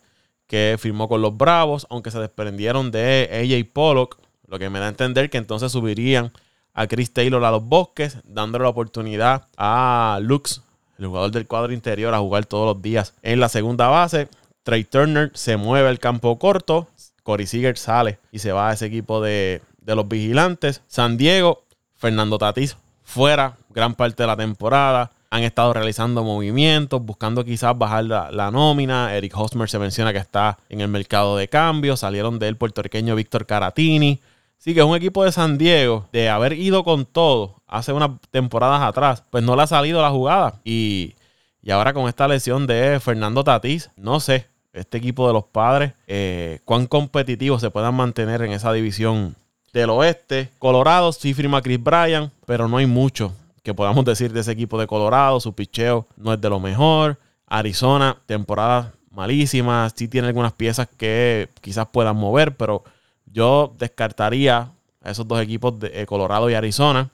que 0.48 0.78
firmó 0.80 1.08
con 1.08 1.22
los 1.22 1.36
Bravos, 1.36 1.88
aunque 1.90 2.12
se 2.12 2.20
desprendieron 2.20 2.92
de 2.92 3.30
AJ 3.32 3.72
Pollock, 3.74 4.20
lo 4.48 4.60
que 4.60 4.70
me 4.70 4.80
da 4.80 4.86
a 4.86 4.90
entender 4.90 5.30
que 5.30 5.38
entonces 5.38 5.72
subirían 5.72 6.32
a 6.74 6.88
Chris 6.88 7.12
Taylor 7.12 7.44
a 7.44 7.52
los 7.52 7.64
Bosques, 7.64 8.18
dándole 8.26 8.64
la 8.64 8.70
oportunidad 8.70 9.48
a 9.58 10.20
Lux, 10.22 10.62
el 10.98 11.08
jugador 11.08 11.32
del 11.32 11.48
cuadro 11.48 11.74
interior, 11.74 12.14
a 12.14 12.20
jugar 12.20 12.46
todos 12.46 12.76
los 12.76 12.82
días 12.82 13.14
en 13.22 13.40
la 13.40 13.50
segunda 13.50 13.88
base. 13.88 14.28
Trey 14.64 14.84
Turner 14.84 15.32
se 15.34 15.58
mueve 15.58 15.90
al 15.90 16.00
campo 16.00 16.38
corto. 16.38 16.88
Corey 17.24 17.48
Seager 17.48 17.78
sale 17.78 18.20
y 18.32 18.40
se 18.40 18.52
va 18.52 18.70
a 18.70 18.74
ese 18.74 18.86
equipo 18.86 19.22
de, 19.22 19.62
de 19.82 19.96
los 19.96 20.08
vigilantes. 20.08 20.82
San 20.88 21.18
Diego, 21.18 21.64
Fernando 21.96 22.38
Tatís 22.38 22.78
fuera 23.04 23.58
gran 23.70 23.96
parte 23.96 24.24
de 24.24 24.28
la 24.28 24.36
temporada. 24.36 25.12
Han 25.30 25.44
estado 25.44 25.74
realizando 25.74 26.24
movimientos, 26.24 27.02
buscando 27.02 27.44
quizás 27.44 27.78
bajar 27.78 28.06
la, 28.06 28.32
la 28.32 28.52
nómina. 28.52 29.16
Eric 29.16 29.38
Hosmer 29.38 29.70
se 29.70 29.80
menciona 29.80 30.14
que 30.14 30.20
está 30.20 30.58
en 30.70 30.82
el 30.82 30.88
mercado 30.88 31.38
de 31.38 31.48
cambio. 31.48 31.98
Salieron 31.98 32.40
del 32.40 32.58
puertorriqueño 32.58 33.16
Víctor 33.16 33.46
Caratini. 33.46 34.22
Sí, 34.58 34.74
que 34.74 34.80
es 34.80 34.86
un 34.86 34.96
equipo 34.96 35.24
de 35.24 35.32
San 35.32 35.58
Diego, 35.58 36.08
de 36.12 36.30
haber 36.30 36.54
ido 36.54 36.84
con 36.84 37.06
todo 37.06 37.62
hace 37.68 37.94
unas 37.94 38.12
temporadas 38.32 38.82
atrás, 38.82 39.24
pues 39.30 39.44
no 39.44 39.56
le 39.56 39.64
ha 39.64 39.68
salido 39.68 40.02
la 40.02 40.10
jugada. 40.10 40.60
Y, 40.64 41.14
y 41.62 41.72
ahora 41.72 41.94
con 41.94 42.08
esta 42.08 42.28
lesión 42.28 42.66
de 42.66 43.00
Fernando 43.00 43.44
Tatís, 43.44 43.92
no 43.96 44.20
sé, 44.20 44.48
este 44.74 44.98
equipo 44.98 45.28
de 45.28 45.34
los 45.34 45.44
padres, 45.44 45.94
eh, 46.08 46.60
cuán 46.66 46.88
competitivos 46.88 47.62
se 47.62 47.70
puedan 47.70 47.96
mantener 47.96 48.42
en 48.42 48.54
esa 48.54 48.74
división 48.74 49.36
del 49.74 49.90
oeste. 49.90 50.50
Colorado 50.58 51.12
sí 51.12 51.34
firma 51.34 51.62
Chris 51.62 51.84
Bryan, 51.84 52.32
pero 52.46 52.68
no 52.68 52.78
hay 52.78 52.86
mucho 52.86 53.34
que 53.66 53.74
podamos 53.74 54.06
decir 54.06 54.32
de 54.32 54.42
ese 54.42 54.52
equipo 54.52 54.80
de 54.80 54.86
Colorado. 54.86 55.40
Su 55.40 55.54
picheo 55.54 56.08
no 56.18 56.32
es 56.32 56.40
de 56.40 56.50
lo 56.50 56.60
mejor. 56.60 57.20
Arizona, 57.48 58.16
temporadas 58.28 58.94
malísimas. 59.10 59.92
Sí 59.96 60.08
tiene 60.08 60.28
algunas 60.28 60.54
piezas 60.54 60.88
que 60.96 61.50
quizás 61.62 61.88
puedan 61.92 62.16
mover, 62.16 62.56
pero 62.56 62.84
yo 63.26 63.74
descartaría 63.80 64.72
a 65.02 65.10
esos 65.10 65.28
dos 65.28 65.42
equipos 65.42 65.80
de 65.80 66.00
eh, 66.00 66.06
Colorado 66.06 66.48
y 66.48 66.54
Arizona. 66.54 67.10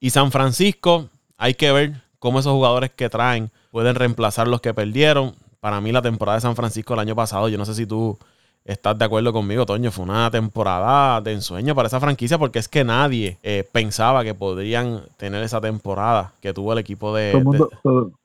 Y 0.00 0.08
San 0.08 0.32
Francisco, 0.32 1.10
hay 1.36 1.52
que 1.52 1.70
ver 1.70 2.02
cómo 2.18 2.40
esos 2.40 2.52
jugadores 2.54 2.90
que 2.96 3.10
traen 3.10 3.50
pueden 3.70 3.94
reemplazar 3.94 4.48
los 4.48 4.62
que 4.62 4.72
perdieron. 4.72 5.34
Para 5.60 5.82
mí 5.82 5.92
la 5.92 6.00
temporada 6.00 6.36
de 6.36 6.42
San 6.42 6.56
Francisco 6.56 6.94
el 6.94 7.00
año 7.00 7.14
pasado, 7.14 7.50
yo 7.50 7.58
no 7.58 7.66
sé 7.66 7.74
si 7.74 7.84
tú 7.84 8.18
estás 8.64 8.98
de 8.98 9.04
acuerdo 9.04 9.32
conmigo, 9.32 9.66
Toño, 9.66 9.90
fue 9.90 10.04
una 10.04 10.30
temporada 10.30 11.20
de 11.20 11.32
ensueño 11.32 11.74
para 11.74 11.88
esa 11.88 12.00
franquicia 12.00 12.38
porque 12.38 12.58
es 12.58 12.68
que 12.68 12.84
nadie 12.84 13.38
eh, 13.42 13.68
pensaba 13.72 14.22
que 14.24 14.34
podrían 14.34 15.02
tener 15.16 15.42
esa 15.42 15.60
temporada 15.60 16.34
que 16.40 16.52
tuvo 16.52 16.72
el 16.72 16.78
equipo 16.78 17.14
de... 17.14 17.30
Todo 17.32 17.38
el 17.38 17.44
mundo, 17.44 17.68
de- 17.70 17.76
todo, 17.82 18.00
Ajá. 18.06 18.19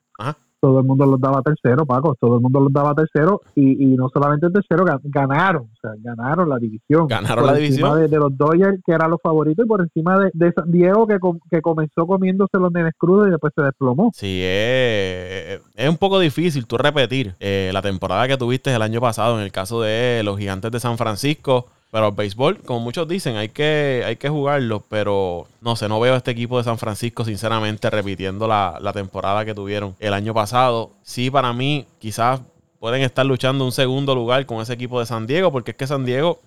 Todo 0.66 0.80
el 0.80 0.86
mundo 0.86 1.06
los 1.06 1.22
daba 1.22 1.44
tercero, 1.44 1.86
Paco. 1.86 2.16
Todo 2.20 2.38
el 2.38 2.42
mundo 2.42 2.60
los 2.60 2.74
daba 2.74 2.96
tercero 2.96 3.42
y, 3.54 3.84
y 3.84 3.96
no 3.96 4.10
solamente 4.12 4.50
tercero, 4.50 4.84
gan- 4.84 5.00
ganaron. 5.04 5.64
O 5.64 5.78
sea, 5.80 5.92
ganaron 6.00 6.50
la 6.50 6.58
división. 6.58 7.06
Ganaron 7.08 7.44
Por 7.46 7.54
la 7.54 7.60
encima 7.60 7.90
división. 7.90 8.00
De, 8.02 8.08
de 8.08 8.18
los 8.18 8.36
Dodgers, 8.36 8.80
que 8.84 8.92
eran 8.94 9.12
los 9.12 9.22
favoritos, 9.22 9.64
y 9.64 9.68
por 9.68 9.82
encima 9.82 10.18
de, 10.18 10.32
de 10.34 10.52
San 10.54 10.72
Diego, 10.72 11.06
que, 11.06 11.20
com- 11.20 11.40
que 11.52 11.62
comenzó 11.62 12.08
comiéndose 12.08 12.58
los 12.58 12.72
nenes 12.72 12.94
crudos 12.98 13.28
y 13.28 13.32
después 13.32 13.54
se 13.56 13.62
desplomó. 13.64 14.10
Sí, 14.16 14.42
es, 14.44 15.62
es 15.76 15.90
un 15.90 15.98
poco 15.98 16.20
difícil 16.20 16.66
tú 16.66 16.78
repetir 16.78 17.36
eh, 17.40 17.70
la 17.74 17.82
temporada 17.82 18.28
que 18.28 18.38
tuviste 18.38 18.74
el 18.74 18.82
año 18.82 19.00
pasado 19.02 19.38
en 19.38 19.44
el 19.44 19.52
caso 19.52 19.82
de 19.82 20.22
los 20.24 20.38
gigantes 20.40 20.72
de 20.72 20.80
San 20.80 20.98
Francisco. 20.98 21.68
Pero 21.96 22.10
el 22.10 22.14
béisbol, 22.14 22.60
como 22.64 22.82
muchos 22.82 23.08
dicen, 23.08 23.38
hay 23.38 23.48
que, 23.48 24.04
hay 24.06 24.18
que 24.18 24.28
jugarlo. 24.28 24.84
Pero 24.90 25.48
no 25.62 25.78
sé, 25.78 25.88
no 25.88 25.98
veo 26.02 26.14
a 26.14 26.18
este 26.18 26.32
equipo 26.32 26.58
de 26.58 26.66
San 26.66 26.78
Francisco, 26.78 27.24
sinceramente, 27.24 27.90
repitiendo 27.90 28.50
la, 28.50 28.78
la 28.82 28.92
temporada 28.92 29.46
que 29.46 29.54
tuvieron 29.54 29.96
el 30.00 30.14
año 30.14 30.34
pasado. 30.34 30.92
Sí, 31.04 31.32
para 31.32 31.54
mí, 31.54 31.86
quizás 32.00 32.42
pueden 32.82 33.02
estar 33.02 33.26
luchando 33.26 33.64
un 33.64 33.72
segundo 33.72 34.14
lugar 34.14 34.46
con 34.46 34.60
ese 34.62 34.74
equipo 34.74 35.00
de 35.00 35.06
San 35.06 35.26
Diego, 35.26 35.54
porque 35.54 35.72
es 35.72 35.78
que 35.78 35.88
San 35.88 36.04
Diego, 36.04 36.42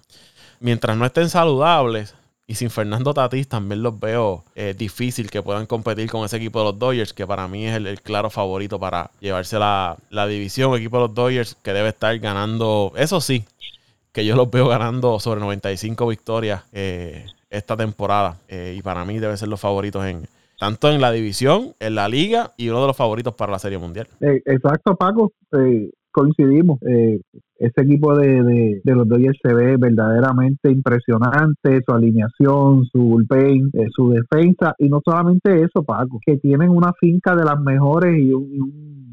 mientras 0.60 0.98
no 0.98 1.06
estén 1.06 1.30
saludables, 1.30 2.14
y 2.46 2.54
sin 2.54 2.68
Fernando 2.68 3.14
Tatís 3.14 3.48
también 3.48 3.82
los 3.82 3.98
veo 3.98 4.44
eh, 4.54 4.74
difícil 4.76 5.30
que 5.30 5.42
puedan 5.42 5.64
competir 5.64 6.10
con 6.10 6.24
ese 6.24 6.38
equipo 6.38 6.58
de 6.58 6.64
los 6.66 6.78
Dodgers, 6.78 7.14
que 7.14 7.26
para 7.26 7.46
mí 7.46 7.66
es 7.66 7.76
el, 7.76 8.02
claro 8.02 8.28
favorito 8.28 8.78
para 8.78 9.10
llevarse 9.20 9.58
la, 9.58 9.96
la 10.10 10.26
división. 10.26 10.74
Equipo 10.74 10.96
de 10.96 11.02
los 11.08 11.14
Dodgers 11.14 11.56
que 11.62 11.74
debe 11.74 11.88
estar 11.88 12.18
ganando, 12.18 12.92
eso 12.96 13.20
sí, 13.22 13.44
que 14.12 14.24
yo 14.24 14.36
los 14.36 14.50
veo 14.50 14.68
ganando 14.68 15.18
sobre 15.20 15.40
95 15.40 16.06
victorias 16.06 16.64
eh, 16.72 17.26
esta 17.50 17.76
temporada. 17.76 18.36
Eh, 18.48 18.76
y 18.78 18.82
para 18.82 19.04
mí 19.04 19.18
deben 19.18 19.36
ser 19.36 19.48
los 19.48 19.60
favoritos 19.60 20.04
en 20.04 20.26
tanto 20.58 20.90
en 20.90 21.00
la 21.00 21.12
división, 21.12 21.72
en 21.78 21.94
la 21.94 22.08
liga 22.08 22.52
y 22.56 22.68
uno 22.68 22.80
de 22.80 22.88
los 22.88 22.96
favoritos 22.96 23.34
para 23.34 23.52
la 23.52 23.58
Serie 23.60 23.78
Mundial. 23.78 24.08
Eh, 24.20 24.42
exacto, 24.44 24.96
Paco. 24.96 25.32
Eh, 25.52 25.90
coincidimos. 26.10 26.80
Ese 26.82 27.82
equipo 27.82 28.16
de, 28.16 28.80
los 28.84 29.08
Dodgers 29.08 29.38
se 29.40 29.54
ve 29.54 29.76
verdaderamente 29.78 30.70
impresionante, 30.70 31.80
su 31.86 31.94
alineación, 31.94 32.84
su 32.90 32.98
bullpen, 32.98 33.70
su 33.94 34.10
defensa, 34.10 34.74
y 34.78 34.88
no 34.88 35.00
solamente 35.04 35.62
eso, 35.62 35.84
Paco, 35.84 36.18
que 36.24 36.38
tienen 36.38 36.70
una 36.70 36.92
finca 37.00 37.36
de 37.36 37.44
las 37.44 37.60
mejores 37.60 38.16
y 38.16 38.28
y 38.28 38.32
un, 38.32 39.07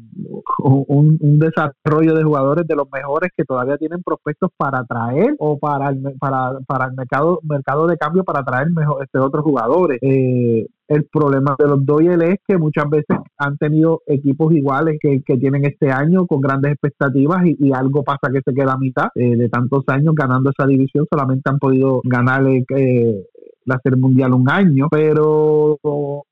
un- 0.58 1.18
un 1.20 1.38
desarrollo 1.38 2.14
de 2.14 2.24
jugadores 2.24 2.66
de 2.66 2.74
los 2.76 2.86
mejores 2.92 3.30
que 3.36 3.44
todavía 3.44 3.76
tienen 3.76 4.02
prospectos 4.02 4.50
para 4.56 4.84
traer 4.84 5.34
o 5.38 5.58
para 5.58 5.90
el, 5.90 6.02
para, 6.18 6.58
para 6.66 6.86
el 6.86 6.94
mercado 6.94 7.40
mercado 7.42 7.86
de 7.86 7.96
cambio 7.96 8.24
para 8.24 8.42
traer 8.44 8.70
mejor, 8.70 9.02
este, 9.02 9.18
otros 9.18 9.44
jugadores. 9.44 9.98
Eh, 10.02 10.66
el 10.88 11.04
problema 11.12 11.56
de 11.58 11.66
los 11.66 11.84
Dodgers 11.84 12.22
es 12.22 12.36
que 12.46 12.58
muchas 12.58 12.88
veces 12.88 13.16
han 13.38 13.56
tenido 13.58 14.02
equipos 14.06 14.52
iguales 14.54 14.98
que, 15.00 15.20
que 15.26 15.36
tienen 15.36 15.64
este 15.64 15.90
año 15.90 16.26
con 16.26 16.40
grandes 16.40 16.72
expectativas 16.72 17.44
y, 17.44 17.56
y 17.58 17.72
algo 17.72 18.04
pasa 18.04 18.30
que 18.32 18.40
se 18.44 18.54
queda 18.54 18.74
a 18.74 18.78
mitad 18.78 19.08
eh, 19.16 19.36
de 19.36 19.48
tantos 19.48 19.82
años 19.88 20.14
ganando 20.14 20.50
esa 20.50 20.66
división. 20.66 21.04
Solamente 21.10 21.50
han 21.50 21.58
podido 21.58 22.00
ganarle 22.04 22.64
eh, 22.76 23.26
la 23.66 23.78
Serie 23.82 23.98
Mundial 23.98 24.32
un 24.32 24.48
año, 24.48 24.88
pero 24.90 25.78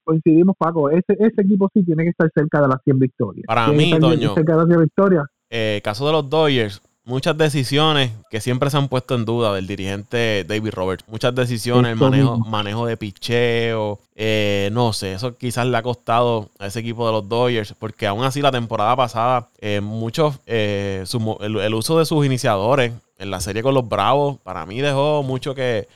coincidimos, 0.04 0.56
Paco, 0.56 0.88
ese, 0.90 1.12
ese 1.18 1.42
equipo 1.42 1.68
sí 1.74 1.84
tiene 1.84 2.04
que 2.04 2.10
estar 2.10 2.30
cerca 2.34 2.62
de 2.62 2.68
las 2.68 2.78
100 2.84 2.98
victorias. 2.98 3.44
Para 3.46 3.66
Tiene 3.66 3.78
mí, 3.78 3.84
estar 3.92 4.00
Toño. 4.00 4.34
cerca 4.34 4.52
de 4.52 4.58
las 4.58 4.66
100 4.68 4.80
victorias. 4.80 5.24
Eh, 5.50 5.80
caso 5.84 6.06
de 6.06 6.12
los 6.12 6.30
Dodgers, 6.30 6.80
muchas 7.04 7.36
decisiones 7.36 8.12
que 8.30 8.40
siempre 8.40 8.70
se 8.70 8.76
han 8.76 8.88
puesto 8.88 9.14
en 9.14 9.24
duda 9.24 9.52
del 9.52 9.66
dirigente 9.66 10.44
David 10.48 10.70
Roberts. 10.72 11.04
Muchas 11.08 11.34
decisiones, 11.34 11.92
el 11.92 11.98
manejo, 11.98 12.38
manejo 12.38 12.86
de 12.86 12.96
picheo, 12.96 13.98
eh, 14.14 14.70
no 14.72 14.92
sé, 14.92 15.14
eso 15.14 15.36
quizás 15.36 15.66
le 15.66 15.76
ha 15.76 15.82
costado 15.82 16.48
a 16.58 16.66
ese 16.66 16.80
equipo 16.80 17.06
de 17.06 17.12
los 17.12 17.28
Dodgers, 17.28 17.74
porque 17.78 18.06
aún 18.06 18.24
así 18.24 18.40
la 18.40 18.52
temporada 18.52 18.96
pasada, 18.96 19.48
eh, 19.60 19.80
muchos, 19.80 20.40
eh, 20.46 21.02
su 21.06 21.36
el, 21.40 21.56
el 21.56 21.74
uso 21.74 21.98
de 21.98 22.06
sus 22.06 22.24
iniciadores 22.24 22.92
en 23.18 23.30
la 23.30 23.40
serie 23.40 23.62
con 23.62 23.74
los 23.74 23.88
Bravos, 23.88 24.38
para 24.42 24.64
mí 24.66 24.80
dejó 24.80 25.22
mucho 25.22 25.54
que, 25.54 25.86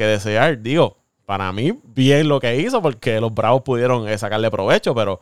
que 0.00 0.06
desear. 0.06 0.62
Digo, 0.62 0.96
para 1.26 1.52
mí 1.52 1.78
bien 1.84 2.26
lo 2.26 2.40
que 2.40 2.58
hizo, 2.58 2.80
porque 2.80 3.20
los 3.20 3.34
Bravos 3.34 3.62
pudieron 3.62 4.08
eh, 4.08 4.16
sacarle 4.16 4.50
provecho, 4.50 4.94
pero 4.94 5.20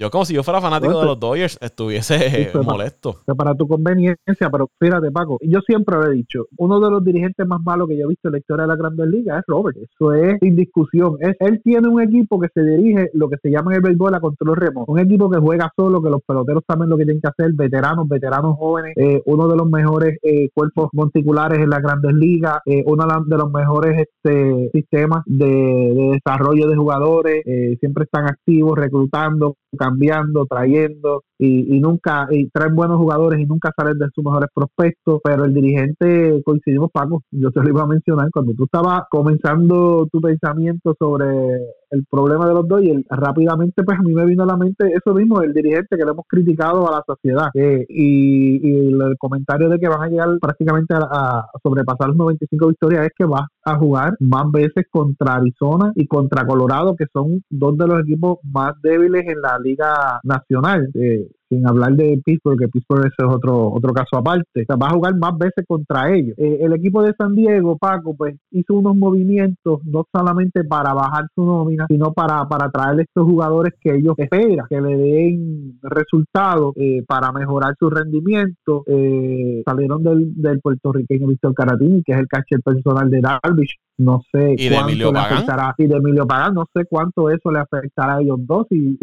Yo 0.00 0.10
como 0.10 0.24
si 0.24 0.32
yo 0.32 0.42
fuera 0.42 0.62
fanático 0.62 0.98
de 0.98 1.04
los 1.04 1.20
Dodgers 1.20 1.58
estuviese 1.60 2.50
molesto. 2.64 3.16
Para, 3.36 3.54
tu 3.54 3.68
conveniencia, 3.68 4.48
pero 4.50 4.70
fíjate 4.80 5.10
Paco, 5.10 5.36
yo 5.42 5.58
siempre 5.60 5.98
lo 5.98 6.06
he 6.06 6.14
dicho, 6.14 6.46
uno 6.56 6.80
de 6.80 6.90
los 6.90 7.04
dirigentes 7.04 7.46
más 7.46 7.60
malos 7.62 7.86
que 7.86 7.98
yo 7.98 8.06
he 8.06 8.08
visto 8.08 8.28
en 8.28 8.32
la 8.32 8.38
historia 8.38 8.62
de 8.62 8.68
la 8.68 8.76
Grandes 8.76 9.06
Ligas 9.08 9.40
es 9.40 9.44
Robert. 9.46 9.76
Eso 9.76 10.14
es 10.14 10.38
sin 10.40 10.56
discusión. 10.56 11.18
Es, 11.20 11.36
él 11.40 11.60
tiene 11.62 11.86
un 11.88 12.00
equipo 12.00 12.40
que 12.40 12.48
se 12.54 12.62
dirige 12.62 13.10
lo 13.12 13.28
que 13.28 13.36
se 13.42 13.50
llama 13.50 13.72
en 13.72 13.76
el 13.76 13.82
béisbol 13.82 14.14
a 14.14 14.20
control 14.20 14.56
remoto. 14.56 14.90
Un 14.90 15.00
equipo 15.00 15.28
que 15.28 15.38
juega 15.38 15.70
solo, 15.76 16.02
que 16.02 16.08
los 16.08 16.22
peloteros 16.26 16.62
saben 16.66 16.88
lo 16.88 16.96
que 16.96 17.04
tienen 17.04 17.20
que 17.20 17.28
hacer, 17.28 17.52
veteranos, 17.52 18.08
veteranos 18.08 18.56
jóvenes, 18.56 18.94
eh, 18.96 19.20
uno 19.26 19.48
de 19.48 19.56
los 19.56 19.68
mejores 19.68 20.16
eh, 20.22 20.48
cuerpos 20.54 20.88
monticulares 20.94 21.58
en 21.58 21.68
las 21.68 21.82
Grandes 21.82 22.14
Ligas, 22.14 22.56
eh, 22.64 22.82
uno 22.86 23.04
de 23.26 23.36
los 23.36 23.52
mejores 23.52 24.08
este, 24.08 24.70
sistemas 24.72 25.24
de, 25.26 26.14
desarrollo 26.14 26.68
de 26.68 26.76
jugadores, 26.76 27.44
siempre 27.80 28.04
están 28.04 28.24
activos, 28.24 28.78
reclutando, 28.78 29.56
cambiando, 29.78 30.46
trayendo 30.46 31.24
y, 31.38 31.76
y, 31.76 31.80
nunca 31.80 32.26
y 32.30 32.48
traen 32.50 32.74
buenos 32.74 32.98
jugadores 32.98 33.40
y 33.40 33.46
nunca 33.46 33.72
salen 33.76 33.98
de 33.98 34.06
sus 34.14 34.24
mejores 34.24 34.50
prospectos, 34.54 35.20
pero 35.22 35.44
el 35.44 35.54
dirigente 35.54 36.42
coincidimos 36.44 36.90
Paco, 36.92 37.22
yo 37.30 37.50
te 37.50 37.60
lo 37.62 37.68
iba 37.68 37.82
a 37.82 37.86
mencionar 37.86 38.28
cuando 38.32 38.52
tú 38.54 38.64
estabas 38.64 39.02
comenzando 39.10 40.08
tu 40.10 40.20
pensamiento 40.20 40.94
sobre 40.98 41.58
el 41.90 42.04
problema 42.10 42.46
de 42.46 42.54
los 42.54 42.68
dos 42.68 42.82
y 42.82 43.04
rápidamente 43.08 43.82
pues 43.82 43.98
a 43.98 44.02
mí 44.02 44.12
me 44.12 44.26
vino 44.26 44.44
a 44.44 44.46
la 44.46 44.56
mente 44.56 44.92
eso 44.92 45.14
mismo, 45.14 45.42
el 45.42 45.52
dirigente 45.52 45.96
que 45.96 46.04
le 46.04 46.10
hemos 46.10 46.26
criticado 46.26 46.88
a 46.88 46.96
la 46.96 47.04
sociedad 47.06 47.48
eh, 47.54 47.84
y, 47.88 48.80
el 48.80 49.16
comentario 49.18 49.68
de 49.68 49.78
que 49.78 49.88
van 49.88 50.02
a 50.02 50.08
llegar 50.08 50.28
prácticamente 50.40 50.94
a, 50.94 51.46
sobrepasar 51.62 52.08
los 52.08 52.16
95 52.16 52.68
victorias 52.68 53.06
es 53.06 53.12
que 53.16 53.24
va 53.24 53.48
a 53.64 53.76
jugar 53.76 54.16
más 54.20 54.50
veces 54.50 54.86
contra 54.90 55.34
Arizona 55.34 55.92
y 55.94 56.06
contra 56.06 56.46
Colorado 56.46 56.94
que 56.96 57.06
son 57.12 57.42
dos 57.50 57.76
de 57.76 57.86
los 57.86 58.00
equipos 58.00 58.38
más 58.42 58.74
débiles 58.82 59.26
en 59.26 59.40
la 59.40 59.58
liga 59.58 60.20
nacional. 60.22 60.90
Eh, 60.94 61.28
sin 61.50 61.66
hablar 61.66 61.92
de 61.96 62.20
Pittsburgh, 62.24 62.58
que 62.58 62.68
Pittsburgh 62.68 63.06
ese 63.06 63.26
es 63.26 63.28
otro, 63.28 63.70
otro 63.72 63.92
caso 63.92 64.16
aparte. 64.16 64.64
va 64.80 64.86
a 64.86 64.94
jugar 64.94 65.16
más 65.16 65.36
veces 65.36 65.64
contra 65.66 66.14
ellos. 66.14 66.38
Eh, 66.38 66.58
el 66.60 66.72
equipo 66.72 67.02
de 67.02 67.12
San 67.18 67.34
Diego, 67.34 67.76
Paco, 67.76 68.14
pues 68.16 68.36
hizo 68.52 68.74
unos 68.74 68.96
movimientos 68.96 69.80
no 69.84 70.06
solamente 70.14 70.62
para 70.64 70.94
bajar 70.94 71.26
su 71.34 71.44
nómina, 71.44 71.86
sino 71.88 72.12
para, 72.12 72.46
para 72.48 72.70
traer 72.70 73.00
estos 73.00 73.24
jugadores 73.24 73.74
que 73.80 73.96
ellos 73.96 74.14
esperan, 74.16 74.66
que 74.68 74.80
le 74.80 74.96
den 74.96 75.78
resultados 75.82 76.72
eh, 76.76 77.02
para 77.06 77.32
mejorar 77.32 77.74
su 77.78 77.90
rendimiento. 77.90 78.84
Eh, 78.86 79.62
salieron 79.64 80.04
del, 80.04 80.40
del 80.40 80.60
puertorriqueño 80.60 81.26
Víctor 81.26 81.54
Caratini, 81.54 82.02
que 82.04 82.12
es 82.12 82.18
el 82.18 82.28
catcher 82.28 82.60
personal 82.62 83.10
de 83.10 83.20
Darvish, 83.20 83.76
no 84.00 84.22
sé 84.32 84.56
cuánto 84.68 85.12
le 85.12 85.18
afectará 85.18 85.74
y 85.78 85.86
de 85.86 85.96
Emilio 85.96 86.26
Pagán 86.26 86.54
no 86.54 86.66
sé 86.74 86.84
cuánto 86.86 87.30
eso 87.30 87.50
le 87.50 87.60
afectará 87.60 88.16
a 88.16 88.20
ellos 88.20 88.38
dos 88.40 88.66
y 88.70 88.96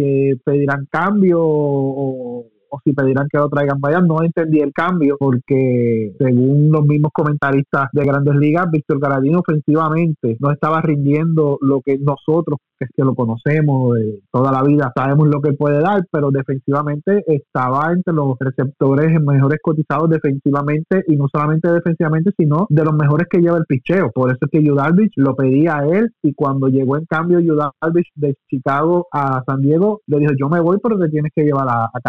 pedirán 0.44 0.88
cambio 0.90 1.40
o 1.40 2.46
o 2.70 2.80
si 2.84 2.94
pedirán 2.94 3.28
que 3.32 3.38
lo 3.38 3.50
traigan 3.50 3.80
vaya, 3.80 4.02
no 4.02 4.24
entendí 4.24 4.60
el 4.60 4.74
cambio 4.74 5.18
porque 5.20 6.14
según 6.20 6.72
los 6.72 6.86
mismos 6.86 7.12
comentaristas 7.14 7.90
de 7.92 8.06
grandes 8.06 8.36
ligas, 8.36 8.70
Víctor 8.72 9.00
Garadino 9.00 9.40
ofensivamente 9.40 10.38
no 10.40 10.52
estaba 10.52 10.82
rindiendo 10.82 11.58
lo 11.62 11.82
que 11.82 11.98
nosotros, 11.98 12.60
que 12.78 12.86
es 12.86 12.92
que 12.96 13.04
lo 13.04 13.16
conocemos 13.16 13.96
de 13.96 14.22
toda 14.32 14.52
la 14.52 14.64
vida, 14.64 14.92
sabemos 14.96 15.28
lo 15.28 15.42
que 15.42 15.54
puede 15.54 15.80
dar, 15.80 16.04
pero 16.12 16.32
defensivamente 16.32 17.24
estaba 17.28 17.92
entre 17.92 18.14
los 18.14 18.36
receptores 18.40 19.20
mejores 19.22 19.60
cotizados 19.62 20.10
defensivamente 20.10 21.04
y 21.08 21.16
no 21.16 21.28
solamente 21.32 21.72
defensivamente, 21.72 22.32
sino 22.38 22.68
de 22.70 22.84
los 22.84 22.94
mejores 22.94 23.28
que 23.30 23.40
lleva 23.40 23.58
el 23.58 23.66
picheo. 23.66 24.12
Por 24.14 24.30
eso 24.30 24.40
es 24.42 24.52
que 24.52 24.64
Yudalvich 24.64 25.14
lo 25.16 25.36
pedía 25.36 25.78
a 25.78 25.86
él 25.88 26.12
y 26.24 26.34
cuando 26.34 26.68
llegó 26.68 26.98
en 26.98 27.06
cambio 27.06 27.40
Yudalvich 27.40 28.10
de 28.16 28.36
Chicago 28.50 29.08
a 29.12 29.44
San 29.46 29.62
Diego, 29.62 30.02
le 30.08 30.20
dijo 30.20 30.34
yo 30.40 30.50
me 30.50 30.60
voy 30.60 30.78
pero 30.82 30.98
te 30.98 31.10
tienes 31.10 31.32
que 31.36 31.44
llevar 31.44 31.68
a, 31.70 31.86
a 31.86 32.00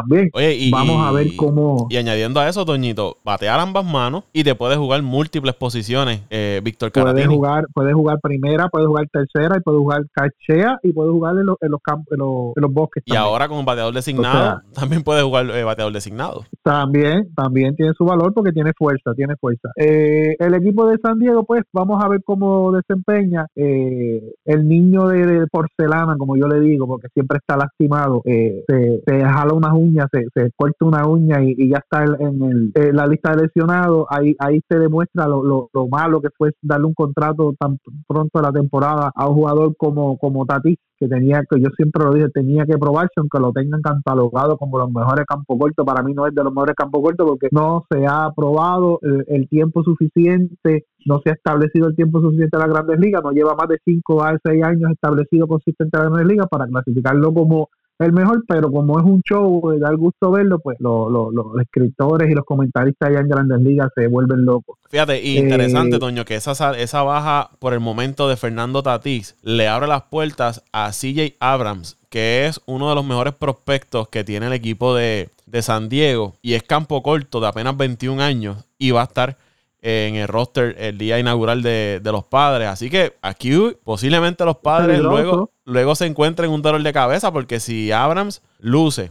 también. 0.00 0.30
y, 0.34 0.70
Vamos 0.70 1.06
a 1.06 1.12
ver 1.12 1.28
cómo. 1.36 1.86
Y 1.90 1.96
añadiendo 1.96 2.40
a 2.40 2.48
eso, 2.48 2.64
Doñito, 2.64 3.18
batear 3.24 3.60
ambas 3.60 3.84
manos 3.84 4.24
y 4.32 4.44
te 4.44 4.54
puedes 4.54 4.78
jugar 4.78 5.02
múltiples 5.02 5.54
posiciones, 5.54 6.22
eh, 6.30 6.60
Víctor 6.62 6.92
Caratini. 6.92 7.26
Puedes 7.26 7.36
jugar, 7.36 7.66
puedes 7.74 7.94
jugar 7.94 8.18
primera, 8.20 8.68
puedes 8.68 8.88
jugar 8.88 9.06
tercera 9.12 9.56
y 9.56 9.60
puedes 9.60 9.78
jugar 9.78 10.02
cachea 10.12 10.78
y 10.82 10.92
puedes 10.92 11.12
jugar 11.12 11.36
en, 11.36 11.46
los, 11.46 11.56
en 11.60 11.70
los 11.70 11.80
campos, 11.82 12.12
en 12.12 12.18
los, 12.62 12.72
bosques. 12.72 13.02
Y 13.06 13.16
ahora 13.16 13.48
con 13.48 13.64
bateador 13.64 13.94
designado, 13.94 14.60
también 14.72 15.02
puedes 15.02 15.22
jugar 15.24 15.50
eh, 15.50 15.64
bateador 15.64 15.92
designado. 15.92 16.44
También, 16.62 17.32
también 17.34 17.74
tiene 17.76 17.92
su 17.96 18.04
valor 18.04 18.32
porque 18.34 18.52
tiene 18.52 18.72
fuerza, 18.76 19.14
tiene 19.14 19.34
fuerza. 19.36 19.70
Eh, 19.76 20.36
el 20.38 20.54
equipo 20.54 20.86
de 20.86 20.98
San 21.02 21.18
Diego, 21.18 21.44
pues 21.44 21.62
vamos 21.72 22.02
a 22.02 22.08
ver 22.08 22.22
cómo 22.24 22.72
desempeña 22.72 23.46
el 23.54 24.68
niño 24.68 25.08
de, 25.08 25.46
porcelana, 25.50 26.16
como 26.16 26.36
yo 26.36 26.46
le 26.46 26.60
digo, 26.60 26.86
porque 26.86 27.08
siempre 27.12 27.38
está 27.38 27.56
lastimado, 27.56 28.22
se, 28.24 28.64
se 29.06 29.20
jala 29.24 29.54
unas 29.54 29.72
se, 30.12 30.26
se 30.34 30.50
corta 30.56 30.84
una 30.84 31.06
uña 31.06 31.42
y, 31.42 31.68
ya 31.68 31.78
está 31.78 32.04
en, 32.04 32.42
el, 32.42 32.72
la 32.94 33.06
lista 33.06 33.34
de 33.34 33.42
lesionados, 33.42 34.06
ahí, 34.10 34.34
ahí 34.38 34.60
se 34.68 34.78
demuestra 34.78 35.26
lo, 35.26 35.68
lo, 35.72 35.88
malo 35.88 36.20
que 36.20 36.28
fue 36.36 36.50
darle 36.62 36.86
un 36.86 36.94
contrato 36.94 37.54
tan 37.58 37.78
pronto 38.06 38.38
a 38.38 38.42
la 38.42 38.52
temporada 38.52 39.10
a 39.14 39.28
un 39.28 39.34
jugador 39.34 39.76
como, 39.76 40.18
como 40.18 40.46
Tatis, 40.46 40.78
que 40.98 41.08
tenía, 41.08 41.42
que 41.48 41.58
yo 41.58 41.68
siempre 41.76 42.04
lo 42.04 42.12
dije, 42.12 42.28
tenía 42.28 42.64
que 42.66 42.76
probarse, 42.76 43.14
aunque 43.16 43.40
lo 43.40 43.52
tengan 43.52 43.80
catalogado 43.80 44.58
como 44.58 44.78
los 44.78 44.90
mejores 44.92 45.24
campos 45.26 45.56
cortos, 45.58 45.86
para 45.86 46.02
mí 46.02 46.12
no 46.12 46.26
es 46.26 46.34
de 46.34 46.44
los 46.44 46.52
mejores 46.52 46.74
campos 46.76 47.00
cortos 47.02 47.26
porque 47.26 47.48
no 47.52 47.86
se 47.90 48.06
ha 48.06 48.26
aprobado 48.26 49.00
el, 49.02 49.48
tiempo 49.48 49.82
suficiente, 49.82 50.84
no 51.06 51.20
se 51.24 51.30
ha 51.30 51.32
establecido 51.32 51.88
el 51.88 51.96
tiempo 51.96 52.20
suficiente 52.20 52.56
en 52.56 52.60
las 52.60 52.68
grandes 52.68 53.00
ligas, 53.00 53.22
no 53.24 53.32
lleva 53.32 53.54
más 53.54 53.68
de 53.68 53.78
5 53.82 54.22
a 54.22 54.38
6 54.44 54.62
años 54.62 54.90
establecido 54.92 55.48
consistente 55.48 55.96
en 55.96 56.02
las 56.02 56.12
grandes 56.12 56.32
ligas 56.32 56.46
para 56.50 56.66
clasificarlo 56.66 57.32
como 57.32 57.68
el 58.00 58.12
mejor, 58.12 58.44
pero 58.48 58.70
como 58.70 58.98
es 58.98 59.04
un 59.04 59.20
show, 59.22 59.62
da 59.78 59.92
gusto 59.92 60.30
verlo, 60.30 60.58
pues 60.58 60.78
los 60.80 61.32
escritores 61.60 62.30
y 62.30 62.34
los 62.34 62.44
comentaristas 62.44 63.10
allá 63.10 63.20
en 63.20 63.28
Grandes 63.28 63.60
Ligas 63.60 63.88
se 63.94 64.06
vuelven 64.08 64.44
locos. 64.44 64.78
Fíjate, 64.88 65.22
interesante, 65.22 65.96
eh, 65.96 65.98
Toño, 65.98 66.24
que 66.24 66.34
esa, 66.34 66.52
esa 66.78 67.02
baja 67.02 67.50
por 67.58 67.74
el 67.74 67.80
momento 67.80 68.28
de 68.28 68.36
Fernando 68.36 68.82
Tatís 68.82 69.36
le 69.42 69.68
abre 69.68 69.86
las 69.86 70.02
puertas 70.02 70.64
a 70.72 70.90
CJ 70.90 71.36
Abrams, 71.40 71.98
que 72.08 72.46
es 72.46 72.60
uno 72.66 72.88
de 72.88 72.94
los 72.94 73.04
mejores 73.04 73.34
prospectos 73.34 74.08
que 74.08 74.24
tiene 74.24 74.46
el 74.46 74.52
equipo 74.52 74.94
de, 74.94 75.28
de 75.46 75.62
San 75.62 75.88
Diego 75.88 76.34
y 76.42 76.54
es 76.54 76.62
campo 76.62 77.02
corto 77.02 77.40
de 77.40 77.48
apenas 77.48 77.76
21 77.76 78.22
años 78.22 78.64
y 78.78 78.92
va 78.92 79.02
a 79.02 79.04
estar 79.04 79.36
en 79.82 80.14
el 80.16 80.28
roster 80.28 80.76
el 80.78 80.98
día 80.98 81.18
inaugural 81.18 81.62
de, 81.62 82.00
los 82.04 82.24
padres. 82.24 82.68
Así 82.68 82.90
que 82.90 83.16
aquí 83.22 83.52
posiblemente 83.84 84.44
los 84.44 84.56
padres 84.56 85.00
luego, 85.00 85.50
luego 85.64 85.94
se 85.94 86.06
encuentren 86.06 86.50
un 86.50 86.62
dolor 86.62 86.82
de 86.82 86.92
cabeza 86.92 87.32
porque 87.32 87.60
si 87.60 87.92
Abrams 87.92 88.42
luce 88.58 89.10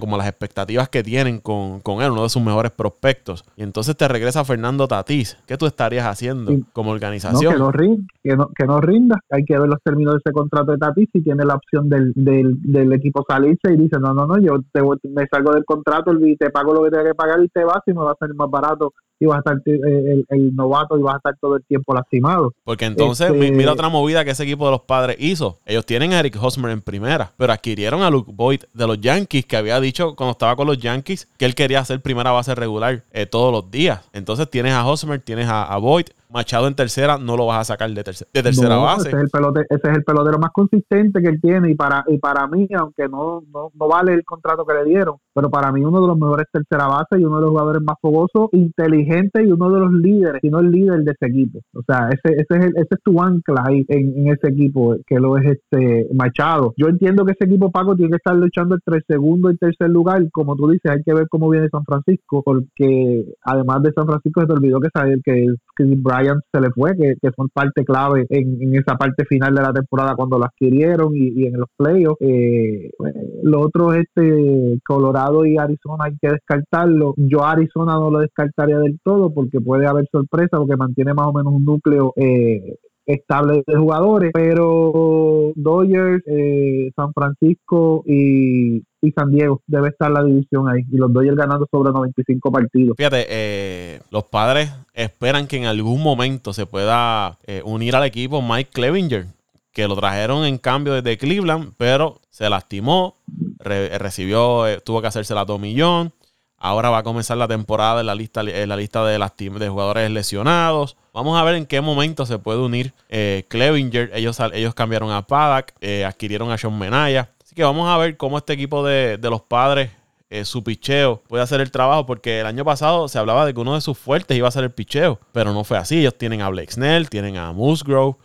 como 0.00 0.16
las 0.16 0.28
expectativas 0.28 0.88
que 0.88 1.02
tienen 1.02 1.38
con, 1.38 1.80
él, 2.00 2.10
uno 2.10 2.22
de 2.22 2.28
sus 2.28 2.42
mejores 2.42 2.72
prospectos. 2.72 3.44
Y 3.56 3.62
entonces 3.62 3.96
te 3.96 4.08
regresa 4.08 4.44
Fernando 4.44 4.88
Tatís. 4.88 5.38
¿Qué 5.46 5.56
tú 5.56 5.66
estarías 5.66 6.06
haciendo 6.06 6.52
como 6.72 6.90
organización? 6.90 7.52
que, 7.52 7.58
no 7.58 7.72
rinda, 7.72 8.06
que, 8.22 8.66
no, 8.66 8.80
rinda. 8.80 9.16
Hay 9.30 9.44
que 9.44 9.58
ver 9.58 9.68
los 9.68 9.80
términos 9.82 10.14
de 10.14 10.20
ese 10.24 10.32
contrato 10.32 10.72
de 10.72 10.78
Tatís 10.78 11.08
si 11.12 11.22
tiene 11.22 11.44
la 11.44 11.54
opción 11.54 11.88
del, 11.88 12.12
del, 12.14 12.92
equipo 12.92 13.24
salirse 13.28 13.72
y 13.72 13.76
dice, 13.76 13.98
no, 14.00 14.14
no, 14.14 14.26
no, 14.26 14.38
yo 14.40 14.58
te, 14.72 14.80
me 15.08 15.26
salgo 15.30 15.52
del 15.52 15.64
contrato 15.64 16.12
y 16.20 16.36
te 16.36 16.50
pago 16.50 16.74
lo 16.74 16.84
que 16.84 16.90
tenga 16.90 17.04
que 17.04 17.14
pagar 17.14 17.42
y 17.42 17.48
te 17.48 17.64
vas 17.64 17.82
y 17.86 17.92
me 17.92 18.02
va 18.02 18.12
a 18.12 18.16
salir 18.18 18.34
más 18.34 18.50
barato 18.50 18.92
y 19.20 19.26
vas 19.26 19.36
a 19.36 19.38
estar 19.40 19.56
eh, 19.66 20.24
el, 20.28 20.54
novato 20.54 20.98
y 20.98 21.02
vas 21.02 21.14
a 21.14 21.18
estar 21.18 21.36
todo 21.40 21.56
el 21.56 21.64
tiempo 21.64 21.94
lastimado. 21.94 22.54
Porque 22.64 22.84
entonces, 22.84 23.30
este 23.30 23.50
mira 23.52 23.72
otra 23.72 23.88
movida 23.88 24.24
que 24.24 24.30
ese 24.30 24.44
equipo 24.44 24.66
de 24.66 24.72
los 24.72 24.82
padres 24.82 25.16
hizo. 25.18 25.58
Ellos 25.66 25.84
tienen 25.86 26.12
a 26.12 26.20
Eric 26.20 26.36
Hosmer 26.40 26.70
en 26.70 26.80
primera, 26.80 27.32
pero 27.36 27.52
adquirieron 27.52 28.02
a 28.02 28.10
Luke 28.10 28.30
Boyd 28.34 28.62
de 28.72 28.86
los 28.86 29.00
Yankees, 29.00 29.46
que 29.46 29.56
había 29.56 29.80
dicho 29.80 30.14
cuando 30.14 30.32
estaba 30.32 30.56
con 30.56 30.66
los 30.66 30.78
Yankees 30.78 31.28
que 31.36 31.44
él 31.44 31.54
quería 31.54 31.80
hacer 31.80 32.00
primera 32.00 32.30
base 32.30 32.54
regular 32.54 33.02
eh, 33.12 33.26
todos 33.26 33.52
los 33.52 33.70
días. 33.70 34.00
Entonces 34.12 34.48
tienes 34.50 34.72
a 34.72 34.86
Hosmer, 34.86 35.20
tienes 35.20 35.48
a, 35.48 35.64
a 35.64 35.78
Boyd, 35.78 36.06
Machado 36.30 36.68
en 36.68 36.74
tercera 36.74 37.16
no 37.16 37.36
lo 37.36 37.46
vas 37.46 37.60
a 37.60 37.72
sacar 37.72 37.88
de, 37.90 38.02
de 38.02 38.42
tercera 38.42 38.76
base. 38.76 39.08
Ese 39.08 39.16
es, 39.16 39.22
el 39.24 39.30
pelotero, 39.30 39.66
ese 39.70 39.90
es 39.90 39.96
el 39.96 40.04
pelotero 40.04 40.38
más 40.38 40.50
consistente 40.52 41.22
que 41.22 41.28
él 41.28 41.40
tiene 41.40 41.70
y 41.70 41.74
para 41.74 42.04
y 42.06 42.18
para 42.18 42.46
mí, 42.46 42.68
aunque 42.78 43.08
no, 43.08 43.42
no, 43.52 43.70
vale 43.74 44.12
el 44.12 44.24
contrato 44.24 44.66
que 44.66 44.74
le 44.74 44.84
dieron, 44.84 45.16
pero 45.34 45.48
para 45.48 45.72
mí 45.72 45.82
uno 45.82 46.00
de 46.02 46.06
los 46.06 46.18
mejores 46.18 46.46
tercera 46.52 46.86
base 46.86 47.18
y 47.18 47.24
uno 47.24 47.36
de 47.36 47.42
los 47.42 47.50
jugadores 47.50 47.82
más 47.82 47.96
fogosos, 48.00 48.50
inteligente 48.52 49.42
y 49.42 49.50
uno 49.50 49.70
de 49.70 49.80
los 49.80 49.92
líderes, 49.92 50.40
y 50.42 50.50
no 50.50 50.60
el 50.60 50.70
líder 50.70 51.00
de 51.00 51.12
ese 51.12 51.30
equipo. 51.30 51.60
O 51.74 51.82
sea, 51.86 52.10
ese, 52.10 52.34
ese, 52.34 52.58
es, 52.58 52.66
ese 52.74 52.88
es 52.90 53.02
tu 53.02 53.20
ancla 53.22 53.64
ahí 53.66 53.86
en, 53.88 54.28
ese 54.28 54.48
equipo, 54.48 54.96
que 55.06 55.18
lo 55.18 55.38
es 55.38 55.46
este 55.46 56.08
Machado. 56.14 56.74
Yo 56.76 56.88
entiendo 56.88 57.24
que 57.24 57.32
ese 57.32 57.44
equipo 57.44 57.70
Paco 57.70 57.96
tiene 57.96 58.10
que 58.10 58.16
estar 58.16 58.36
luchando 58.36 58.74
entre 58.74 59.02
segundo 59.08 59.50
y 59.50 59.56
tercer 59.56 59.88
lugar, 59.88 60.22
como 60.30 60.56
tú 60.56 60.68
dices, 60.68 60.90
hay 60.90 61.02
que 61.02 61.14
ver 61.14 61.26
cómo 61.30 61.48
viene 61.48 61.68
San 61.70 61.84
Francisco, 61.84 62.42
porque 62.44 63.24
además 63.42 63.82
de 63.82 63.92
San 63.92 64.06
Francisco 64.06 64.42
se 64.42 64.46
te 64.46 64.52
olvidó 64.52 64.80
que 64.80 64.88
saber 64.92 65.18
que 65.24 65.46
Chris 65.74 66.02
Bryant 66.02 66.17
se 66.24 66.60
le 66.60 66.70
fue, 66.70 66.96
que, 66.96 67.14
que 67.20 67.30
son 67.36 67.48
parte 67.52 67.84
clave 67.84 68.26
en, 68.30 68.74
esa 68.74 68.96
parte 68.96 69.24
final 69.24 69.54
de 69.54 69.62
la 69.62 69.72
temporada 69.72 70.14
cuando 70.14 70.38
lo 70.38 70.44
adquirieron 70.44 71.12
y, 71.14 71.46
en 71.46 71.58
los 71.58 71.68
playoffs. 71.76 72.20
Eh, 72.20 72.90
pues, 72.96 73.14
lo 73.42 73.60
otro 73.60 73.92
es 73.92 74.06
este 74.06 74.80
Colorado 74.86 75.44
y 75.44 75.56
Arizona 75.58 76.04
hay 76.04 76.16
que 76.20 76.28
descartarlo. 76.28 77.14
Yo 77.16 77.44
Arizona 77.44 77.94
no 77.94 78.10
lo 78.10 78.20
descartaría 78.20 78.78
del 78.78 78.98
todo 79.02 79.32
porque 79.32 79.60
puede 79.60 79.86
haber 79.86 80.06
sorpresa 80.10 80.58
porque 80.58 80.76
mantiene 80.76 81.14
más 81.14 81.26
o 81.26 81.32
menos 81.32 81.52
un 81.52 81.64
núcleo 81.64 82.12
eh, 82.16 82.76
estable 83.08 83.64
de 83.66 83.76
jugadores, 83.76 84.30
pero 84.34 85.52
Dodgers, 85.56 86.22
eh, 86.26 86.92
San 86.94 87.12
Francisco 87.14 88.04
y, 88.06 88.82
San 89.16 89.30
Diego 89.32 89.62
debe 89.66 89.88
estar 89.88 90.10
la 90.10 90.22
división 90.22 90.68
ahí 90.68 90.82
y 90.92 90.96
los 90.96 91.10
Dodgers 91.12 91.36
ganando 91.36 91.66
sobre 91.70 91.92
95 91.92 92.52
partidos. 92.52 92.94
Fíjate, 92.96 93.26
eh, 93.28 94.00
los 94.10 94.24
padres 94.24 94.70
esperan 94.92 95.46
que 95.46 95.56
en 95.56 95.64
algún 95.64 96.02
momento 96.02 96.52
se 96.52 96.66
pueda 96.66 97.38
eh, 97.46 97.62
unir 97.64 97.96
al 97.96 98.04
equipo 98.04 98.42
Mike 98.42 98.70
Clevinger, 98.72 99.26
que 99.72 99.88
lo 99.88 99.96
trajeron 99.96 100.44
en 100.44 100.58
cambio 100.58 100.92
desde 100.92 101.16
Cleveland, 101.16 101.72
pero 101.78 102.20
se 102.28 102.50
lastimó, 102.50 103.14
recibió, 103.58 104.64
tuvo 104.84 105.00
que 105.00 105.06
hacerse 105.06 105.34
la 105.34 105.46
tomillón 105.46 106.12
Ahora 106.60 106.90
va 106.90 106.98
a 106.98 107.02
comenzar 107.04 107.36
la 107.36 107.46
temporada 107.46 108.00
en 108.00 108.06
la 108.06 108.16
lista, 108.16 108.40
en 108.40 108.68
la 108.68 108.76
lista 108.76 109.04
de, 109.04 109.18
las 109.18 109.32
de 109.36 109.68
jugadores 109.68 110.10
lesionados. 110.10 110.96
Vamos 111.14 111.40
a 111.40 111.44
ver 111.44 111.54
en 111.54 111.66
qué 111.66 111.80
momento 111.80 112.26
se 112.26 112.38
puede 112.38 112.58
unir 112.58 112.92
eh, 113.08 113.44
Clevinger. 113.48 114.10
Ellos, 114.12 114.38
ellos 114.52 114.74
cambiaron 114.74 115.12
a 115.12 115.24
Paddock, 115.24 115.72
eh, 115.80 116.04
adquirieron 116.04 116.50
a 116.50 116.58
Sean 116.58 116.76
Menaya. 116.76 117.30
Así 117.44 117.54
que 117.54 117.62
vamos 117.62 117.88
a 117.88 117.96
ver 117.96 118.16
cómo 118.16 118.38
este 118.38 118.54
equipo 118.54 118.84
de, 118.84 119.18
los 119.22 119.42
padres, 119.42 119.90
eh, 120.30 120.44
su 120.44 120.64
picheo, 120.64 121.22
puede 121.28 121.44
hacer 121.44 121.60
el 121.60 121.70
trabajo. 121.70 122.06
Porque 122.06 122.40
el 122.40 122.46
año 122.46 122.64
pasado 122.64 123.06
se 123.06 123.20
hablaba 123.20 123.46
de 123.46 123.54
que 123.54 123.60
uno 123.60 123.76
de 123.76 123.80
sus 123.80 123.96
fuertes 123.96 124.36
iba 124.36 124.48
a 124.48 124.50
ser 124.50 124.64
el 124.64 124.72
picheo. 124.72 125.20
Pero 125.30 125.52
no 125.52 125.62
fue 125.62 125.78
así. 125.78 126.00
Ellos 126.00 126.18
tienen 126.18 126.42
a 126.42 126.48
Blake 126.48 126.72
Snell, 126.72 127.08
tienen 127.08 127.36
a 127.36 127.52
Musgrove, 127.52 128.16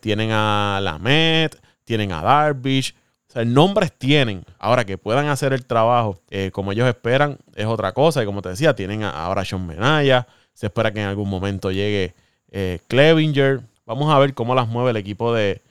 tienen 0.00 0.30
a 0.30 0.78
Lamet, 0.80 1.60
tienen 1.82 2.12
a 2.12 2.22
Darvish. 2.22 2.94
O 3.28 3.32
sea, 3.32 3.44
nombres 3.44 3.92
tienen. 3.92 4.44
Ahora 4.58 4.86
que 4.86 4.96
puedan 4.96 5.26
hacer 5.26 5.52
el 5.52 5.66
trabajo 5.66 6.18
eh, 6.30 6.50
como 6.50 6.72
ellos 6.72 6.88
esperan 6.88 7.38
es 7.54 7.66
otra 7.66 7.92
cosa. 7.92 8.22
Y 8.22 8.26
como 8.26 8.40
te 8.40 8.48
decía, 8.48 8.74
tienen 8.74 9.02
ahora 9.02 9.44
Sean 9.44 9.66
Menaya. 9.66 10.26
Se 10.54 10.66
espera 10.66 10.92
que 10.92 11.02
en 11.02 11.08
algún 11.08 11.28
momento 11.28 11.70
llegue 11.70 12.14
eh, 12.50 12.80
Clevinger. 12.88 13.60
Vamos 13.84 14.12
a 14.12 14.18
ver 14.18 14.32
cómo 14.32 14.54
las 14.54 14.66
mueve 14.68 14.90
el 14.90 14.96
equipo 14.96 15.34
de, 15.34 15.62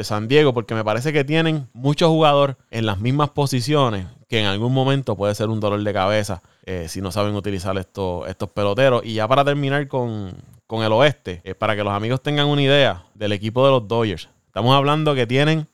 San 0.00 0.28
Diego, 0.28 0.52
porque 0.52 0.74
me 0.74 0.84
parece 0.84 1.10
que 1.10 1.24
tienen 1.24 1.68
muchos 1.72 2.10
jugadores 2.10 2.56
en 2.70 2.84
las 2.84 3.00
mismas 3.00 3.30
posiciones 3.30 4.06
que 4.28 4.40
en 4.40 4.44
algún 4.44 4.74
momento 4.74 5.16
puede 5.16 5.34
ser 5.34 5.48
un 5.48 5.58
dolor 5.58 5.82
de 5.82 5.92
cabeza 5.94 6.42
eh, 6.66 6.84
si 6.86 7.00
no 7.00 7.10
saben 7.10 7.34
utilizar 7.34 7.78
estos, 7.78 8.28
estos 8.28 8.50
peloteros. 8.50 9.02
Y 9.06 9.14
ya 9.14 9.26
para 9.26 9.42
terminar 9.42 9.88
con, 9.88 10.34
con 10.66 10.84
el 10.84 10.92
oeste, 10.92 11.40
para 11.58 11.74
que 11.74 11.82
los 11.82 11.94
amigos 11.94 12.22
tengan 12.22 12.46
una 12.48 12.60
idea 12.60 13.06
del 13.14 13.32
equipo 13.32 13.64
de 13.64 13.70
los 13.72 13.88
Dodgers. 13.88 14.28
Estamos 14.48 14.76
hablando 14.76 15.14
que 15.14 15.26
tienen 15.26 15.66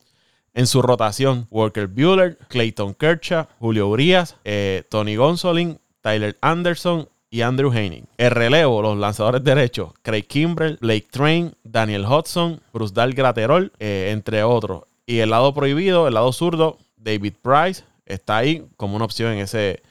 en 0.54 0.66
su 0.66 0.82
rotación, 0.82 1.46
Walker 1.50 1.86
Bueller, 1.86 2.38
Clayton 2.48 2.94
Kershaw, 2.94 3.46
Julio 3.58 3.88
Urias, 3.88 4.36
eh, 4.44 4.84
Tony 4.90 5.16
Gonsolin, 5.16 5.78
Tyler 6.00 6.36
Anderson 6.40 7.08
y 7.30 7.40
Andrew 7.40 7.72
Heining. 7.72 8.06
El 8.18 8.30
relevo, 8.30 8.82
los 8.82 8.98
lanzadores 8.98 9.42
derechos, 9.42 9.92
Craig 10.02 10.24
Kimbrell, 10.24 10.78
Blake 10.80 11.08
Train, 11.10 11.54
Daniel 11.64 12.04
Hudson, 12.04 12.60
Bruce 12.72 12.92
Dal 12.94 13.14
Graterol, 13.14 13.72
eh, 13.78 14.10
entre 14.12 14.42
otros. 14.44 14.82
Y 15.06 15.18
el 15.20 15.30
lado 15.30 15.54
prohibido, 15.54 16.06
el 16.06 16.14
lado 16.14 16.32
zurdo, 16.32 16.78
David 16.96 17.34
Price, 17.40 17.84
está 18.04 18.36
ahí 18.36 18.66
como 18.76 18.96
una 18.96 19.06
opción 19.06 19.32
en 19.32 19.38
ese, 19.38 19.82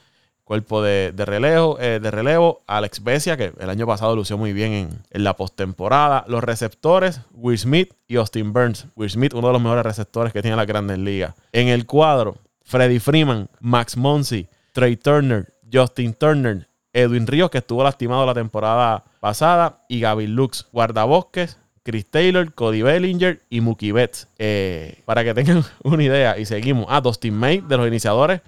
Cuerpo 0.52 0.82
de, 0.82 1.14
relevo, 1.16 1.78
eh, 1.80 1.98
de 1.98 2.10
relevo, 2.10 2.62
Alex 2.66 3.02
Besia, 3.02 3.38
que 3.38 3.54
el 3.58 3.70
año 3.70 3.86
pasado 3.86 4.14
lució 4.14 4.36
muy 4.36 4.52
bien 4.52 5.02
en, 5.10 5.24
la 5.24 5.34
postemporada. 5.34 6.26
Los 6.28 6.44
receptores, 6.44 7.22
Will 7.32 7.56
Smith 7.56 7.94
y 8.06 8.16
Austin 8.16 8.52
Burns. 8.52 8.86
Will 8.94 9.08
Smith, 9.08 9.32
uno 9.32 9.46
de 9.46 9.54
los 9.54 9.62
mejores 9.62 9.82
receptores 9.82 10.30
que 10.30 10.42
tiene 10.42 10.58
la 10.58 10.66
Grandes 10.66 10.98
Ligas. 10.98 11.34
En 11.52 11.68
el 11.68 11.86
cuadro, 11.86 12.36
Freddie 12.60 13.00
Freeman, 13.00 13.48
Max 13.60 13.96
Monsi, 13.96 14.46
Trey 14.72 14.98
Turner, 14.98 15.54
Justin 15.72 16.12
Turner, 16.12 16.68
Edwin 16.92 17.26
Ríos, 17.26 17.48
que 17.48 17.56
estuvo 17.56 17.82
lastimado 17.82 18.26
la 18.26 18.34
temporada 18.34 19.04
pasada, 19.20 19.86
y 19.88 20.00
Gaby 20.00 20.26
Lux. 20.26 20.68
Guardabosques, 20.70 21.56
Chris 21.82 22.10
Taylor, 22.10 22.52
Cody 22.52 22.82
Bellinger 22.82 23.40
y 23.48 23.62
Mookie 23.62 23.92
Betts. 23.92 24.28
Eh, 24.38 25.00
para 25.06 25.24
que 25.24 25.32
tengan 25.32 25.64
una 25.82 26.02
idea, 26.02 26.36
y 26.36 26.44
seguimos. 26.44 26.84
Ah, 26.90 27.00
Dustin 27.00 27.32
May, 27.32 27.62
de 27.62 27.78
los 27.78 27.88
iniciadores 27.88 28.42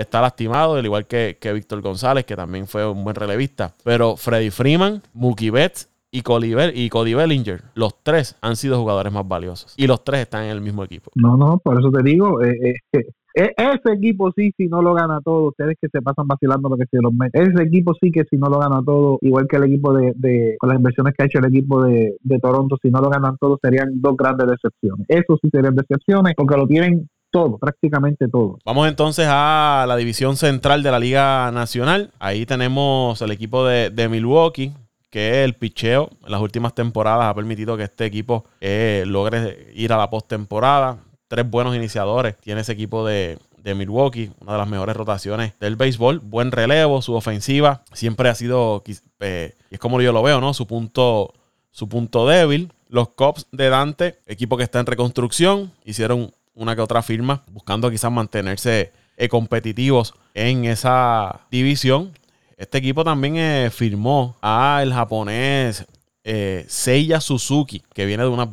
está 0.00 0.20
lastimado, 0.20 0.74
al 0.74 0.84
igual 0.84 1.06
que, 1.06 1.36
Víctor 1.54 1.80
González, 1.82 2.24
que 2.24 2.36
también 2.36 2.66
fue 2.66 2.88
un 2.88 3.04
buen 3.04 3.14
relevista. 3.14 3.74
Pero 3.84 4.16
Freddy 4.16 4.50
Freeman, 4.50 5.02
Mookie 5.14 5.50
Betts 5.50 5.88
y 6.10 6.22
Cody, 6.22 7.14
Bellinger, 7.14 7.62
los 7.74 8.02
tres 8.02 8.36
han 8.40 8.56
sido 8.56 8.78
jugadores 8.78 9.12
más 9.12 9.26
valiosos. 9.28 9.74
Y 9.76 9.86
los 9.86 10.02
tres 10.02 10.22
están 10.22 10.44
en 10.44 10.50
el 10.50 10.60
mismo 10.60 10.82
equipo. 10.82 11.10
No, 11.14 11.36
no, 11.36 11.58
por 11.58 11.78
eso 11.78 11.90
te 11.90 12.02
digo, 12.02 12.42
eh, 12.42 12.74
eh, 12.92 13.04
eh, 13.34 13.52
ese 13.56 13.94
equipo 13.94 14.32
sí, 14.32 14.52
si 14.56 14.66
no 14.66 14.82
lo 14.82 14.92
gana 14.94 15.20
todo, 15.24 15.48
ustedes 15.48 15.76
que 15.80 15.88
se 15.88 16.02
pasan 16.02 16.26
vacilando 16.26 16.68
lo 16.68 16.76
que 16.76 16.86
se 16.90 16.98
los 17.00 17.12
meten. 17.12 17.42
Ese 17.42 17.62
equipo 17.62 17.92
sí 18.00 18.10
que 18.10 18.24
si 18.28 18.36
no 18.36 18.48
lo 18.48 18.58
gana 18.58 18.80
todo, 18.84 19.18
igual 19.20 19.46
que 19.48 19.56
el 19.56 19.64
equipo 19.64 19.92
de, 19.94 20.12
de 20.16 20.56
con 20.58 20.70
las 20.70 20.78
inversiones 20.78 21.14
que 21.16 21.22
ha 21.22 21.26
hecho 21.26 21.38
el 21.38 21.46
equipo 21.46 21.84
de, 21.84 22.16
de 22.20 22.38
Toronto, 22.40 22.76
si 22.82 22.90
no 22.90 23.00
lo 23.00 23.08
ganan 23.08 23.36
todo, 23.38 23.58
serían 23.62 24.00
dos 24.00 24.16
grandes 24.16 24.48
decepciones. 24.48 25.06
Eso 25.08 25.38
sí 25.40 25.48
serían 25.52 25.76
decepciones, 25.76 26.34
porque 26.36 26.56
lo 26.56 26.66
tienen 26.66 27.08
todo, 27.30 27.58
prácticamente 27.58 28.28
todo. 28.28 28.58
Vamos 28.64 28.88
entonces 28.88 29.26
a 29.28 29.84
la 29.88 29.96
división 29.96 30.36
central 30.36 30.82
de 30.82 30.90
la 30.90 30.98
Liga 30.98 31.50
Nacional. 31.52 32.10
Ahí 32.18 32.46
tenemos 32.46 33.20
el 33.22 33.30
equipo 33.30 33.64
de, 33.64 34.08
Milwaukee, 34.08 34.72
que 35.10 35.44
el 35.44 35.54
picheo 35.54 36.10
en 36.24 36.32
las 36.32 36.40
últimas 36.40 36.74
temporadas 36.74 37.26
ha 37.26 37.34
permitido 37.34 37.76
que 37.76 37.84
este 37.84 38.04
equipo 38.04 38.44
eh, 38.60 39.04
logre 39.06 39.72
ir 39.74 39.92
a 39.92 39.96
la 39.96 40.10
postemporada. 40.10 40.98
Tres 41.28 41.48
buenos 41.48 41.76
iniciadores 41.76 42.36
tiene 42.38 42.62
ese 42.62 42.72
equipo 42.72 43.06
de, 43.06 43.38
Milwaukee, 43.64 44.32
una 44.40 44.52
de 44.52 44.58
las 44.58 44.68
mejores 44.68 44.96
rotaciones 44.96 45.52
del 45.60 45.76
béisbol. 45.76 46.18
Buen 46.20 46.50
relevo, 46.50 47.02
su 47.02 47.14
ofensiva 47.14 47.82
siempre 47.92 48.28
ha 48.28 48.34
sido, 48.34 48.82
eh, 49.20 49.54
es 49.70 49.78
como 49.78 50.00
yo 50.00 50.12
lo 50.12 50.22
veo, 50.22 50.40
¿no? 50.40 50.54
Su 50.54 50.66
punto, 50.66 51.34
su 51.70 51.88
punto 51.88 52.26
débil. 52.26 52.72
Los 52.88 53.10
Cubs 53.10 53.46
de 53.52 53.68
Dante, 53.68 54.18
equipo 54.26 54.56
que 54.56 54.64
está 54.64 54.80
en 54.80 54.86
reconstrucción, 54.86 55.70
hicieron 55.84 56.32
una 56.60 56.76
que 56.76 56.82
otra 56.82 57.02
firma, 57.02 57.42
buscando 57.50 57.90
quizás 57.90 58.12
mantenerse 58.12 58.92
eh, 59.16 59.28
competitivos 59.28 60.14
en 60.34 60.66
esa 60.66 61.40
división. 61.50 62.12
Este 62.58 62.78
equipo 62.78 63.02
también 63.02 63.36
eh, 63.38 63.70
firmó 63.72 64.36
a 64.42 64.80
el 64.82 64.92
japonés 64.92 65.86
eh, 66.22 66.66
Seiya 66.68 67.20
Suzuki, 67.20 67.82
que 67.94 68.04
viene 68.04 68.24
de 68.24 68.28
una 68.28 68.50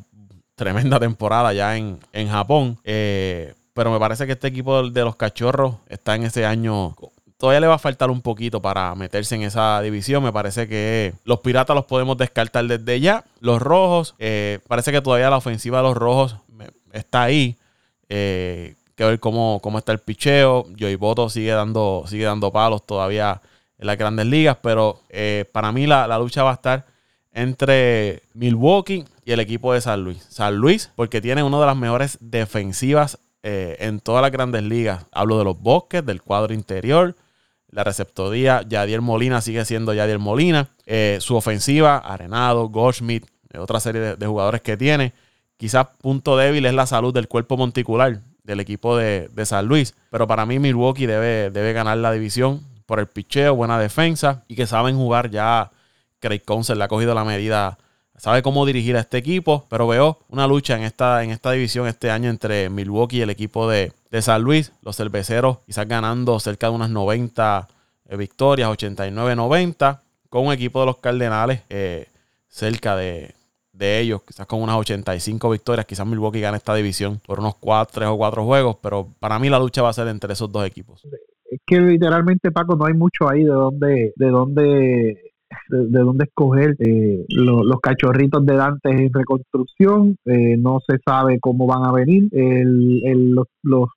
tremenda 0.55 0.99
temporada 0.99 1.51
ya 1.51 1.75
en, 1.75 1.99
Japón. 2.29 2.79
pero 2.83 3.91
me 3.91 3.99
parece 3.99 4.25
que 4.25 4.31
este 4.31 4.47
equipo 4.47 4.89
de 4.89 5.03
los 5.03 5.17
cachorros 5.17 5.75
está 5.87 6.15
en 6.15 6.23
ese 6.23 6.45
año 6.45 6.95
todavía 7.37 7.59
le 7.59 7.67
va 7.67 7.75
a 7.75 7.77
faltar 7.79 8.09
un 8.09 8.21
poquito 8.21 8.59
para 8.59 8.95
meterse 8.95 9.35
en 9.35 9.43
esa 9.43 9.79
división. 9.81 10.23
Me 10.23 10.31
parece 10.31 10.67
que 10.67 11.13
los 11.23 11.41
piratas 11.41 11.75
los 11.75 11.85
podemos 11.85 12.17
descartar 12.17 12.65
desde 12.65 12.99
ya. 12.99 13.25
Los 13.41 13.61
rojos, 13.61 14.15
parece 14.67 14.91
que 14.91 15.01
todavía 15.01 15.29
la 15.29 15.37
ofensiva 15.37 15.77
de 15.77 15.83
los 15.83 15.95
rojos 15.95 16.37
está 16.93 17.23
ahí. 17.23 17.57
Eh, 18.09 18.75
que 18.95 19.03
ver 19.03 19.19
cómo, 19.19 19.59
cómo 19.61 19.77
está 19.77 19.91
el 19.91 19.99
picheo. 19.99 20.65
Joey 20.77 20.95
Boto 20.95 21.29
sigue 21.29 21.51
dando, 21.51 22.03
sigue 22.07 22.25
dando 22.25 22.51
palos 22.51 22.85
todavía 22.85 23.41
en 23.77 23.87
las 23.87 23.97
grandes 23.97 24.25
ligas, 24.25 24.57
pero 24.61 25.01
eh, 25.09 25.45
para 25.51 25.71
mí 25.71 25.85
la, 25.85 26.17
lucha 26.17 26.43
va 26.43 26.51
a 26.51 26.55
estar 26.55 26.85
entre 27.31 28.23
Milwaukee 28.33 29.05
y 29.23 29.31
el 29.31 29.39
equipo 29.39 29.71
de 29.73 29.81
San 29.81 30.03
Luis. 30.03 30.25
San 30.29 30.55
Luis, 30.55 30.91
porque 30.95 31.21
tiene 31.21 31.43
una 31.43 31.59
de 31.59 31.65
las 31.67 31.77
mejores 31.77 32.17
defensivas 32.21 33.19
eh, 33.43 33.77
en 33.79 33.99
todas 33.99 34.23
las 34.23 34.31
grandes 34.31 34.63
ligas. 34.63 35.05
Hablo 35.11 35.37
de 35.37 35.43
los 35.43 35.61
bosques, 35.61 36.03
del 36.03 36.23
cuadro 36.23 36.55
interior, 36.55 37.15
la 37.69 37.83
receptoría. 37.83 38.63
Yadier 38.67 39.01
Molina 39.01 39.41
sigue 39.41 39.63
siendo 39.65 39.93
Yadier 39.93 40.17
Molina. 40.17 40.69
su 41.19 41.35
ofensiva, 41.35 41.97
Arenado, 41.99 42.67
Goldschmidt, 42.69 43.27
otra 43.59 43.79
serie 43.79 44.15
de 44.15 44.25
jugadores 44.25 44.61
que 44.61 44.75
tiene. 44.75 45.13
Quizás 45.57 45.87
punto 45.99 46.37
débil 46.37 46.65
es 46.65 46.73
la 46.73 46.85
salud 46.85 47.13
del 47.13 47.27
cuerpo 47.27 47.57
monticular 47.57 48.21
del 48.43 48.59
equipo 48.59 48.95
de, 48.95 49.29
San 49.45 49.67
Luis. 49.67 49.95
Pero 50.09 50.25
para 50.27 50.45
mí 50.45 50.59
Milwaukee 50.59 51.05
debe, 51.05 51.51
debe 51.51 51.73
ganar 51.73 51.97
la 51.97 52.11
división 52.11 52.65
por 52.87 52.99
el 52.99 53.07
picheo, 53.07 53.55
buena 53.55 53.77
defensa 53.77 54.43
y 54.47 54.55
que 54.55 54.65
saben 54.65 54.95
jugar 54.95 55.29
ya. 55.29 55.71
Craig 56.19 56.41
Council 56.43 56.79
le 56.79 56.85
ha 56.85 56.87
cogido 56.87 57.13
la 57.13 57.23
medida, 57.23 57.77
sabe 58.17 58.41
cómo 58.41 58.65
dirigir 58.65 58.97
a 58.97 59.01
este 59.01 59.19
equipo, 59.19 59.67
pero 59.69 59.87
veo 59.87 60.17
una 60.29 60.47
lucha 60.47 60.75
en 60.75 60.83
esta, 60.83 61.23
en 61.23 61.29
esta 61.29 61.51
división 61.51 61.85
este 61.85 62.09
año 62.09 62.31
entre 62.31 62.71
Milwaukee 62.71 63.17
y 63.17 63.21
el 63.21 63.29
equipo 63.29 63.69
de, 63.69 63.93
San 64.21 64.41
Luis. 64.41 64.71
Los 64.81 64.95
cerveceros 64.95 65.59
quizás 65.67 65.87
ganando 65.87 66.39
cerca 66.39 66.69
de 66.69 66.73
unas 66.73 66.89
90 66.89 67.67
eh, 68.09 68.17
victorias, 68.17 68.69
89-90, 68.69 69.99
con 70.29 70.47
un 70.47 70.53
equipo 70.53 70.79
de 70.79 70.85
los 70.87 70.97
Cardenales 70.97 71.61
eh, 71.69 72.07
cerca 72.47 72.95
de, 72.95 73.35
de 73.77 73.99
ellos, 73.99 74.23
quizás 74.23 74.47
con 74.47 74.61
unas 74.61 74.77
85 74.77 75.49
victorias, 75.49 75.85
quizás 75.85 76.07
Milwaukee 76.07 76.41
gane 76.41 76.57
esta 76.57 76.75
división 76.75 77.19
por 77.25 77.39
unos 77.39 77.55
4, 77.55 77.91
3 77.93 78.09
o 78.09 78.17
4 78.17 78.45
juegos, 78.45 78.77
pero 78.81 79.07
para 79.19 79.39
mí 79.39 79.49
la 79.49 79.59
lucha 79.59 79.81
va 79.81 79.89
a 79.89 79.93
ser 79.93 80.07
entre 80.07 80.33
esos 80.33 80.51
dos 80.51 80.65
equipos. 80.65 81.05
Es 81.49 81.61
que 81.65 81.79
literalmente, 81.79 82.51
Paco, 82.51 82.75
no 82.75 82.85
hay 82.85 82.93
mucho 82.93 83.29
ahí 83.29 83.43
de 83.43 83.51
dónde, 83.51 84.13
de 84.15 84.29
dónde 84.29 85.27
de, 85.69 85.99
dónde 85.99 86.25
escoger 86.25 86.75
eh, 86.79 87.25
los 87.29 87.79
cachorritos 87.81 88.45
de 88.45 88.55
Dante 88.55 88.89
en 88.89 89.13
reconstrucción, 89.13 90.17
eh, 90.25 90.57
no 90.57 90.79
se 90.85 90.97
sabe 91.05 91.39
cómo 91.39 91.67
van 91.67 91.85
a 91.85 91.91
venir, 91.91 92.29
el, 92.31 93.31
los, 93.31 93.47
los 93.63 93.89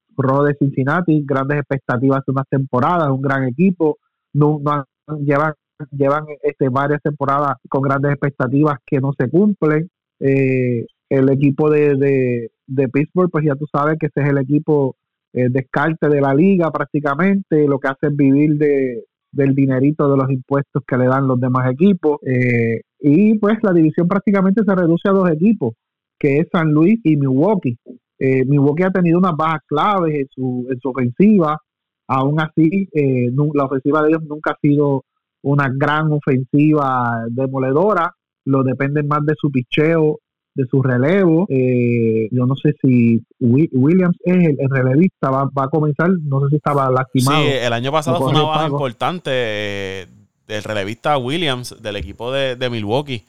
de 0.47 0.55
Cincinnati, 0.59 1.25
grandes 1.25 1.59
expectativas 1.59 2.21
de 2.27 2.33
unas 2.33 2.49
temporadas, 2.49 3.09
un 3.09 3.23
gran 3.23 3.45
equipo, 3.49 3.97
no, 4.35 4.61
no 4.63 4.85
llevan 5.19 5.55
llevan 5.91 6.25
este, 6.43 6.69
varias 6.69 7.03
temporadas 7.03 7.57
con 7.69 7.83
grandes 7.83 8.13
expectativas 8.13 8.79
que 8.87 9.01
no 9.01 9.13
se 9.19 9.29
cumplen. 9.29 9.89
Eh, 10.21 10.87
el 11.09 11.29
equipo 11.31 11.71
de, 11.71 12.51
de, 12.67 12.89
Pittsburgh, 12.89 13.31
pues 13.31 13.45
ya 13.45 13.55
tú 13.57 13.67
sabes 13.73 13.99
que 13.99 14.07
ese 14.07 14.21
es 14.21 14.31
el 14.31 14.39
equipo 14.39 14.97
eh, 15.33 15.49
descarte 15.51 16.09
de 16.09 16.21
la 16.21 16.35
liga 16.35 16.71
prácticamente, 16.71 17.67
lo 17.67 17.79
que 17.79 17.89
hace 17.89 18.07
es 18.09 18.17
vivir 18.17 18.57
de, 18.57 19.05
del 19.33 19.55
dinerito 19.55 20.11
de 20.11 20.17
los 20.17 20.31
impuestos 20.31 20.83
que 20.87 20.97
le 20.97 21.07
dan 21.07 21.27
los 21.27 21.41
demás 21.41 21.71
equipos. 21.71 22.19
Eh, 22.27 22.83
y 23.01 23.39
pues 23.39 23.59
la 23.63 23.73
división 23.73 24.09
prácticamente 24.09 24.63
se 24.65 24.75
reduce 24.75 25.09
a 25.09 25.13
dos 25.13 25.31
equipos, 25.31 25.75
que 26.19 26.39
es 26.39 26.49
San 26.53 26.73
Luis 26.73 27.01
y 27.05 27.17
Milwaukee. 27.17 27.77
Eh, 28.19 28.45
Milwaukee 28.45 28.85
ha 28.85 28.91
tenido 28.91 29.19
unas 29.19 29.37
bajas 29.37 29.61
claves 29.67 30.15
en 30.15 30.27
su, 30.31 30.67
en 30.71 30.79
su 30.81 30.91
ofensiva, 30.91 31.59
aún 32.07 32.41
así 32.41 32.89
eh, 32.93 33.31
la 33.55 33.65
ofensiva 33.65 34.03
de 34.03 34.11
ellos 34.11 34.23
nunca 34.25 34.53
ha 34.53 34.59
sido 34.61 35.05
una 35.43 35.71
gran 35.73 36.13
ofensiva 36.13 37.25
demoledora, 37.29 38.15
lo 38.45 38.63
dependen 38.63 39.09
más 39.09 39.25
de 39.25 39.35
su 39.39 39.51
picheo 39.51 40.19
de 40.55 40.67
su 40.67 40.83
relevo. 40.83 41.47
Eh, 41.49 42.29
yo 42.31 42.47
no 42.47 42.55
sé 42.57 42.75
si 42.83 43.23
Williams 43.41 44.17
es 44.25 44.49
el, 44.59 44.71
relevista, 44.71 45.31
va, 45.31 45.49
a 45.55 45.69
comenzar, 45.69 46.11
no 46.23 46.41
sé 46.41 46.51
si 46.51 46.57
estaba 46.57 46.91
lastimado. 46.91 47.45
Sí, 47.45 47.51
el 47.51 47.73
año 47.73 47.93
pasado 47.93 48.19
fue 48.19 48.31
una 48.31 48.43
baja 48.43 48.67
importante 48.67 49.31
eh, 49.33 50.07
del 50.47 50.63
relevista 50.63 51.17
Williams 51.19 51.77
del 51.81 51.97
equipo 51.97 52.33
de, 52.33 52.71
Milwaukee. 52.71 53.25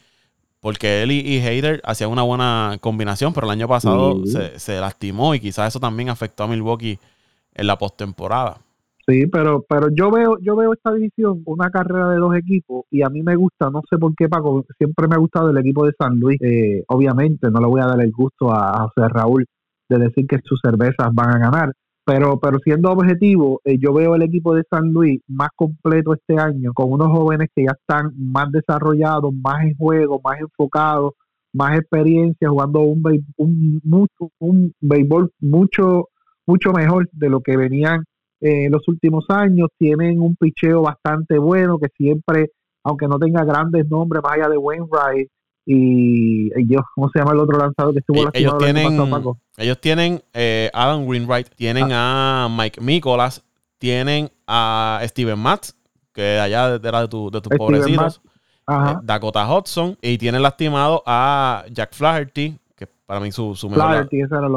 Porque 0.60 1.02
él 1.02 1.12
y, 1.12 1.22
y 1.22 1.40
Hader 1.40 1.82
hacían 1.84 2.12
una 2.12 2.22
buena 2.22 2.78
combinación, 2.82 3.34
pero 3.34 3.48
el 3.48 3.52
año 3.52 3.68
pasado 3.68 4.24
se, 4.28 4.60
se 4.60 4.80
lastimó 4.80 5.34
y 5.34 5.40
quizás 5.40 5.70
eso 5.70 5.80
también 5.80 6.10
afectó 6.10 6.44
a 6.44 6.48
Milwaukee 6.48 7.00
en 7.56 7.66
la 7.66 7.80
postemporada. 7.80 8.60
Sí, 9.08 9.26
pero 9.28 9.66
pero 9.68 9.88
yo 9.90 10.12
veo 10.12 10.38
yo 10.42 10.56
veo 10.56 10.74
esta 10.74 10.94
división 10.94 11.42
una 11.46 11.70
carrera 11.72 12.10
de 12.10 12.18
dos 12.18 12.36
equipos 12.36 12.86
y 12.92 13.02
a 13.02 13.10
mí 13.10 13.24
me 13.24 13.36
gusta, 13.36 13.70
no 13.72 13.82
sé 13.90 13.98
por 13.98 14.14
qué 14.16 14.30
Paco, 14.30 14.64
siempre 14.78 15.08
me 15.08 15.16
ha 15.16 15.20
gustado 15.20 15.50
el 15.50 15.58
equipo 15.58 15.86
de 15.86 15.94
San 15.98 16.20
Luis. 16.20 16.38
Eh, 16.42 16.84
obviamente 16.88 17.50
no 17.50 17.60
le 17.60 17.68
voy 17.68 17.82
a 17.82 17.88
dar 17.88 18.02
el 18.02 18.12
gusto 18.12 18.52
a, 18.52 18.84
José 18.84 19.08
Raúl 19.10 19.46
de 19.90 19.98
decir 19.98 20.28
que 20.28 20.38
sus 20.44 20.60
cervezas 20.64 21.10
van 21.14 21.30
a 21.36 21.40
ganar, 21.40 21.74
pero 22.06 22.40
pero 22.40 22.60
siendo 22.60 22.92
objetivo, 22.92 23.60
eh, 23.66 23.78
yo 23.80 23.94
veo 23.94 24.16
el 24.16 24.22
equipo 24.22 24.54
de 24.54 24.64
San 24.70 24.94
Luis 24.94 25.20
más 25.28 25.50
completo 25.56 26.14
este 26.14 26.40
año 26.40 26.72
con 26.74 26.92
unos 26.92 27.08
jóvenes 27.08 27.50
que 27.56 27.66
ya 27.66 27.72
están 27.72 28.12
más 28.18 28.52
desarrollados, 28.52 29.34
más 29.34 29.64
en 29.64 29.76
juego, 29.78 30.22
más 30.24 30.40
enfocados, 30.40 31.14
más 31.54 31.78
experiencia 31.78 32.50
jugando 32.50 32.82
un, 32.82 33.02
un, 33.38 33.82
mucho, 33.84 34.32
un 34.40 34.74
béisbol 34.80 35.32
mucho 35.40 36.08
mucho 36.46 36.72
mejor 36.74 37.10
de 37.14 37.30
lo 37.30 37.42
que 37.42 37.56
venían 37.58 37.96
en 37.96 38.04
eh, 38.42 38.70
los 38.70 38.88
últimos 38.88 39.26
años. 39.30 39.70
Tienen 39.78 40.20
un 40.20 40.36
picheo 40.36 40.82
bastante 40.82 41.38
bueno 41.38 41.78
que 41.80 41.88
siempre, 41.96 42.52
aunque 42.84 43.08
no 43.08 43.18
tenga 43.18 43.46
grandes 43.46 43.88
nombres 43.88 44.22
más 44.24 44.34
allá 44.34 44.50
de 44.50 44.58
Wainwright 44.58 45.30
y, 45.66 46.50
¿cómo 46.96 47.10
se 47.10 47.20
llama 47.20 47.34
el 47.34 47.40
otro 47.40 47.58
lanzador 47.58 47.94
que 47.94 48.00
estuvo 48.00 48.24
la 48.24 48.32
ellos 48.34 48.58
tienen, 48.58 49.00
ellos 49.58 49.80
tienen 49.80 50.22
eh, 50.34 50.70
Adam 50.74 51.08
Greenwright, 51.08 51.50
tienen 51.56 51.92
ah. 51.92 52.46
a 52.46 52.50
Mike 52.50 52.82
Nicholas, 52.82 53.44
tienen 53.78 54.32
a 54.48 55.00
Steven 55.06 55.38
Matz, 55.38 55.76
que 56.14 56.40
allá 56.40 56.80
era 56.84 57.02
de, 57.02 57.08
tu, 57.08 57.30
de 57.30 57.42
tus 57.42 57.56
pobrecitos. 57.56 58.22
Eh, 58.68 58.96
Dakota 59.04 59.52
Hudson 59.52 59.98
y 60.02 60.18
tienen 60.18 60.42
lastimado 60.42 61.04
a 61.06 61.66
Jack 61.72 61.94
Flaherty, 61.94 62.58
para 63.12 63.20
mí 63.20 63.34
su, 63.34 63.56
su 63.56 63.70
mejor, 63.70 64.08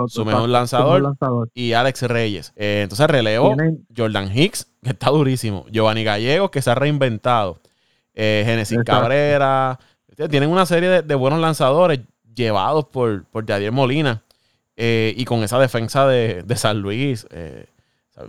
su 0.07 0.25
mejor 0.25 0.49
lanzador, 0.49 1.51
y 1.55 1.73
Alex 1.73 2.03
Reyes. 2.03 2.53
Eh, 2.55 2.83
entonces 2.85 3.05
relevo 3.09 3.53
Jordan 3.97 4.31
Hicks, 4.33 4.69
que 4.81 4.91
está 4.91 5.11
durísimo. 5.11 5.67
Giovanni 5.73 6.05
Gallegos, 6.05 6.53
que 6.53 6.63
se 6.63 6.71
ha 6.71 6.77
reinventado. 6.77 7.59
Eh, 8.15 8.45
Genesis 8.47 8.79
Cabrera. 8.87 9.81
Tienen 10.31 10.51
una 10.51 10.67
serie 10.67 11.03
de, 11.03 11.15
buenos 11.17 11.41
lanzadores 11.41 11.99
llevados 12.33 12.85
por, 12.85 13.25
por 13.25 13.45
Yadier 13.45 13.73
Molina. 13.73 14.23
Eh, 14.77 15.15
y 15.17 15.25
con 15.25 15.43
esa 15.43 15.59
defensa 15.59 16.07
de, 16.07 16.45
San 16.55 16.79
Luis, 16.79 17.27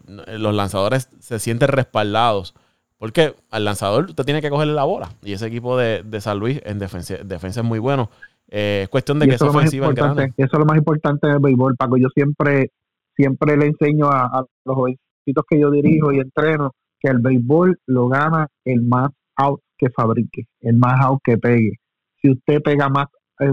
los 0.07 0.55
lanzadores 0.55 1.07
se 1.19 1.37
sienten 1.37 1.67
respaldados. 1.67 2.55
Porque 2.97 3.35
al 3.51 3.63
lanzador 3.63 4.05
usted 4.05 4.25
tiene 4.25 4.41
que 4.41 4.49
cogerle 4.49 4.73
la 4.73 4.85
bola. 4.85 5.11
Y 5.21 5.33
ese 5.33 5.45
equipo 5.45 5.77
de, 5.77 6.03
San 6.19 6.39
Luis 6.39 6.61
en 6.65 6.79
defensa, 6.79 7.17
defensa 7.23 7.59
es 7.59 7.65
muy 7.65 7.77
bueno. 7.77 8.09
Eh, 8.49 8.81
es 8.83 8.89
cuestión 8.89 9.19
de 9.19 9.27
que 9.27 9.35
eso, 9.35 9.47
ofensiva 9.47 9.89
Eso 9.89 10.33
es 10.37 10.59
lo 10.59 10.65
más 10.65 10.77
importante 10.77 11.27
del 11.27 11.39
béisbol, 11.39 11.75
Paco. 11.75 11.97
Yo 11.97 12.07
siempre, 12.13 12.71
siempre 13.15 13.57
le 13.57 13.67
enseño 13.67 14.07
a, 14.07 14.45
los 14.65 14.75
jovencitos 14.75 15.45
que 15.49 15.59
yo 15.59 15.71
dirijo 15.71 16.11
y 16.11 16.19
entreno 16.19 16.71
que 16.99 17.09
el 17.09 17.19
béisbol 17.19 17.77
lo 17.87 18.07
gana 18.07 18.47
el 18.63 18.83
más 18.83 19.09
out 19.37 19.59
que 19.77 19.89
fabrique, 19.89 20.45
el 20.61 20.77
más 20.77 21.01
out 21.01 21.19
que 21.23 21.37
pegue. 21.37 21.73
Si 22.21 22.31
usted 22.31 22.61
pega 22.61 22.87
más, 22.89 23.07
eh, 23.39 23.49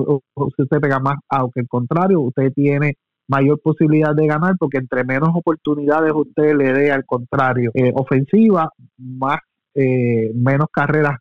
si 0.57 0.63
usted 0.63 0.79
pega 0.79 1.01
más 1.01 1.17
out 1.29 1.53
que 1.55 1.61
el 1.61 1.69
contrario, 1.69 2.21
usted 2.21 2.53
tiene 2.53 2.95
mayor 3.29 3.61
posibilidad 3.63 4.15
de 4.15 4.27
ganar 4.27 4.55
porque 4.59 4.79
entre 4.79 5.05
menos 5.05 5.31
oportunidades 5.35 6.13
usted 6.15 6.55
le 6.55 6.73
dé 6.73 6.93
al 6.93 7.05
contrario 7.07 7.71
eh, 7.75 7.93
ofensiva, 7.95 8.69
más 8.99 9.39
menos 9.75 10.67
carreras, 10.71 11.17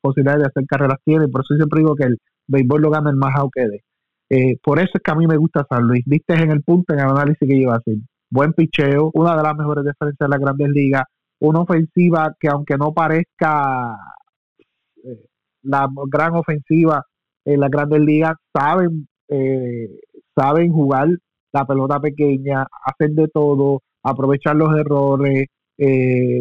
posibilidades 0.00 0.42
de 0.42 0.48
hacer 0.48 0.66
carreras 0.66 0.98
tiene. 1.04 1.28
Por 1.28 1.42
eso 1.42 1.54
siempre 1.54 1.82
digo 1.82 1.94
que 1.94 2.02
el, 2.02 2.18
béisbol 2.46 2.82
lo 2.82 2.90
gana 2.90 3.10
el 3.10 3.16
más 3.16 3.34
que 3.54 3.68
de. 3.68 3.82
Eh, 4.30 4.56
por 4.62 4.78
eso 4.78 4.92
es 4.94 5.02
que 5.02 5.10
a 5.10 5.14
mí 5.14 5.26
me 5.26 5.36
gusta 5.36 5.66
San 5.68 5.86
Luis. 5.86 6.02
Viste 6.06 6.34
en 6.34 6.50
el 6.50 6.62
punto, 6.62 6.94
en 6.94 7.00
el 7.00 7.06
análisis 7.06 7.46
que 7.46 7.54
lleva 7.54 7.76
así. 7.76 8.02
Buen 8.30 8.54
picheo, 8.54 9.10
una 9.12 9.36
de 9.36 9.42
las 9.42 9.54
mejores 9.56 9.84
defensas 9.84 10.18
de 10.18 10.28
las 10.28 10.40
grandes 10.40 10.68
ligas, 10.70 11.04
una 11.40 11.60
ofensiva 11.60 12.34
que 12.40 12.48
aunque 12.48 12.78
no 12.78 12.94
parezca 12.94 13.94
eh, 15.04 15.26
la 15.62 15.86
gran 16.10 16.34
ofensiva 16.34 17.04
en 17.44 17.60
las 17.60 17.70
grandes 17.70 18.00
ligas, 18.00 18.32
saben, 18.56 19.06
eh, 19.28 20.00
saben 20.34 20.72
jugar 20.72 21.08
la 21.52 21.66
pelota 21.66 22.00
pequeña, 22.00 22.66
hacen 22.86 23.14
de 23.14 23.28
todo, 23.28 23.82
aprovechar 24.02 24.56
los 24.56 24.74
errores, 24.78 25.46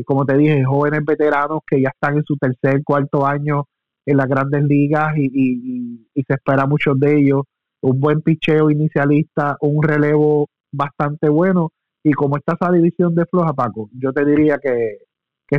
como 0.06 0.24
te 0.26 0.38
dije, 0.38 0.64
jóvenes 0.64 1.04
veteranos 1.04 1.62
que 1.68 1.82
ya 1.82 1.90
están 1.90 2.16
en 2.16 2.24
su 2.24 2.38
tercer, 2.38 2.84
cuarto 2.86 3.26
año 3.26 3.66
en 4.06 4.18
las 4.18 4.28
grandes 4.28 4.64
ligas 4.64 5.16
y, 5.18 6.08
se 6.16 6.34
espera 6.34 6.66
mucho 6.66 6.94
de 6.96 7.20
ellos. 7.20 7.44
Un 7.82 8.00
buen 8.00 8.22
picheo 8.22 8.70
inicialista, 8.70 9.58
un 9.62 9.82
relevo 9.82 10.48
bastante 10.72 11.30
bueno. 11.30 11.72
Y 12.04 12.12
como 12.14 12.38
está 12.38 12.54
esa 12.60 12.72
división 12.72 13.16
de 13.16 13.26
floja, 13.26 13.54
Paco, 13.54 13.90
yo 13.94 14.12
te 14.12 14.26
diría 14.26 14.58
que, 14.62 14.98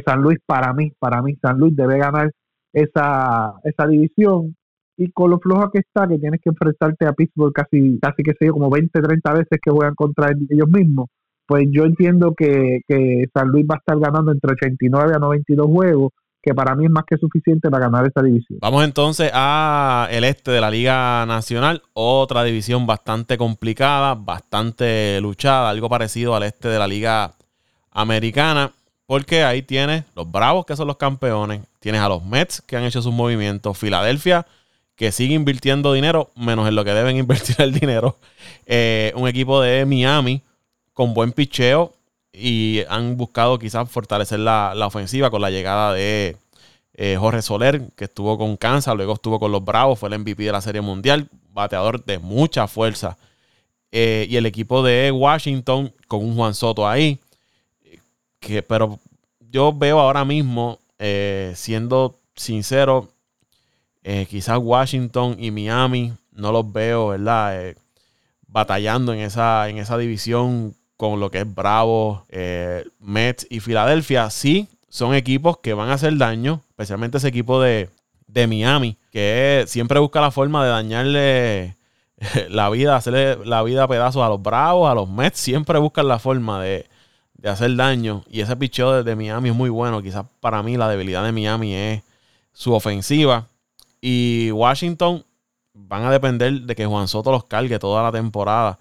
San 0.04 0.22
Luis, 0.22 0.38
para 0.46 0.72
mí, 0.72 0.92
para 0.98 1.20
mí, 1.22 1.36
San 1.42 1.58
Luis 1.58 1.76
debe 1.76 1.98
ganar 1.98 2.30
esa, 2.72 3.54
esa 3.64 3.86
división. 3.86 4.56
Y 4.96 5.10
con 5.10 5.30
lo 5.30 5.38
floja 5.38 5.70
que 5.72 5.80
está, 5.80 6.06
que 6.06 6.18
tienes 6.18 6.40
que 6.42 6.50
enfrentarte 6.50 7.06
a 7.06 7.12
Pittsburgh 7.12 7.52
casi, 7.52 7.98
casi 8.00 8.22
que 8.22 8.32
sé 8.32 8.46
yo, 8.46 8.52
como 8.52 8.70
20, 8.70 9.00
30 9.00 9.32
veces 9.32 9.58
que 9.62 9.70
juegan 9.70 9.94
contra 9.94 10.30
ellos 10.30 10.68
mismos, 10.68 11.08
pues 11.46 11.66
yo 11.70 11.84
entiendo 11.84 12.34
que, 12.36 12.80
que 12.86 13.24
San 13.34 13.48
Luis 13.48 13.66
va 13.70 13.76
a 13.76 13.78
estar 13.78 13.98
ganando 13.98 14.32
entre 14.32 14.52
89 14.52 15.12
a 15.14 15.18
92 15.18 15.66
juegos 15.66 16.12
que 16.42 16.54
para 16.54 16.74
mí 16.74 16.86
es 16.86 16.90
más 16.90 17.04
que 17.04 17.16
suficiente 17.16 17.70
para 17.70 17.84
ganar 17.86 18.04
esta 18.04 18.22
división. 18.22 18.58
Vamos 18.60 18.84
entonces 18.84 19.30
a 19.32 20.08
el 20.10 20.24
este 20.24 20.50
de 20.50 20.60
la 20.60 20.70
Liga 20.70 21.24
Nacional, 21.26 21.82
otra 21.92 22.42
división 22.42 22.86
bastante 22.86 23.38
complicada, 23.38 24.14
bastante 24.14 25.20
luchada, 25.20 25.70
algo 25.70 25.88
parecido 25.88 26.34
al 26.34 26.42
este 26.42 26.68
de 26.68 26.78
la 26.78 26.88
Liga 26.88 27.32
Americana, 27.92 28.72
porque 29.06 29.44
ahí 29.44 29.62
tienes 29.62 30.04
los 30.16 30.30
Bravos 30.30 30.66
que 30.66 30.74
son 30.74 30.88
los 30.88 30.96
campeones, 30.96 31.60
tienes 31.78 32.00
a 32.00 32.08
los 32.08 32.24
Mets 32.24 32.60
que 32.60 32.76
han 32.76 32.84
hecho 32.84 33.02
sus 33.02 33.12
movimientos, 33.12 33.78
Filadelfia 33.78 34.44
que 34.96 35.10
sigue 35.10 35.34
invirtiendo 35.34 35.92
dinero, 35.92 36.30
menos 36.36 36.68
en 36.68 36.74
lo 36.74 36.84
que 36.84 36.92
deben 36.92 37.16
invertir 37.18 37.56
el 37.58 37.72
dinero, 37.72 38.18
eh, 38.66 39.12
un 39.16 39.28
equipo 39.28 39.60
de 39.60 39.84
Miami 39.86 40.42
con 40.92 41.14
buen 41.14 41.32
picheo, 41.32 41.92
y 42.32 42.82
han 42.88 43.16
buscado 43.16 43.58
quizás 43.58 43.90
fortalecer 43.90 44.38
la, 44.40 44.74
ofensiva 44.86 45.30
con 45.30 45.42
la 45.42 45.50
llegada 45.50 45.92
de 45.92 46.36
eh, 46.94 47.16
Jorge 47.18 47.42
Soler, 47.42 47.90
que 47.94 48.04
estuvo 48.04 48.38
con 48.38 48.56
Kansas, 48.56 48.96
luego 48.96 49.14
estuvo 49.14 49.38
con 49.38 49.52
los 49.52 49.64
Bravos, 49.64 49.98
fue 49.98 50.08
el 50.08 50.18
MVP 50.18 50.44
de 50.44 50.52
la 50.52 50.60
Serie 50.60 50.80
Mundial, 50.80 51.28
bateador 51.52 52.04
de 52.04 52.18
mucha 52.18 52.66
fuerza. 52.66 53.18
Eh, 53.90 54.26
y 54.30 54.36
el 54.36 54.46
equipo 54.46 54.82
de 54.82 55.10
Washington 55.10 55.92
con 56.08 56.24
un 56.24 56.34
Juan 56.34 56.54
Soto 56.54 56.88
ahí. 56.88 57.20
Que, 58.40 58.62
pero 58.62 58.98
yo 59.50 59.72
veo 59.72 60.00
ahora 60.00 60.24
mismo, 60.24 60.78
eh, 60.98 61.52
siendo 61.54 62.18
sincero, 62.34 63.08
quizás 64.28 64.58
Washington 64.58 65.36
y 65.38 65.50
Miami 65.52 66.12
no 66.32 66.50
los 66.50 66.72
veo, 66.72 67.08
¿verdad? 67.08 67.76
batallando 68.48 69.14
en 69.14 69.20
esa, 69.20 69.68
en 69.68 69.78
esa 69.78 69.96
división 69.96 70.74
con 71.02 71.18
lo 71.18 71.32
que 71.32 71.40
es 71.40 71.52
Bravo, 71.52 72.24
eh, 72.28 72.84
Mets 73.00 73.44
y 73.50 73.58
Filadelfia, 73.58 74.30
sí 74.30 74.68
son 74.88 75.16
equipos 75.16 75.58
que 75.58 75.74
van 75.74 75.88
a 75.88 75.94
hacer 75.94 76.16
daño, 76.16 76.60
especialmente 76.68 77.18
ese 77.18 77.26
equipo 77.26 77.60
de, 77.60 77.90
Miami, 78.32 78.96
que 79.10 79.64
siempre 79.66 79.98
busca 79.98 80.20
la 80.20 80.30
forma 80.30 80.62
de 80.62 80.70
dañarle 80.70 81.76
la 82.50 82.70
vida, 82.70 82.94
hacerle 82.94 83.44
la 83.44 83.64
vida 83.64 83.82
a 83.82 83.88
pedazos 83.88 84.22
a 84.22 84.28
los 84.28 84.40
Bravos, 84.40 84.88
a 84.88 84.94
los 84.94 85.08
Mets, 85.08 85.40
siempre 85.40 85.76
buscan 85.80 86.06
la 86.06 86.20
forma 86.20 86.62
de, 86.62 86.86
hacer 87.42 87.74
daño. 87.74 88.22
Y 88.30 88.40
ese 88.40 88.54
picheo 88.54 89.02
de, 89.02 89.16
Miami 89.16 89.48
es 89.48 89.56
muy 89.56 89.70
bueno. 89.70 90.02
Quizás 90.02 90.24
para 90.38 90.62
mí 90.62 90.76
la 90.76 90.88
debilidad 90.88 91.24
de 91.24 91.32
Miami 91.32 91.74
es 91.74 92.02
su 92.52 92.72
ofensiva. 92.72 93.48
Y 94.00 94.52
Washington 94.52 95.24
van 95.74 96.04
a 96.04 96.12
depender 96.12 96.60
de 96.60 96.76
que 96.76 96.86
Juan 96.86 97.08
Soto 97.08 97.32
los 97.32 97.42
cargue 97.42 97.80
toda 97.80 98.04
la 98.04 98.12
temporada. 98.12 98.78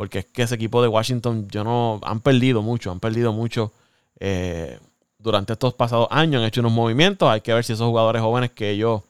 Porque 0.00 0.20
es 0.20 0.24
que 0.24 0.44
ese 0.44 0.54
equipo 0.54 0.80
de 0.80 0.88
Washington, 0.88 1.46
yo 1.50 1.62
no. 1.62 2.00
Han 2.04 2.20
perdido 2.20 2.62
mucho, 2.62 2.90
han 2.90 3.00
perdido 3.00 3.34
mucho. 3.34 3.70
Eh, 4.18 4.78
durante 5.18 5.52
estos 5.52 5.74
pasados 5.74 6.08
años 6.10 6.40
han 6.40 6.48
hecho 6.48 6.62
unos 6.62 6.72
movimientos. 6.72 7.28
Hay 7.28 7.42
que 7.42 7.52
ver 7.52 7.64
si 7.64 7.74
esos 7.74 7.86
jugadores 7.86 8.22
jóvenes 8.22 8.50
que 8.50 8.70
ellos 8.70 9.02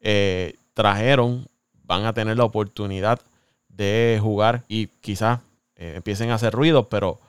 eh, 0.00 0.56
trajeron 0.72 1.46
van 1.84 2.04
a 2.04 2.12
tener 2.12 2.36
la 2.36 2.42
oportunidad 2.42 3.20
de 3.68 4.18
jugar 4.20 4.64
y 4.66 4.88
quizás 4.88 5.38
eh, 5.76 5.92
empiecen 5.98 6.30
a 6.30 6.34
hacer 6.34 6.52
ruido. 6.52 6.88
Pero 6.88 7.20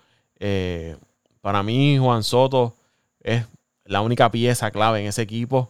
para 1.41 1.61
mí, 1.61 1.99
Juan 1.99 2.23
Soto 2.23 2.73
es 3.21 3.45
la 3.83 4.01
única 4.01 4.31
pieza 4.31 4.71
clave 4.71 5.01
en 5.01 5.05
ese 5.05 5.21
equipo. 5.21 5.69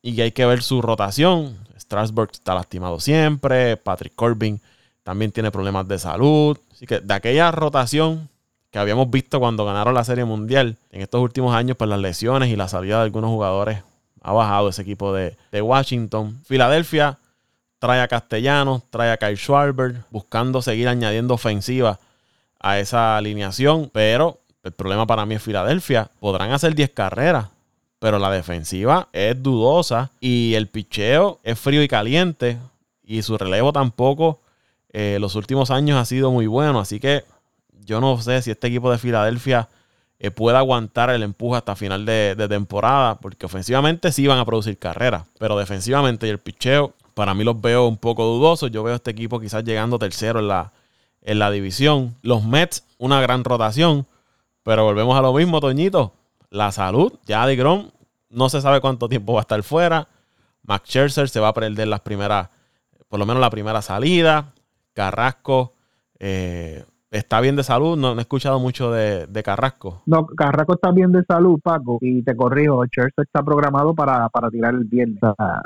y 0.00 0.20
hay 0.20 0.30
que 0.30 0.46
ver 0.46 0.62
su 0.62 0.80
rotación. 0.80 1.58
Strasburg 1.76 2.30
está 2.30 2.54
lastimado 2.54 3.00
siempre. 3.00 3.76
Patrick 3.76 4.14
Corbin 4.14 4.60
también 5.06 5.30
tiene 5.30 5.52
problemas 5.52 5.86
de 5.86 6.00
salud. 6.00 6.58
Así 6.72 6.84
que 6.84 6.98
de 6.98 7.14
aquella 7.14 7.52
rotación 7.52 8.28
que 8.72 8.80
habíamos 8.80 9.08
visto 9.08 9.38
cuando 9.38 9.64
ganaron 9.64 9.94
la 9.94 10.02
Serie 10.02 10.24
Mundial, 10.24 10.78
en 10.90 11.00
estos 11.00 11.20
últimos 11.20 11.54
años, 11.54 11.76
pues 11.76 11.88
las 11.88 12.00
lesiones 12.00 12.48
y 12.48 12.56
la 12.56 12.66
salida 12.66 12.96
de 12.96 13.04
algunos 13.04 13.30
jugadores 13.30 13.84
ha 14.20 14.32
bajado 14.32 14.68
ese 14.68 14.82
equipo 14.82 15.12
de, 15.12 15.36
Washington. 15.52 16.40
Filadelfia 16.44 17.18
trae 17.78 18.00
a 18.00 18.08
Castellanos, 18.08 18.82
trae 18.90 19.12
a 19.12 19.16
Kyle 19.16 19.36
Schwarber, 19.36 20.02
buscando 20.10 20.60
seguir 20.60 20.88
añadiendo 20.88 21.34
ofensiva 21.34 22.00
a 22.58 22.80
esa 22.80 23.16
alineación, 23.16 23.88
pero 23.92 24.40
el 24.64 24.72
problema 24.72 25.06
para 25.06 25.24
mí 25.24 25.36
es 25.36 25.42
Filadelfia. 25.42 26.10
Podrán 26.18 26.50
hacer 26.50 26.74
10 26.74 26.90
carreras, 26.90 27.46
pero 28.00 28.18
la 28.18 28.32
defensiva 28.32 29.06
es 29.12 29.40
dudosa 29.40 30.10
y 30.18 30.54
el 30.54 30.66
picheo 30.66 31.38
es 31.44 31.60
frío 31.60 31.80
y 31.84 31.86
caliente 31.86 32.58
y 33.04 33.22
su 33.22 33.38
relevo 33.38 33.72
tampoco 33.72 34.40
eh, 34.98 35.18
los 35.20 35.34
últimos 35.34 35.70
años 35.70 35.98
ha 35.98 36.06
sido 36.06 36.32
muy 36.32 36.46
bueno, 36.46 36.80
así 36.80 36.98
que 37.00 37.22
yo 37.84 38.00
no 38.00 38.18
sé 38.18 38.40
si 38.40 38.50
este 38.50 38.68
equipo 38.68 38.90
de 38.90 38.96
Filadelfia 38.96 39.68
eh, 40.18 40.30
puede 40.30 40.56
aguantar 40.56 41.10
el 41.10 41.22
empuje 41.22 41.58
hasta 41.58 41.76
final 41.76 42.06
de, 42.06 42.34
temporada, 42.48 43.16
porque 43.20 43.44
ofensivamente 43.44 44.10
sí 44.10 44.26
van 44.26 44.38
a 44.38 44.46
producir 44.46 44.78
carreras, 44.78 45.26
pero 45.38 45.58
defensivamente 45.58 46.26
y 46.26 46.30
el 46.30 46.38
picheo, 46.38 46.94
para 47.12 47.34
mí 47.34 47.44
los 47.44 47.60
veo 47.60 47.86
un 47.86 47.98
poco 47.98 48.24
dudosos. 48.24 48.70
Yo 48.70 48.82
veo 48.82 48.94
este 48.94 49.10
equipo 49.10 49.38
quizás 49.38 49.64
llegando 49.64 49.98
tercero 49.98 50.38
en 50.38 50.48
la, 50.48 50.72
en 51.20 51.40
la 51.40 51.50
división. 51.50 52.16
Los 52.22 52.44
Mets, 52.44 52.82
una 52.96 53.20
gran 53.20 53.44
rotación, 53.44 54.06
pero 54.62 54.84
volvemos 54.84 55.14
a 55.18 55.20
lo 55.20 55.34
mismo, 55.34 55.60
Toñito. 55.60 56.14
La 56.48 56.72
salud, 56.72 57.12
ya 57.26 57.46
de 57.46 57.54
Grom 57.54 57.90
no 58.30 58.48
se 58.48 58.62
sabe 58.62 58.80
cuánto 58.80 59.10
tiempo 59.10 59.34
va 59.34 59.40
a 59.40 59.42
estar 59.42 59.62
fuera. 59.62 60.08
Max 60.62 60.88
Scherzer 60.88 61.28
se 61.28 61.38
va 61.38 61.48
a 61.48 61.52
perder 61.52 61.86
las 61.86 62.00
primeras, 62.00 62.48
por 63.10 63.18
lo 63.18 63.26
menos 63.26 63.42
la 63.42 63.50
primera 63.50 63.82
salida. 63.82 64.54
Carrasco 64.96 65.74
eh, 66.18 66.82
está 67.10 67.40
bien 67.40 67.54
de 67.54 67.62
salud. 67.62 67.96
No, 67.96 68.18
he 68.18 68.20
escuchado 68.20 68.58
mucho 68.58 68.90
de, 68.90 69.42
Carrasco. 69.44 70.02
No, 70.06 70.26
Carrasco 70.26 70.74
está 70.74 70.90
bien 70.90 71.12
de 71.12 71.22
salud, 71.24 71.60
Paco. 71.62 71.98
Y 72.00 72.22
te 72.22 72.34
corrijo, 72.34 72.84
Scherzer 72.86 73.24
está 73.24 73.42
programado 73.42 73.94
para, 73.94 74.28
tirar 74.50 74.74
el 74.74 74.84
viernes. 74.84 75.20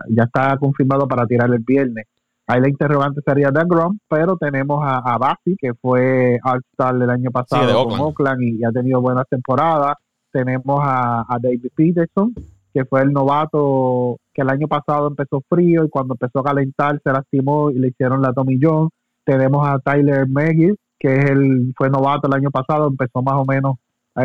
ya 0.09 0.25
está 0.25 0.57
confirmado 0.59 1.07
para 1.09 1.27
tirar 1.27 1.49
el 1.51 1.61
viernes. 1.61 2.07
Ahí 2.47 2.61
la 2.61 2.69
interrogante 2.69 3.21
sería 3.25 3.53
de 3.53 3.63
Grom, 3.65 3.99
pero 4.09 4.37
tenemos 4.37 4.85
a, 4.85 4.99
a 4.99 5.19
Basi, 5.19 5.57
que 5.57 5.73
fue 5.75 6.39
All-Star 6.43 6.99
del 6.99 7.09
año 7.09 7.31
pasado 7.31 7.87
con 7.87 8.01
Oakland 8.01 8.43
y 8.43 8.65
ha 8.65 8.73
tenido 8.73 9.01
buenas 9.01 9.25
temporadas 9.31 9.95
tenemos 10.31 10.81
a, 10.83 11.25
David 11.41 11.67
Peterson, 11.75 12.35
que 12.73 12.85
fue 12.85 13.03
el 13.03 13.13
novato 13.13 14.17
que 14.33 14.43
el 14.43 14.51
año 14.51 14.69
pasado 14.69 15.09
empezó 15.09 15.43
frío 15.49 15.85
y 15.85 15.91
cuando 15.91 16.15
empezó 16.15 16.41
a 16.41 16.45
calentar 16.45 17.01
se 17.03 17.13
lastimó 17.13 17.71
y 17.71 17.79
le 17.79 17.89
hicieron 17.89 18.23
la 18.23 18.33
Tommy 18.33 18.59
John. 18.61 18.89
Tenemos 19.31 19.65
a 19.65 19.79
Tyler 19.79 20.27
Megis, 20.29 20.75
que 20.99 21.15
es 21.15 21.31
el, 21.31 21.73
fue 21.77 21.89
novato 21.89 22.27
el 22.27 22.35
año 22.35 22.51
pasado, 22.51 22.89
empezó 22.89 23.23
más 23.23 23.37
o 23.37 23.45
menos 23.45 23.77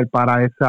para 0.09 0.43
ese 0.43 0.65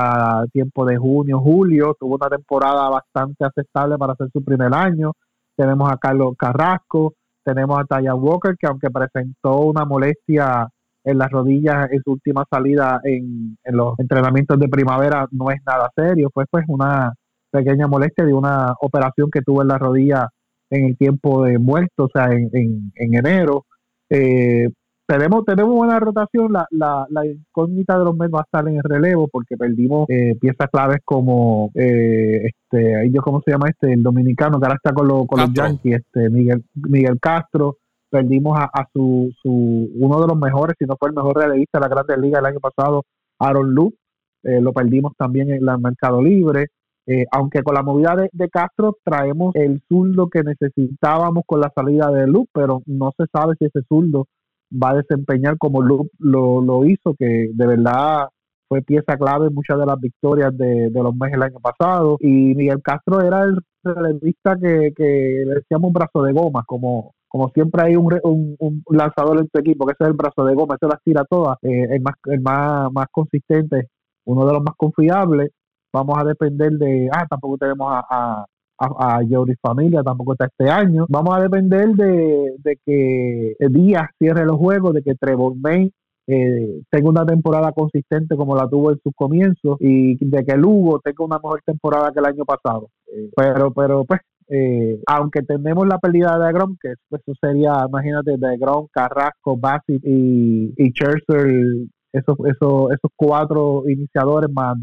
tiempo 0.53 0.85
de 0.85 0.99
junio, 0.99 1.41
julio, 1.41 1.97
tuvo 1.99 2.17
una 2.17 2.29
temporada 2.29 2.91
bastante 2.91 3.47
aceptable 3.47 3.97
para 3.97 4.13
hacer 4.13 4.29
su 4.31 4.45
primer 4.45 4.75
año. 4.75 5.13
Tenemos 5.57 5.91
a 5.91 5.97
Carlos 5.97 6.35
Carrasco, 6.39 7.15
tenemos 7.43 7.81
a 7.81 7.85
Taya 7.85 8.15
Walker, 8.15 8.57
que 8.61 8.67
aunque 8.67 8.91
presentó 8.91 9.61
una 9.61 9.87
molestia 9.87 10.69
en 11.03 11.17
las 11.17 11.31
rodillas 11.31 11.91
en 11.91 12.03
su 12.03 12.13
última 12.13 12.45
salida 12.51 13.01
en, 13.05 13.57
los 13.65 13.99
entrenamientos 13.99 14.59
de 14.59 14.69
primavera 14.69 15.27
no 15.31 15.51
es 15.51 15.63
nada 15.67 15.91
serio, 15.97 16.29
fue 16.35 16.45
pues 16.51 16.67
una 16.69 17.15
pequeña 17.51 17.87
molestia 17.87 18.27
de 18.27 18.35
una 18.35 18.75
operación 18.83 19.31
que 19.31 19.41
tuvo 19.41 19.63
en 19.63 19.69
la 19.69 19.79
rodilla 19.79 20.29
en 20.69 20.85
el 20.85 20.99
tiempo 20.99 21.43
de 21.45 21.59
muerto, 21.59 22.05
o 22.05 22.11
sea, 22.13 22.27
en, 22.27 22.51
en, 22.53 23.15
enero. 23.15 23.65
Eh, 24.11 24.69
tenemos, 25.07 25.45
tenemos 25.45 25.75
buena 25.75 26.01
rotación, 26.01 26.53
la, 26.53 26.67
la, 26.71 27.07
la 27.11 27.25
incógnita 27.25 27.97
de 27.97 28.05
los 28.05 28.17
meses 28.17 28.35
va 28.35 28.41
a 28.41 28.43
estar 28.43 28.69
en 28.69 28.77
el 28.77 28.83
relevo 28.83 29.29
porque 29.29 29.57
perdimos 29.57 30.09
eh, 30.11 30.35
piezas 30.41 30.69
claves 30.71 30.99
como, 31.05 31.71
eh, 31.75 32.49
este, 32.49 33.07
ellos, 33.07 33.23
¿cómo 33.23 33.41
se 33.45 33.53
llama 33.53 33.69
este? 33.69 33.93
El 33.93 34.03
dominicano 34.03 34.59
que 34.59 34.67
ahora 34.67 34.77
está 34.83 34.93
con, 34.93 35.27
con 35.27 35.41
los 35.41 35.53
Yankees, 35.53 36.01
este, 36.01 36.29
Miguel, 36.29 36.65
Miguel 36.75 37.21
Castro, 37.21 37.77
perdimos 38.11 38.59
a, 38.59 38.87
su, 38.93 39.31
su, 39.43 39.91
uno 39.95 40.21
de 40.21 40.27
los 40.27 40.37
mejores, 40.37 40.75
si 40.79 40.87
no 40.87 40.97
fue 40.99 41.11
el 41.11 41.15
mejor 41.15 41.37
relevista 41.37 41.79
de 41.79 41.83
la 41.83 41.89
Grandes 41.89 42.19
Ligas 42.19 42.41
el 42.41 42.47
año 42.47 42.61
pasado, 42.61 43.05
Aaron 43.39 43.75
Lu, 43.75 43.95
eh, 44.43 44.61
lo 44.61 44.73
perdimos 44.73 45.13
también 45.17 45.51
en 45.51 45.69
el 45.69 45.79
mercado 45.79 46.23
libre. 46.23 46.67
Eh, 47.07 47.25
aunque 47.31 47.63
con 47.63 47.75
la 47.75 47.83
movida 47.83 48.17
de, 48.33 48.49
Castro 48.51 48.97
traemos 49.05 49.55
el 49.55 49.81
zurdo 49.89 50.29
que 50.29 50.43
necesitábamos 50.43 51.45
con 51.47 51.61
la 51.61 51.71
salida 51.75 52.11
de 52.11 52.27
Lu, 52.27 52.47
pero 52.53 52.83
no 52.87 53.13
se 53.17 53.27
sabe 53.33 53.55
si 53.59 53.67
ese 53.67 53.83
zurdo 53.89 54.27
va 54.73 54.91
a 54.91 54.97
desempeñar 54.97 55.57
como 55.57 55.83
Lu 55.83 56.09
lo, 56.19 56.61
lo 56.61 56.85
hizo, 56.85 57.15
que 57.17 57.51
de 57.53 57.67
verdad 57.67 58.29
fue 58.69 58.83
pieza 58.83 59.17
clave 59.17 59.47
en 59.47 59.55
muchas 59.55 59.79
de 59.79 59.87
las 59.87 60.01
victorias 60.01 60.57
de, 60.57 60.91
los 60.91 61.15
meses 61.15 61.37
el 61.37 61.43
año 61.45 61.61
pasado. 61.61 62.17
Y 62.21 62.55
Miguel 62.55 62.83
Castro 62.83 63.21
era 63.21 63.45
el 63.45 63.59
relevista 63.85 64.57
que, 64.61 64.93
que 64.97 65.45
le 65.47 65.55
decíamos 65.55 65.89
un 65.89 65.93
brazo 65.93 66.23
de 66.23 66.33
goma, 66.33 66.65
como, 66.67 67.15
como 67.29 67.49
siempre 67.51 67.85
hay 67.85 67.97
un, 67.97 68.09
un, 68.25 68.83
lanzador 68.91 69.39
en 69.39 69.49
tu 69.49 69.61
equipo, 69.61 69.87
que 69.87 69.93
ese 69.93 70.05
es 70.05 70.09
el 70.09 70.17
brazo 70.17 70.45
de 70.45 70.55
goma, 70.55 70.75
ese 70.75 70.89
las 70.89 71.03
tira 71.05 71.25
todas, 71.25 71.57
eh, 71.63 71.87
el, 71.91 72.01
más, 72.01 72.15
el 72.27 72.41
más, 72.41 72.91
más 72.93 73.07
consistente, 73.13 73.89
uno 74.25 74.45
de 74.47 74.53
los 74.55 74.63
más 74.63 74.75
confiables, 74.77 75.51
vamos 75.93 76.19
a 76.19 76.25
depender 76.25 76.73
de, 76.73 77.09
ah, 77.13 77.27
tampoco 77.29 77.59
tenemos 77.59 77.89
a, 77.91 78.05
a, 78.09 78.47
a, 78.79 79.21
Familia, 79.63 80.03
tampoco 80.03 80.33
está 80.33 80.47
este 80.47 80.71
año, 80.71 81.07
vamos 81.09 81.37
a 81.37 81.41
depender 81.41 81.89
de, 81.95 82.55
de 82.59 82.79
que 82.85 83.55
Díaz 83.71 84.09
cierre 84.19 84.45
los 84.45 84.57
juegos, 84.57 84.95
de 84.95 85.03
que 85.03 85.15
Trevor 85.15 85.55
May 85.57 85.93
eh, 86.29 86.83
tenga 86.91 87.09
una 87.09 87.25
temporada 87.25 87.73
consistente 87.73 88.37
como 88.37 88.57
la 88.57 88.69
tuvo 88.69 88.91
en 88.91 88.99
sus 89.03 89.13
comienzos 89.15 89.77
y 89.81 90.17
de 90.25 90.45
que 90.45 90.57
Lugo 90.57 91.01
tenga 91.01 91.25
una 91.25 91.37
mejor 91.37 91.63
temporada 91.65 92.11
que 92.13 92.19
el 92.19 92.27
año 92.27 92.45
pasado. 92.45 92.89
Eh, 93.07 93.31
pero, 93.37 93.73
pero 93.73 94.05
pues 94.05 94.21
eh, 94.49 95.01
aunque 95.07 95.43
tenemos 95.43 95.87
la 95.87 95.99
pérdida 95.99 96.39
de 96.39 96.53
Grom, 96.53 96.77
que 96.81 96.93
eso 96.93 97.33
sería, 97.41 97.85
imagínate, 97.89 98.37
de 98.37 98.57
Grom, 98.59 98.87
Carrasco, 98.93 99.57
Bassett 99.57 100.05
y, 100.05 100.73
y 100.77 100.91
Scherzer, 100.91 101.87
esos, 102.13 102.37
esos, 102.47 102.93
esos 102.93 103.11
cuatro 103.15 103.83
iniciadores 103.89 104.51
más 104.53 104.77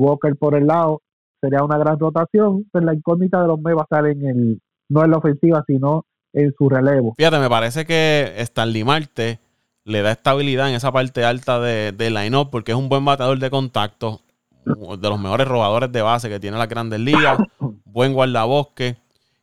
Walker 0.00 0.36
por 0.36 0.54
el 0.54 0.66
lado, 0.66 1.02
sería 1.40 1.62
una 1.62 1.78
gran 1.78 1.98
rotación. 1.98 2.66
Pues 2.72 2.84
la 2.84 2.94
incógnita 2.94 3.40
de 3.40 3.48
los 3.48 3.60
Mets 3.60 3.76
va 3.76 3.82
a 3.82 3.84
estar 3.84 4.06
en 4.06 4.26
el, 4.26 4.60
no 4.88 5.04
en 5.04 5.10
la 5.10 5.18
ofensiva, 5.18 5.62
sino 5.66 6.04
en 6.32 6.52
su 6.56 6.68
relevo. 6.68 7.14
Fíjate, 7.16 7.38
me 7.38 7.48
parece 7.48 7.84
que 7.84 8.34
Stanley 8.38 8.84
Marte 8.84 9.40
le 9.84 10.02
da 10.02 10.12
estabilidad 10.12 10.68
en 10.68 10.76
esa 10.76 10.92
parte 10.92 11.24
alta 11.24 11.60
de, 11.60 11.92
de 11.92 12.10
line-up 12.10 12.50
porque 12.50 12.72
es 12.72 12.78
un 12.78 12.88
buen 12.88 13.04
bateador 13.04 13.38
de 13.38 13.50
contacto, 13.50 14.20
de 14.64 15.08
los 15.08 15.18
mejores 15.18 15.48
robadores 15.48 15.90
de 15.90 16.02
base 16.02 16.28
que 16.28 16.40
tiene 16.40 16.58
la 16.58 16.66
Grandes 16.66 17.00
Ligas, 17.00 17.38
buen 17.84 18.12
guardabosque. 18.12 18.96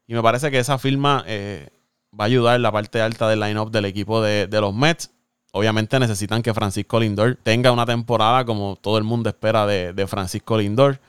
Y 0.08 0.14
me 0.14 0.22
parece 0.22 0.52
que 0.52 0.60
esa 0.60 0.78
firma 0.78 1.24
eh, 1.28 1.70
va 2.18 2.26
a 2.26 2.28
ayudar 2.28 2.56
en 2.56 2.62
la 2.62 2.72
parte 2.72 3.02
alta 3.02 3.28
del 3.28 3.40
line-up 3.40 3.72
del 3.72 3.86
equipo 3.86 4.22
de, 4.22 4.48
los 4.50 4.74
Mets. 4.74 5.14
Obviamente 5.58 6.00
necesitan 6.00 6.44
que 6.44 6.54
Francisco 6.54 7.00
Lindor 7.00 7.38
tenga 7.42 7.72
una 7.72 7.86
temporada 7.86 8.46
como 8.46 8.76
todo 8.76 9.00
el 9.00 9.04
mundo 9.04 9.30
espera 9.30 9.66
de, 9.66 10.08
Francisco 10.08 10.58
Lindor. 10.58 11.00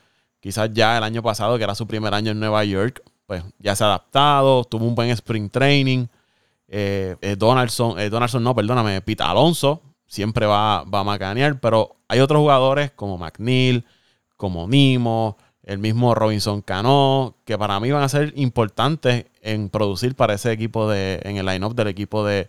Quizás 0.40 0.70
ya 0.72 0.96
el 0.96 1.04
año 1.04 1.22
pasado, 1.22 1.58
que 1.58 1.64
era 1.64 1.74
su 1.74 1.86
primer 1.86 2.14
año 2.14 2.30
en 2.30 2.40
Nueva 2.40 2.64
York, 2.64 3.02
pues 3.26 3.44
ya 3.58 3.76
se 3.76 3.84
ha 3.84 3.88
adaptado, 3.88 4.64
tuvo 4.64 4.86
un 4.86 4.94
buen 4.94 5.10
sprint 5.10 5.52
training. 5.52 6.06
Eh, 6.66 7.16
eh, 7.20 7.36
Donaldson, 7.36 7.96
Donaldson 8.10 8.42
no, 8.42 8.54
perdóname, 8.54 9.02
Pete 9.02 9.22
Alonso 9.22 9.82
siempre 10.06 10.46
va, 10.46 10.82
va 10.84 11.00
a 11.00 11.04
macanear, 11.04 11.60
pero 11.60 11.96
hay 12.08 12.20
otros 12.20 12.40
jugadores 12.40 12.90
como 12.92 13.18
McNeil, 13.18 13.84
como 14.36 14.66
Nimo, 14.66 15.36
el 15.62 15.78
mismo 15.78 16.14
Robinson 16.14 16.62
Cano, 16.62 17.36
que 17.44 17.58
para 17.58 17.78
mí 17.78 17.90
van 17.90 18.02
a 18.02 18.08
ser 18.08 18.32
importantes 18.36 19.26
en 19.42 19.68
producir 19.68 20.14
para 20.14 20.32
ese 20.32 20.50
equipo 20.50 20.88
de, 20.88 21.20
en 21.24 21.36
el 21.36 21.44
line-up 21.44 21.74
del 21.74 21.88
equipo 21.88 22.24
de, 22.24 22.48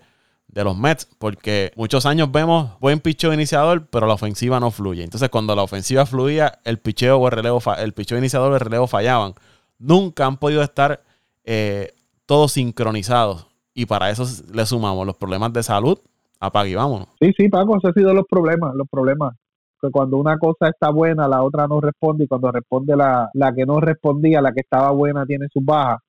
los 0.54 0.78
Mets, 0.78 1.08
porque 1.18 1.72
muchos 1.76 2.06
años 2.06 2.32
vemos 2.32 2.80
buen 2.80 3.00
picheo 3.00 3.34
iniciador, 3.34 3.88
pero 3.88 4.08
la 4.08 4.14
ofensiva 4.14 4.60
no 4.60 4.72
fluye. 4.72 5.04
Entonces, 5.04 5.30
cuando 5.30 5.56
la 5.56 5.64
ofensiva 5.64 6.06
fluía, 6.06 6.60
el 6.64 6.80
picheo 6.80 7.18
o 7.18 7.26
el 7.28 7.32
relevo, 7.32 7.62
el 7.78 7.94
picheo 7.94 8.18
iniciador 8.18 8.52
o 8.52 8.56
el 8.56 8.62
relevo 8.62 8.88
fallaban. 8.88 9.34
Nunca 9.78 10.26
han 10.26 10.38
podido 10.38 10.62
estar 10.62 11.02
eh, 11.46 11.94
todos 12.26 12.54
sincronizados. 12.54 13.48
Y 13.74 13.86
para 13.86 14.10
eso 14.10 14.26
le 14.54 14.66
sumamos 14.66 15.06
los 15.06 15.16
problemas 15.16 15.54
de 15.54 15.64
salud, 15.64 15.98
apague 16.40 16.72
y 16.72 16.76
vámonos. 16.76 17.08
Sí, 17.20 17.32
sí, 17.38 17.48
Paco, 17.48 17.78
esos 17.78 17.86
han 17.86 17.94
sido 17.94 18.14
los 18.14 18.26
problemas, 18.28 18.76
los 18.76 18.88
problemas. 18.90 19.36
Que 19.82 19.90
cuando 19.90 20.18
una 20.18 20.38
cosa 20.38 20.68
está 20.68 20.90
buena, 20.90 21.28
la 21.28 21.42
otra 21.42 21.68
no 21.68 21.80
responde, 21.80 22.26
y 22.26 22.28
cuando 22.28 22.52
responde 22.52 22.98
la, 22.98 23.30
la 23.34 23.54
que 23.54 23.66
no 23.66 23.80
respondía, 23.80 24.42
la 24.42 24.52
que 24.52 24.60
estaba 24.60 24.92
buena 24.92 25.26
tiene 25.26 25.48
sus 25.54 25.64
bajas. 25.64 26.00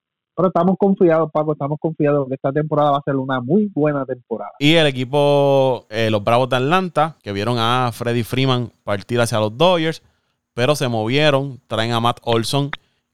Pero 0.40 0.48
estamos 0.48 0.78
confiados, 0.78 1.30
Paco, 1.30 1.52
estamos 1.52 1.78
confiados 1.78 2.26
que 2.26 2.34
esta 2.34 2.50
temporada 2.50 2.92
va 2.92 2.96
a 2.96 3.02
ser 3.04 3.14
una 3.16 3.42
muy 3.42 3.70
buena 3.74 4.06
temporada. 4.06 4.52
Y 4.58 4.72
el 4.72 4.86
equipo, 4.86 5.86
eh, 5.90 6.08
los 6.08 6.24
Bravos 6.24 6.48
de 6.48 6.56
Atlanta, 6.56 7.18
que 7.22 7.32
vieron 7.32 7.58
a 7.58 7.90
Freddie 7.92 8.24
Freeman 8.24 8.72
partir 8.82 9.20
hacia 9.20 9.38
los 9.38 9.58
Dodgers, 9.58 10.02
pero 10.54 10.76
se 10.76 10.88
movieron, 10.88 11.60
traen 11.66 11.92
a 11.92 12.00
Matt 12.00 12.20
Olson, 12.22 12.70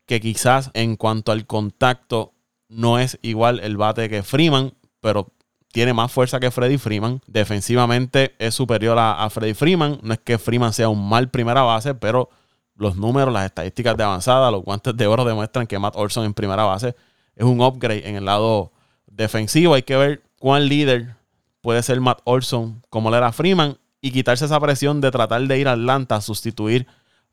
que 0.07 0.21
quizás 0.21 0.71
en 0.73 0.95
cuanto 0.95 1.33
al 1.33 1.47
contacto 1.47 2.33
no 2.69 3.01
es 3.01 3.19
igual 3.23 3.59
el 3.59 3.77
bate 3.77 4.09
que 4.09 4.23
Freeman, 4.23 4.75
pero 5.01 5.27
tiene 5.73 5.93
más 5.95 6.13
fuerza 6.13 6.39
que 6.39 6.53
Freddie 6.53 6.79
Freeman. 6.79 7.23
Defensivamente 7.27 8.37
es 8.39 8.55
superior 8.55 9.01
a, 9.01 9.25
a 9.25 9.31
Freddie 9.31 9.55
Freeman. 9.55 9.99
No 10.05 10.13
es 10.13 10.21
que 10.21 10.39
Freeman 10.39 10.73
sea 10.73 10.89
un 10.89 11.09
mal 11.09 11.29
primera 11.29 11.63
base, 11.63 11.93
pero 11.97 12.29
los 12.77 12.95
números, 12.95 13.35
las 13.35 13.47
estadísticas 13.47 13.97
de 13.97 14.05
avanzada, 14.05 14.49
los 14.53 14.63
guantes 14.63 14.97
de 14.97 15.09
oro 15.09 15.25
demuestran 15.25 15.67
que 15.67 15.77
Matt 15.77 15.97
Olson 15.97 16.25
en 16.25 16.33
primera 16.33 16.63
base 16.63 16.95
es 17.37 17.45
un 17.45 17.61
upgrade 17.61 18.09
en 18.09 18.17
el 18.17 18.25
lado 18.25 18.73
defensivo. 19.07 19.75
Hay 19.75 19.83
que 19.83 19.97
ver 19.97 20.23
cuán 20.39 20.67
líder 20.67 21.15
puede 21.61 21.83
ser 21.83 22.01
Matt 22.01 22.21
Olson 22.25 22.83
como 22.91 23.11
le 23.11 23.19
era 23.19 23.33
Freeman 23.33 23.79
y 24.01 24.11
quitarse 24.11 24.47
esa 24.47 24.59
presión 24.61 25.01
de 25.01 25.11
tratar 25.11 25.43
de 25.43 25.59
ir 25.59 25.69
a 25.69 25.73
Atlanta 25.73 26.17
a 26.17 26.21
sustituir 26.21 26.87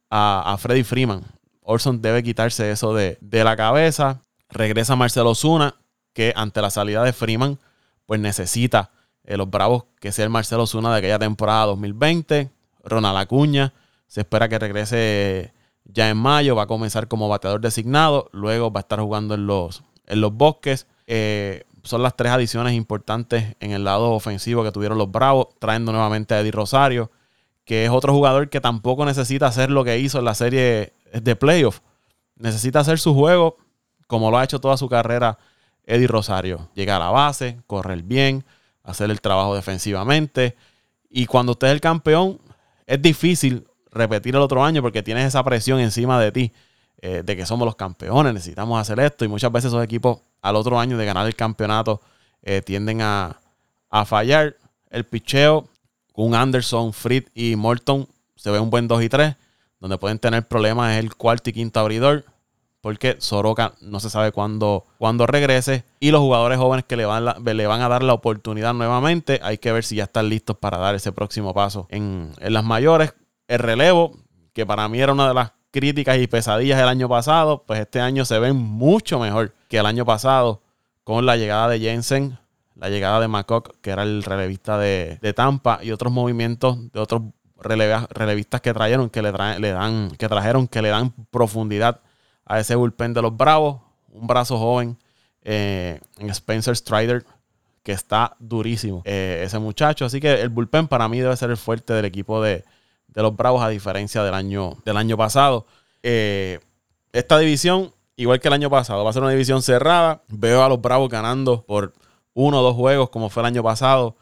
a, 0.09 0.53
a 0.53 0.57
Freddie 0.57 0.83
Freeman. 0.83 1.23
Olson 1.61 2.01
debe 2.01 2.23
quitarse 2.23 2.69
eso 2.71 2.93
de, 2.93 3.17
de 3.21 3.43
la 3.43 3.55
cabeza. 3.55 4.21
Regresa 4.49 4.95
Marcelo 4.95 5.33
Zuna, 5.33 5.75
que 6.13 6.33
ante 6.35 6.61
la 6.61 6.69
salida 6.69 7.03
de 7.03 7.13
Freeman, 7.13 7.57
pues 8.05 8.19
necesita 8.19 8.91
eh, 9.23 9.37
los 9.37 9.49
Bravos 9.49 9.85
que 9.99 10.11
sea 10.11 10.25
el 10.25 10.29
Marcelo 10.29 10.67
Zuna 10.67 10.91
de 10.91 10.99
aquella 10.99 11.19
temporada 11.19 11.65
2020. 11.67 12.51
Ronald 12.83 13.17
Acuña, 13.17 13.73
se 14.07 14.21
espera 14.21 14.49
que 14.49 14.59
regrese 14.59 15.53
ya 15.85 16.09
en 16.09 16.17
mayo, 16.17 16.55
va 16.55 16.63
a 16.63 16.67
comenzar 16.67 17.07
como 17.07 17.29
bateador 17.29 17.61
designado, 17.61 18.29
luego 18.31 18.71
va 18.71 18.79
a 18.79 18.81
estar 18.81 18.99
jugando 18.99 19.35
en 19.35 19.47
los, 19.47 19.83
en 20.07 20.21
los 20.21 20.33
bosques. 20.33 20.87
Eh, 21.07 21.63
son 21.83 22.01
las 22.01 22.15
tres 22.15 22.31
adiciones 22.31 22.73
importantes 22.73 23.55
en 23.59 23.71
el 23.71 23.83
lado 23.83 24.11
ofensivo 24.11 24.63
que 24.63 24.71
tuvieron 24.71 24.97
los 24.97 25.11
Bravos, 25.11 25.47
trayendo 25.59 25.91
nuevamente 25.91 26.33
a 26.33 26.39
Eddie 26.39 26.51
Rosario, 26.51 27.11
que 27.65 27.85
es 27.85 27.91
otro 27.91 28.13
jugador 28.13 28.49
que 28.49 28.61
tampoco 28.61 29.05
necesita 29.05 29.47
hacer 29.47 29.69
lo 29.69 29.83
que 29.83 29.99
hizo 29.99 30.19
en 30.19 30.25
la 30.25 30.33
serie 30.33 30.93
de 31.13 31.35
playoff. 31.35 31.81
Necesita 32.35 32.79
hacer 32.79 32.99
su 32.99 33.13
juego 33.13 33.57
como 34.07 34.31
lo 34.31 34.37
ha 34.37 34.43
hecho 34.43 34.59
toda 34.59 34.77
su 34.77 34.87
carrera 34.87 35.37
Eddie 35.85 36.07
Rosario. 36.07 36.69
Llegar 36.73 37.01
a 37.01 37.05
la 37.05 37.11
base, 37.11 37.59
correr 37.67 38.03
bien, 38.03 38.45
hacer 38.83 39.09
el 39.09 39.21
trabajo 39.21 39.55
defensivamente. 39.55 40.55
Y 41.09 41.25
cuando 41.25 41.53
usted 41.53 41.67
es 41.67 41.73
el 41.73 41.81
campeón, 41.81 42.39
es 42.85 43.01
difícil 43.01 43.67
repetir 43.91 44.35
el 44.35 44.41
otro 44.41 44.63
año 44.63 44.81
porque 44.81 45.03
tienes 45.03 45.27
esa 45.27 45.43
presión 45.43 45.79
encima 45.79 46.19
de 46.19 46.31
ti 46.31 46.53
eh, 47.05 47.21
de 47.21 47.35
que 47.35 47.45
somos 47.45 47.65
los 47.65 47.75
campeones, 47.75 48.33
necesitamos 48.33 48.79
hacer 48.79 48.97
esto. 49.01 49.25
Y 49.25 49.27
muchas 49.27 49.51
veces 49.51 49.67
esos 49.67 49.83
equipos 49.83 50.19
al 50.41 50.55
otro 50.55 50.79
año 50.79 50.97
de 50.97 51.05
ganar 51.05 51.27
el 51.27 51.35
campeonato 51.35 51.99
eh, 52.41 52.61
tienden 52.61 53.01
a, 53.01 53.41
a, 53.89 54.05
fallar. 54.05 54.55
El 54.89 55.03
picheo 55.03 55.67
con 56.13 56.33
Anderson, 56.33 56.93
Fritz 56.93 57.29
y 57.33 57.57
Morton 57.57 58.07
se 58.37 58.51
ve 58.51 58.59
un 58.61 58.69
buen 58.69 58.87
2 58.87 59.03
y 59.03 59.09
3. 59.09 59.35
Donde 59.81 59.97
pueden 59.97 60.17
tener 60.17 60.47
problemas 60.47 60.93
es 60.93 60.99
el 60.99 61.13
cuarto 61.13 61.49
y 61.49 61.53
quinto 61.53 61.81
abridor. 61.81 62.23
Porque 62.79 63.17
Soroka 63.19 63.73
no 63.81 63.99
se 63.99 64.09
sabe 64.09 64.31
cuándo, 64.31 64.85
cuándo 64.97 65.27
regrese. 65.27 65.83
Y 65.99 66.11
los 66.11 66.21
jugadores 66.21 66.57
jóvenes 66.57 66.85
que 66.85 66.95
le 66.95 67.03
van, 67.03 67.25
le 67.43 67.67
van 67.67 67.81
a 67.81 67.89
dar 67.89 68.03
la 68.03 68.13
oportunidad 68.13 68.73
nuevamente. 68.73 69.41
Hay 69.43 69.57
que 69.57 69.73
ver 69.73 69.83
si 69.83 69.97
ya 69.97 70.05
están 70.05 70.29
listos 70.29 70.55
para 70.55 70.77
dar 70.77 70.95
ese 70.95 71.11
próximo 71.11 71.53
paso 71.53 71.85
en, 71.89 72.31
en 72.39 72.53
las 72.53 72.63
mayores. 72.63 73.13
El 73.49 73.59
relevo, 73.59 74.15
que 74.53 74.65
para 74.65 74.87
mí 74.87 75.01
era 75.01 75.11
una 75.11 75.27
de 75.27 75.33
las 75.33 75.51
críticas 75.73 76.19
y 76.19 76.27
pesadillas 76.27 76.77
del 76.77 76.87
año 76.87 77.09
pasado, 77.09 77.63
pues 77.65 77.79
este 77.79 77.99
año 77.99 78.25
se 78.25 78.37
ven 78.37 78.55
mucho 78.55 79.19
mejor 79.19 79.55
que 79.67 79.79
el 79.79 79.87
año 79.87 80.05
pasado 80.05 80.61
con 81.03 81.25
la 81.25 81.35
llegada 81.35 81.67
de 81.67 81.79
Jensen, 81.79 82.37
la 82.75 82.89
llegada 82.89 83.19
de 83.19 83.27
McCock, 83.27 83.75
que 83.81 83.89
era 83.89 84.03
el 84.03 84.23
relevista 84.23 84.77
de, 84.77 85.17
de 85.19 85.33
Tampa, 85.33 85.79
y 85.81 85.91
otros 85.91 86.13
movimientos 86.13 86.91
de 86.91 86.99
otros 86.99 87.23
relevistas 87.59 88.61
que 88.61 88.71
trajeron, 88.71 89.09
que 89.09 89.23
le, 89.23 89.31
le 89.31 89.71
dan, 89.71 90.11
que 90.11 90.29
trajeron, 90.29 90.67
que 90.67 90.81
le 90.81 90.89
dan 90.89 91.11
profundidad 91.31 92.01
a 92.45 92.59
ese 92.59 92.75
bullpen 92.75 93.13
de 93.13 93.23
los 93.23 93.35
Bravos. 93.35 93.81
Un 94.09 94.27
brazo 94.27 94.59
joven 94.59 94.97
eh, 95.41 95.99
en 96.19 96.29
Spencer 96.29 96.75
Strider, 96.75 97.25
que 97.81 97.93
está 97.93 98.35
durísimo 98.37 99.01
eh, 99.05 99.41
ese 99.43 99.57
muchacho. 99.57 100.05
Así 100.05 100.19
que 100.19 100.39
el 100.39 100.49
bullpen 100.49 100.87
para 100.87 101.07
mí 101.07 101.19
debe 101.19 101.35
ser 101.35 101.49
el 101.49 101.57
fuerte 101.57 101.93
del 101.93 102.05
equipo 102.05 102.43
de, 102.43 102.63
de 103.13 103.21
los 103.21 103.35
Bravos, 103.35 103.63
a 103.63 103.69
diferencia 103.69 104.23
del 104.23 104.33
año, 104.33 104.77
del 104.85 104.97
año 104.97 105.17
pasado. 105.17 105.65
Eh, 106.01 106.59
esta 107.11 107.37
división, 107.37 107.93
igual 108.15 108.39
que 108.39 108.47
el 108.47 108.53
año 108.53 108.69
pasado, 108.69 109.03
va 109.03 109.09
a 109.09 109.13
ser 109.13 109.21
una 109.21 109.31
división 109.31 109.61
cerrada. 109.61 110.23
Veo 110.27 110.63
a 110.63 110.69
los 110.69 110.81
Bravos 110.81 111.09
ganando 111.09 111.63
por 111.63 111.93
uno 112.33 112.59
o 112.59 112.63
dos 112.63 112.75
juegos, 112.75 113.09
como 113.09 113.29
fue 113.29 113.43
el 113.43 113.47
año 113.47 113.63
pasado. 113.63 114.15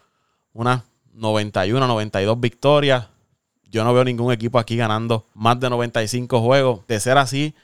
Unas 0.53 0.83
91, 1.13 1.87
92 1.87 2.39
victorias. 2.39 3.07
Yo 3.69 3.85
no 3.85 3.93
veo 3.93 4.03
ningún 4.03 4.33
equipo 4.33 4.59
aquí 4.59 4.75
ganando 4.75 5.25
más 5.33 5.59
de 5.59 5.69
95 5.69 6.41
juegos. 6.41 6.85
De 6.87 6.99
ser 6.99 7.17
así, 7.17 7.55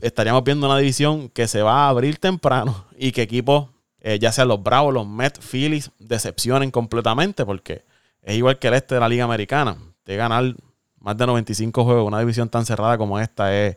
estaríamos 0.00 0.42
viendo 0.44 0.66
una 0.66 0.78
división 0.78 1.28
que 1.28 1.46
se 1.46 1.60
va 1.60 1.84
a 1.84 1.88
abrir 1.88 2.18
temprano 2.18 2.86
y 2.96 3.12
que 3.12 3.20
equipos, 3.22 3.68
eh, 4.00 4.18
ya 4.18 4.32
sean 4.32 4.48
los 4.48 4.62
Bravos, 4.62 4.94
los 4.94 5.06
Mets, 5.06 5.40
Phillies, 5.40 5.90
decepcionen 5.98 6.70
completamente 6.70 7.44
porque 7.44 7.84
es 8.22 8.36
igual 8.36 8.58
que 8.58 8.68
el 8.68 8.74
este 8.74 8.94
de 8.94 9.00
la 9.00 9.08
Liga 9.10 9.24
Americana 9.24 9.76
ganar 10.16 10.54
más 11.02 11.16
de 11.16 11.26
95 11.26 11.84
juegos, 11.84 12.06
una 12.06 12.20
división 12.20 12.48
tan 12.48 12.64
cerrada 12.64 12.96
como 12.96 13.18
esta 13.18 13.54
es, 13.56 13.76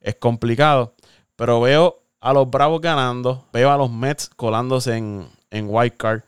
es 0.00 0.16
complicado. 0.16 0.94
Pero 1.36 1.60
veo 1.60 2.02
a 2.20 2.32
los 2.32 2.50
Bravos 2.50 2.80
ganando, 2.80 3.44
veo 3.52 3.70
a 3.70 3.76
los 3.76 3.90
Mets 3.90 4.28
colándose 4.28 4.96
en, 4.96 5.26
en 5.50 5.66
White 5.68 5.96
Card 5.96 6.22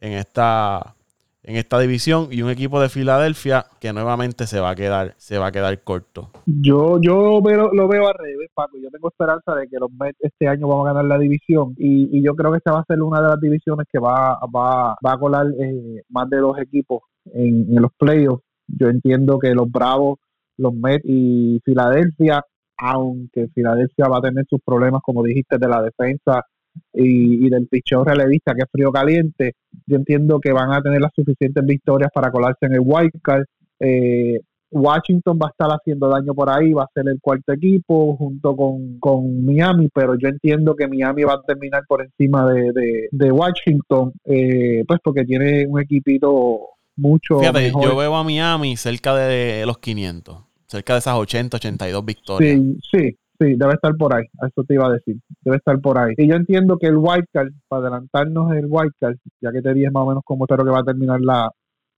en 0.00 0.12
esta, 0.12 0.94
en 1.42 1.56
esta 1.56 1.78
división 1.78 2.28
y 2.30 2.42
un 2.42 2.50
equipo 2.50 2.80
de 2.80 2.88
Filadelfia 2.88 3.66
que 3.80 3.92
nuevamente 3.92 4.46
se 4.46 4.60
va 4.60 4.70
a 4.70 4.74
quedar, 4.74 5.14
se 5.16 5.38
va 5.38 5.46
a 5.48 5.52
quedar 5.52 5.82
corto. 5.82 6.30
Yo, 6.46 7.00
yo 7.00 7.40
lo 7.40 7.88
veo 7.88 8.08
al 8.08 8.14
revés, 8.14 8.50
Paco. 8.54 8.76
Yo 8.80 8.90
tengo 8.90 9.08
esperanza 9.08 9.54
de 9.54 9.68
que 9.68 9.78
los 9.78 9.90
Mets 9.90 10.18
este 10.20 10.46
año 10.46 10.68
van 10.68 10.86
a 10.86 10.92
ganar 10.92 11.04
la 11.06 11.18
división 11.18 11.74
y, 11.76 12.16
y 12.16 12.22
yo 12.22 12.34
creo 12.34 12.52
que 12.52 12.58
esta 12.58 12.72
va 12.72 12.80
a 12.80 12.84
ser 12.84 13.02
una 13.02 13.20
de 13.20 13.28
las 13.28 13.40
divisiones 13.40 13.86
que 13.90 13.98
va, 13.98 14.38
va, 14.54 14.96
va 15.04 15.12
a 15.12 15.18
colar 15.18 15.46
eh, 15.58 16.02
más 16.10 16.28
de 16.30 16.36
dos 16.36 16.58
equipos 16.58 17.02
en, 17.32 17.74
en 17.74 17.82
los 17.82 17.92
playoffs 17.98 18.47
yo 18.68 18.88
entiendo 18.88 19.38
que 19.38 19.54
los 19.54 19.70
Bravos, 19.70 20.18
los 20.56 20.74
Mets 20.74 21.04
y 21.04 21.60
Filadelfia, 21.64 22.42
aunque 22.78 23.48
Filadelfia 23.48 24.08
va 24.08 24.18
a 24.18 24.22
tener 24.22 24.46
sus 24.48 24.60
problemas, 24.64 25.02
como 25.02 25.22
dijiste, 25.22 25.58
de 25.58 25.68
la 25.68 25.82
defensa 25.82 26.44
y, 26.92 27.48
del 27.48 27.66
picheo 27.66 28.04
relevista, 28.04 28.54
que 28.54 28.62
es 28.62 28.70
frío 28.70 28.92
caliente, 28.92 29.54
yo 29.86 29.96
entiendo 29.96 30.38
que 30.40 30.52
van 30.52 30.72
a 30.72 30.80
tener 30.80 31.00
las 31.00 31.12
suficientes 31.14 31.64
victorias 31.64 32.10
para 32.14 32.30
colarse 32.30 32.66
en 32.66 32.74
el 32.74 32.80
wild 32.84 33.12
card. 33.22 33.44
Eh, 33.80 34.40
Washington 34.70 35.38
va 35.42 35.46
a 35.46 35.50
estar 35.50 35.70
haciendo 35.70 36.08
daño 36.08 36.34
por 36.34 36.50
ahí, 36.50 36.72
va 36.74 36.82
a 36.82 36.90
ser 36.92 37.08
el 37.08 37.18
cuarto 37.20 37.52
equipo 37.52 38.16
junto 38.16 38.54
con, 38.54 39.44
Miami, 39.44 39.88
pero 39.92 40.14
yo 40.16 40.28
entiendo 40.28 40.76
que 40.76 40.86
Miami 40.86 41.24
va 41.24 41.34
a 41.34 41.42
terminar 41.42 41.84
por 41.88 42.02
encima 42.02 42.52
de, 42.52 43.08
de, 43.10 43.32
Washington, 43.32 44.12
eh, 44.26 44.84
pues 44.86 45.00
porque 45.02 45.24
tiene 45.24 45.66
un 45.66 45.80
equipito 45.80 46.77
mucho. 46.98 47.38
Fíjate, 47.38 47.70
yo 47.70 47.96
veo 47.96 48.14
a 48.14 48.24
Miami 48.24 48.76
cerca 48.76 49.14
de 49.14 49.64
los 49.64 49.78
500, 49.78 50.38
cerca 50.66 50.94
de 50.94 50.98
esas 50.98 51.14
80, 51.14 51.56
82 51.56 52.04
victorias. 52.04 52.58
Sí, 52.58 52.78
sí, 52.90 53.18
sí, 53.40 53.54
debe 53.56 53.74
estar 53.74 53.94
por 53.96 54.14
ahí. 54.14 54.24
Eso 54.46 54.64
te 54.64 54.74
iba 54.74 54.86
a 54.86 54.92
decir. 54.92 55.16
Debe 55.42 55.56
estar 55.56 55.78
por 55.80 55.98
ahí. 55.98 56.14
Y 56.16 56.28
yo 56.28 56.34
entiendo 56.34 56.76
que 56.76 56.88
el 56.88 56.96
wildcard, 56.96 57.52
para 57.68 57.82
adelantarnos 57.82 58.52
el 58.54 58.66
wildcard, 58.68 59.16
ya 59.40 59.52
que 59.52 59.62
te 59.62 59.74
dije 59.74 59.90
más 59.90 60.04
o 60.04 60.08
menos 60.08 60.22
cómo 60.24 60.44
espero 60.44 60.64
que 60.64 60.70
va 60.70 60.80
a 60.80 60.84
terminar 60.84 61.20
la, 61.20 61.50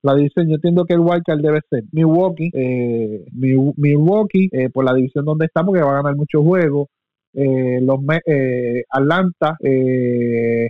la 0.03 0.15
división. 0.15 0.49
Yo 0.49 0.55
entiendo 0.57 0.85
que 0.85 0.95
el 0.95 1.01
wildcard 1.01 1.41
debe 1.41 1.61
ser 1.69 1.85
Milwaukee, 1.93 2.51
eh, 2.53 3.25
Milwaukee, 3.33 4.49
eh, 4.53 4.71
por 4.71 4.85
la 4.85 4.95
división 4.95 5.25
donde 5.25 5.47
estamos, 5.47 5.75
que 5.75 5.83
va 5.83 5.93
a 5.93 6.03
ganar 6.03 6.17
muchos 6.17 6.43
juegos. 6.43 6.89
Eh, 7.33 7.79
los 7.81 7.99
eh, 8.27 8.83
Atlanta, 8.91 9.57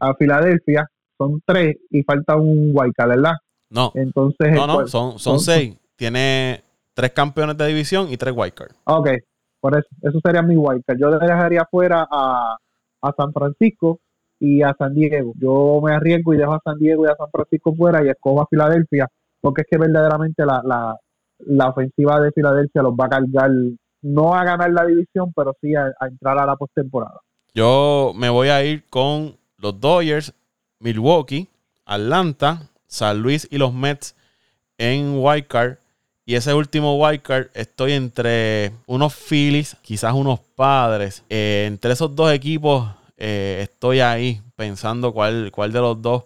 a 0.00 0.14
Filadelfia, 0.14 0.86
son 1.16 1.40
tres 1.44 1.76
y 1.90 2.02
falta 2.02 2.36
un 2.36 2.72
wildcard, 2.74 3.10
¿verdad? 3.10 3.34
No. 3.70 3.92
Entonces, 3.94 4.52
no, 4.52 4.66
no, 4.66 4.86
son, 4.86 5.18
son 5.18 5.40
seis. 5.40 5.76
Tiene 5.96 6.62
tres 6.94 7.12
campeones 7.12 7.56
de 7.56 7.66
división 7.66 8.08
y 8.10 8.16
tres 8.16 8.34
wildcards. 8.36 8.74
Ok, 8.84 9.08
por 9.60 9.78
eso, 9.78 9.88
eso 10.02 10.18
sería 10.24 10.42
mi 10.42 10.56
wildcard. 10.56 10.98
Yo 10.98 11.10
dejaría 11.10 11.66
fuera 11.70 12.06
a, 12.10 12.56
a 13.02 13.12
San 13.16 13.32
Francisco 13.32 14.00
y 14.40 14.62
a 14.62 14.74
San 14.76 14.94
Diego. 14.94 15.32
Yo 15.36 15.80
me 15.84 15.92
arriesgo 15.94 16.34
y 16.34 16.38
dejo 16.38 16.54
a 16.54 16.60
San 16.64 16.78
Diego 16.78 17.04
y 17.04 17.10
a 17.10 17.16
San 17.16 17.30
Francisco 17.30 17.74
fuera 17.74 18.04
y 18.04 18.08
escojo 18.08 18.42
a 18.42 18.46
Filadelfia, 18.46 19.06
porque 19.40 19.62
es 19.62 19.68
que 19.70 19.78
verdaderamente 19.78 20.44
la, 20.44 20.62
la, 20.64 20.96
la 21.46 21.68
ofensiva 21.68 22.20
de 22.20 22.32
Filadelfia 22.32 22.82
los 22.82 22.94
va 22.94 23.06
a 23.06 23.10
cargar, 23.10 23.50
no 24.02 24.34
a 24.34 24.44
ganar 24.44 24.72
la 24.72 24.86
división, 24.86 25.32
pero 25.36 25.54
sí 25.60 25.74
a, 25.74 25.92
entrar 26.08 26.38
a 26.38 26.46
la 26.46 26.56
postemporada. 26.56 27.20
Yo 27.54 28.12
me 28.16 28.30
voy 28.30 28.48
a 28.48 28.64
ir 28.64 28.84
con 28.88 29.36
los 29.58 29.78
Dodgers, 29.78 30.32
Milwaukee, 30.78 31.48
Atlanta, 31.84 32.62
San 32.90 33.22
Luis 33.22 33.46
y 33.50 33.56
los 33.56 33.72
Mets 33.72 34.14
en 34.76 35.14
Wildcard. 35.16 35.78
Y 36.26 36.34
ese 36.34 36.52
último 36.52 36.98
wildcard 36.98 37.48
estoy 37.54 37.92
entre 37.92 38.72
unos 38.86 39.14
Phillies, 39.14 39.76
quizás 39.80 40.12
unos 40.12 40.40
padres. 40.40 41.22
Eh, 41.30 41.64
entre 41.66 41.92
esos 41.92 42.14
dos 42.14 42.32
equipos 42.32 42.88
eh, 43.16 43.60
estoy 43.62 44.00
ahí 44.00 44.42
pensando 44.56 45.12
cuál, 45.12 45.50
cuál 45.52 45.72
de 45.72 45.80
los 45.80 46.02
dos 46.02 46.24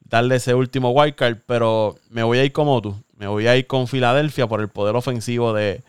darle 0.00 0.36
ese 0.36 0.54
último 0.54 0.90
wildcard. 0.90 1.38
Pero 1.46 1.96
me 2.10 2.22
voy 2.22 2.38
a 2.38 2.44
ir 2.44 2.52
como 2.52 2.80
tú. 2.80 2.94
Me 3.16 3.26
voy 3.26 3.46
a 3.46 3.56
ir 3.56 3.66
con 3.66 3.88
Filadelfia 3.88 4.46
por 4.46 4.60
el 4.60 4.68
poder 4.68 4.94
ofensivo 4.96 5.52
de, 5.52 5.82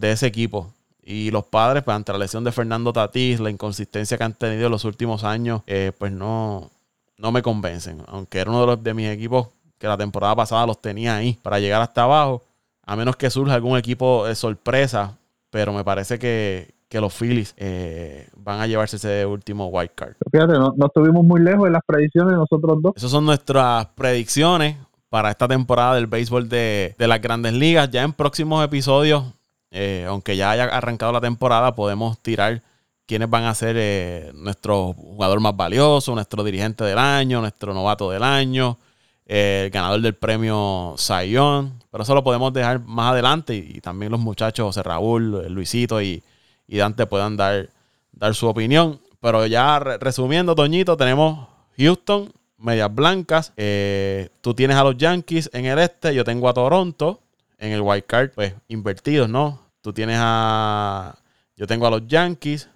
ese 0.00 0.26
equipo. 0.26 0.72
Y 1.04 1.30
los 1.30 1.44
padres, 1.44 1.82
pues 1.82 1.94
ante 1.94 2.12
la 2.12 2.18
lesión 2.18 2.44
de 2.44 2.52
Fernando 2.52 2.92
Tatís, 2.92 3.40
la 3.40 3.50
inconsistencia 3.50 4.16
que 4.16 4.24
han 4.24 4.34
tenido 4.34 4.66
en 4.66 4.72
los 4.72 4.84
últimos 4.84 5.24
años, 5.24 5.62
eh, 5.66 5.92
pues 5.98 6.12
no, 6.12 6.70
no 7.18 7.32
me 7.32 7.42
convencen. 7.42 8.02
Aunque 8.06 8.38
era 8.38 8.50
uno 8.50 8.60
de, 8.60 8.66
los, 8.66 8.82
de 8.82 8.94
mis 8.94 9.08
equipos 9.08 9.48
que 9.78 9.86
la 9.86 9.96
temporada 9.96 10.36
pasada 10.36 10.66
los 10.66 10.80
tenía 10.80 11.16
ahí 11.16 11.38
para 11.42 11.58
llegar 11.58 11.82
hasta 11.82 12.04
abajo 12.04 12.42
a 12.84 12.96
menos 12.96 13.16
que 13.16 13.30
surja 13.30 13.54
algún 13.54 13.78
equipo 13.78 14.26
de 14.26 14.34
sorpresa, 14.34 15.16
pero 15.50 15.72
me 15.72 15.84
parece 15.84 16.18
que, 16.18 16.74
los 17.00 17.14
Phillies 17.14 17.54
eh, 17.56 18.28
van 18.36 18.60
a 18.60 18.66
llevarse 18.66 18.96
ese 18.96 19.24
último 19.24 19.68
wild 19.68 19.92
card. 19.94 20.12
Fíjate, 20.30 20.52
no, 20.52 20.74
estuvimos 20.84 21.24
muy 21.24 21.40
lejos 21.40 21.66
en 21.66 21.72
las 21.72 21.82
predicciones 21.86 22.34
nosotros 22.34 22.82
dos. 22.82 22.92
Esas 22.96 23.10
son 23.10 23.24
nuestras 23.24 23.86
predicciones 23.94 24.76
para 25.08 25.30
esta 25.30 25.48
temporada 25.48 25.94
del 25.94 26.06
béisbol 26.06 26.50
de, 26.50 26.94
las 26.98 27.22
grandes 27.22 27.54
ligas. 27.54 27.90
Ya 27.90 28.02
en 28.02 28.12
próximos 28.12 28.62
episodios, 28.62 29.24
eh, 29.70 30.04
aunque 30.06 30.36
ya 30.36 30.50
haya 30.50 30.64
arrancado 30.64 31.12
la 31.12 31.22
temporada, 31.22 31.74
podemos 31.74 32.18
tirar 32.18 32.60
quiénes 33.06 33.28
van 33.28 33.44
a 33.44 33.54
ser 33.54 33.76
eh, 33.78 34.30
nuestro 34.34 34.92
jugador 34.94 35.40
más 35.40 35.56
valioso, 35.56 36.14
nuestro 36.14 36.44
dirigente 36.44 36.84
del 36.84 36.98
año, 36.98 37.40
nuestro 37.40 37.74
novato 37.74 38.10
del 38.10 38.22
año, 38.22 38.78
el 39.26 39.70
ganador 39.70 40.00
del 40.00 40.14
premio 40.14 40.94
Sayón. 40.96 41.82
Pero 41.90 42.04
eso 42.04 42.14
lo 42.14 42.24
podemos 42.24 42.52
dejar 42.52 42.80
más 42.80 43.12
adelante 43.12 43.54
y, 43.54 43.80
también 43.80 44.12
los 44.12 44.20
muchachos, 44.20 44.66
José 44.66 44.82
Raúl, 44.82 45.46
Luisito 45.52 46.00
y, 46.00 46.22
Dante 46.68 47.06
puedan 47.06 47.36
dar, 47.36 47.68
dar 48.12 48.34
su 48.34 48.46
opinión. 48.46 49.00
Pero 49.20 49.46
ya 49.46 49.78
resumiendo, 49.78 50.54
Toñito, 50.54 50.96
tenemos 50.96 51.48
Houston, 51.76 52.32
Medias 52.58 52.94
Blancas. 52.94 53.52
Eh, 53.56 54.30
tú 54.40 54.54
tienes 54.54 54.76
a 54.76 54.84
los 54.84 54.96
Yankees 54.96 55.50
en 55.52 55.66
el 55.66 55.78
este, 55.78 56.14
yo 56.14 56.24
tengo 56.24 56.48
a 56.48 56.54
Toronto 56.54 57.20
en 57.58 57.72
el 57.72 57.80
White 57.80 58.06
card, 58.06 58.30
pues 58.34 58.54
invertidos, 58.68 59.28
¿no? 59.28 59.60
Tú 59.80 59.92
tienes 59.92 60.16
a. 60.20 61.16
Yo 61.56 61.66
tengo 61.66 61.86
a 61.86 61.90
los 61.90 62.06
Yankees, 62.06 62.68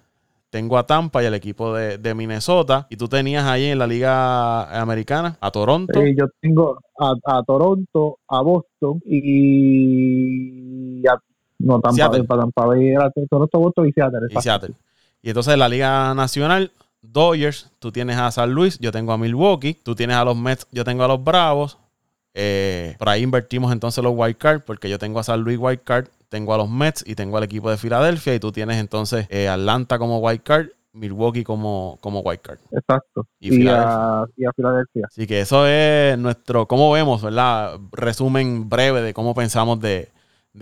tengo 0.49 0.77
a 0.77 0.85
Tampa 0.85 1.23
y 1.23 1.25
al 1.25 1.33
equipo 1.33 1.73
de, 1.73 2.15
Minnesota. 2.15 2.87
Y 2.89 2.97
tú 2.97 3.07
tenías 3.07 3.45
ahí 3.45 3.65
en 3.65 3.79
la 3.79 3.87
Liga 3.87 4.81
Americana 4.81 5.37
a 5.41 5.51
Toronto. 5.51 5.99
Sí, 5.99 6.15
yo 6.17 6.25
tengo 6.41 6.79
a, 6.99 7.43
Toronto, 7.43 8.19
a 8.27 8.41
Boston 8.41 9.01
y 9.05 11.05
a, 11.07 11.17
no, 11.59 11.79
Tampa, 11.79 11.95
Seattle. 11.95 12.25
Tampa 12.25 12.65
Bay 12.65 12.93
Toronto, 13.29 13.59
Boston 13.59 13.87
y 13.87 13.91
Seattle. 13.91 14.27
Y 14.29 14.41
Seattle. 14.41 14.73
Y 15.21 15.29
entonces 15.29 15.53
en 15.53 15.59
la 15.59 15.69
Liga 15.69 16.13
Nacional, 16.13 16.71
Dodgers, 17.01 17.71
tú 17.79 17.91
tienes 17.91 18.17
a 18.17 18.31
San 18.31 18.51
Luis, 18.51 18.79
yo 18.79 18.91
tengo 18.91 19.11
a 19.11 19.17
Milwaukee, 19.17 19.73
tú 19.73 19.95
tienes 19.95 20.15
a 20.15 20.23
los 20.23 20.37
Mets, 20.37 20.67
yo 20.71 20.83
tengo 20.83 21.03
a 21.03 21.07
los 21.07 21.23
Bravos. 21.23 21.77
Eh, 22.39 22.95
por 22.99 23.09
ahí 23.09 23.23
invertimos 23.23 23.71
entonces 23.71 24.03
los 24.03 24.13
wild 24.15 24.37
card 24.37 24.61
porque 24.61 24.91
yo 24.91 24.99
tengo 24.99 25.19
a 25.19 25.23
San 25.23 25.41
Luis 25.41 25.57
wild 25.57 25.81
card 25.83 26.07
tengo 26.29 26.53
a 26.53 26.57
los 26.57 26.69
Mets 26.69 27.03
y 27.07 27.15
tengo 27.15 27.37
al 27.37 27.43
equipo 27.43 27.69
de 27.69 27.77
Filadelfia 27.77 28.35
y 28.35 28.39
tú 28.39 28.51
tienes 28.51 28.77
entonces 28.77 29.27
eh, 29.29 29.47
Atlanta 29.47 29.97
como 29.97 30.19
white 30.19 30.43
card 30.43 30.67
Milwaukee 30.97 31.43
como, 31.43 31.97
como 32.01 32.19
white 32.19 32.41
card. 32.41 32.59
Exacto. 32.71 33.27
Y, 33.39 33.67
a, 33.67 34.25
Filadelfia. 34.55 35.05
Así 35.07 35.27
que 35.27 35.41
eso 35.41 35.65
es 35.67 36.17
nuestro, 36.17 36.67
como 36.67 36.91
vemos, 36.91 37.21
¿verdad? 37.21 37.79
Resumen 37.91 38.67
breve 38.67 39.01
de 39.01 39.13
cómo 39.13 39.33
pensamos 39.33 39.79
de, 39.79 40.11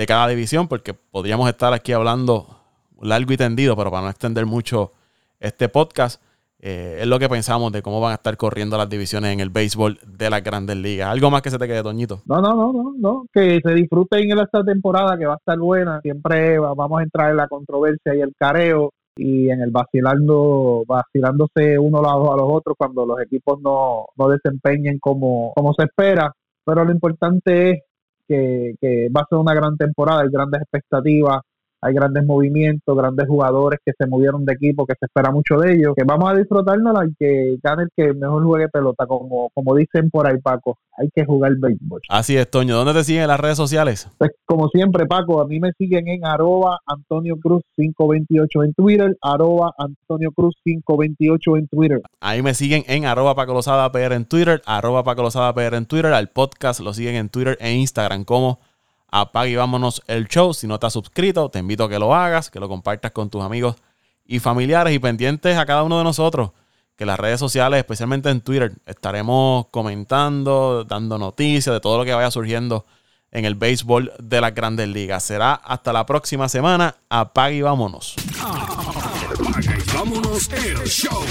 cada 0.07 0.27
división, 0.27 0.67
porque 0.67 0.93
podríamos 0.93 1.49
estar 1.49 1.73
aquí 1.73 1.93
hablando 1.93 2.59
largo 3.01 3.33
y 3.33 3.37
tendido, 3.37 3.75
pero 3.75 3.91
para 3.91 4.03
no 4.03 4.09
extender 4.09 4.45
mucho 4.45 4.91
este 5.39 5.69
podcast, 5.69 6.21
eh, 6.67 7.01
es 7.01 7.07
lo 7.07 7.19
que 7.19 7.29
pensamos 7.29 7.71
de 7.71 7.83
cómo 7.83 8.01
van 8.01 8.13
a 8.13 8.15
estar 8.15 8.35
corriendo 8.37 8.75
las 8.75 8.89
divisiones 8.89 9.31
en 9.31 9.39
el 9.39 9.51
béisbol 9.51 9.99
de 10.03 10.31
las 10.31 10.43
grandes 10.43 10.75
ligas. 10.75 11.09
¿Algo 11.11 11.29
más 11.29 11.43
que 11.43 11.51
se 11.51 11.59
te 11.59 11.67
quede, 11.67 11.83
Toñito? 11.83 12.23
No, 12.25 12.41
no, 12.41 12.55
no, 12.55 12.73
no, 12.73 12.93
no. 12.97 13.25
Que 13.31 13.59
se 13.63 13.73
disfruten 13.75 14.31
en 14.31 14.39
esta 14.39 14.63
temporada 14.63 15.15
que 15.15 15.27
va 15.27 15.33
a 15.33 15.37
estar 15.37 15.59
buena. 15.59 16.01
Siempre 16.01 16.57
vamos 16.57 16.99
a 16.99 17.03
entrar 17.03 17.29
en 17.29 17.37
la 17.37 17.47
controversia 17.47 18.15
y 18.15 18.21
el 18.21 18.33
careo 18.35 18.89
y 19.15 19.47
en 19.51 19.61
el 19.61 19.69
vacilando, 19.69 20.83
vacilándose 20.87 21.77
uno 21.77 21.99
a 21.99 22.35
los 22.35 22.49
otros 22.51 22.75
cuando 22.75 23.05
los 23.05 23.21
equipos 23.21 23.61
no, 23.61 24.07
no 24.17 24.27
desempeñen 24.29 24.97
como, 24.97 25.53
como 25.55 25.71
se 25.75 25.83
espera. 25.83 26.33
Pero 26.65 26.83
lo 26.83 26.91
importante 26.91 27.69
es 27.69 27.79
que, 28.27 28.73
que 28.81 29.09
va 29.15 29.21
a 29.21 29.27
ser 29.29 29.37
una 29.37 29.53
gran 29.53 29.77
temporada, 29.77 30.23
hay 30.23 30.29
grandes 30.31 30.63
expectativas 30.63 31.41
hay 31.81 31.93
grandes 31.93 32.25
movimientos, 32.25 32.97
grandes 32.97 33.27
jugadores 33.27 33.79
que 33.85 33.93
se 33.97 34.07
movieron 34.07 34.45
de 34.45 34.53
equipo, 34.53 34.85
que 34.85 34.95
se 34.99 35.05
espera 35.05 35.31
mucho 35.31 35.57
de 35.57 35.75
ellos, 35.75 35.93
que 35.95 36.03
vamos 36.03 36.31
a 36.31 36.35
disfrutarnos 36.35 36.95
y 37.07 37.15
que 37.15 37.57
gane 37.61 37.83
el 37.83 37.89
que 37.95 38.13
mejor 38.13 38.43
juegue 38.43 38.69
pelota, 38.69 39.05
como, 39.05 39.49
como 39.53 39.75
dicen 39.75 40.09
por 40.09 40.27
ahí, 40.27 40.37
Paco, 40.39 40.77
hay 40.97 41.09
que 41.13 41.25
jugar 41.25 41.53
béisbol. 41.57 42.01
Así 42.09 42.37
es, 42.37 42.49
Toño. 42.49 42.75
¿Dónde 42.75 42.93
te 42.93 43.03
siguen 43.03 43.23
en 43.23 43.27
las 43.27 43.39
redes 43.39 43.57
sociales? 43.57 44.09
Pues 44.17 44.31
como 44.45 44.69
siempre, 44.69 45.05
Paco, 45.05 45.41
a 45.41 45.47
mí 45.47 45.59
me 45.59 45.71
siguen 45.77 46.07
en 46.07 46.25
arroba 46.25 46.79
Antonio 46.85 47.35
Cruz 47.37 47.63
528 47.75 48.63
en 48.63 48.73
Twitter, 48.73 49.17
arroba 49.21 49.73
Antonio 49.77 50.31
Cruz 50.31 50.55
528 50.63 51.57
en 51.57 51.67
Twitter. 51.67 52.01
Ahí 52.19 52.41
me 52.41 52.53
siguen 52.53 52.83
en 52.87 53.05
arroba 53.05 53.35
Paco 53.35 53.53
Lozada 53.53 53.91
PR 53.91 54.13
en 54.13 54.25
Twitter, 54.25 54.61
arroba 54.65 55.03
Paco 55.03 55.21
Lozada 55.21 55.53
PR 55.53 55.75
en 55.75 55.85
Twitter, 55.85 56.13
al 56.13 56.29
podcast 56.29 56.79
lo 56.79 56.93
siguen 56.93 57.15
en 57.15 57.29
Twitter 57.29 57.57
e 57.59 57.73
Instagram 57.73 58.23
como 58.23 58.59
apague 59.09 59.51
y 59.51 59.55
vámonos 59.55 60.01
el 60.07 60.27
show. 60.27 60.53
Si 60.53 60.67
no 60.67 60.75
estás 60.75 60.93
suscrito, 60.93 61.49
te 61.49 61.59
invito 61.59 61.85
a 61.85 61.89
que 61.89 61.99
lo 61.99 62.13
hagas, 62.13 62.49
que 62.49 62.59
lo 62.59 62.67
compartas 62.67 63.11
con 63.11 63.29
tus 63.29 63.43
amigos 63.43 63.75
y 64.25 64.39
familiares 64.39 64.93
y 64.93 64.99
pendientes 64.99 65.57
a 65.57 65.65
cada 65.65 65.83
uno 65.83 65.97
de 65.97 66.03
nosotros. 66.03 66.51
Que 66.95 67.05
las 67.05 67.19
redes 67.19 67.39
sociales, 67.39 67.77
especialmente 67.79 68.29
en 68.29 68.41
Twitter, 68.41 68.73
estaremos 68.85 69.67
comentando, 69.69 70.85
dando 70.85 71.17
noticias 71.17 71.73
de 71.73 71.81
todo 71.81 71.97
lo 71.97 72.05
que 72.05 72.13
vaya 72.13 72.31
surgiendo 72.31 72.85
en 73.31 73.43
el 73.43 73.55
béisbol 73.55 74.13
de 74.17 74.39
las 74.39 74.55
grandes 74.55 74.87
ligas. 74.87 75.23
Será 75.23 75.55
hasta 75.55 75.91
la 75.91 76.05
próxima 76.05 76.47
semana. 76.47 76.95
Apague 77.09 77.57
y 77.57 77.61
vámonos. 77.61 78.15
Apague 78.41 79.77
y 79.77 79.93
vámonos 79.93 80.49
el 80.53 80.87
show. 80.87 81.25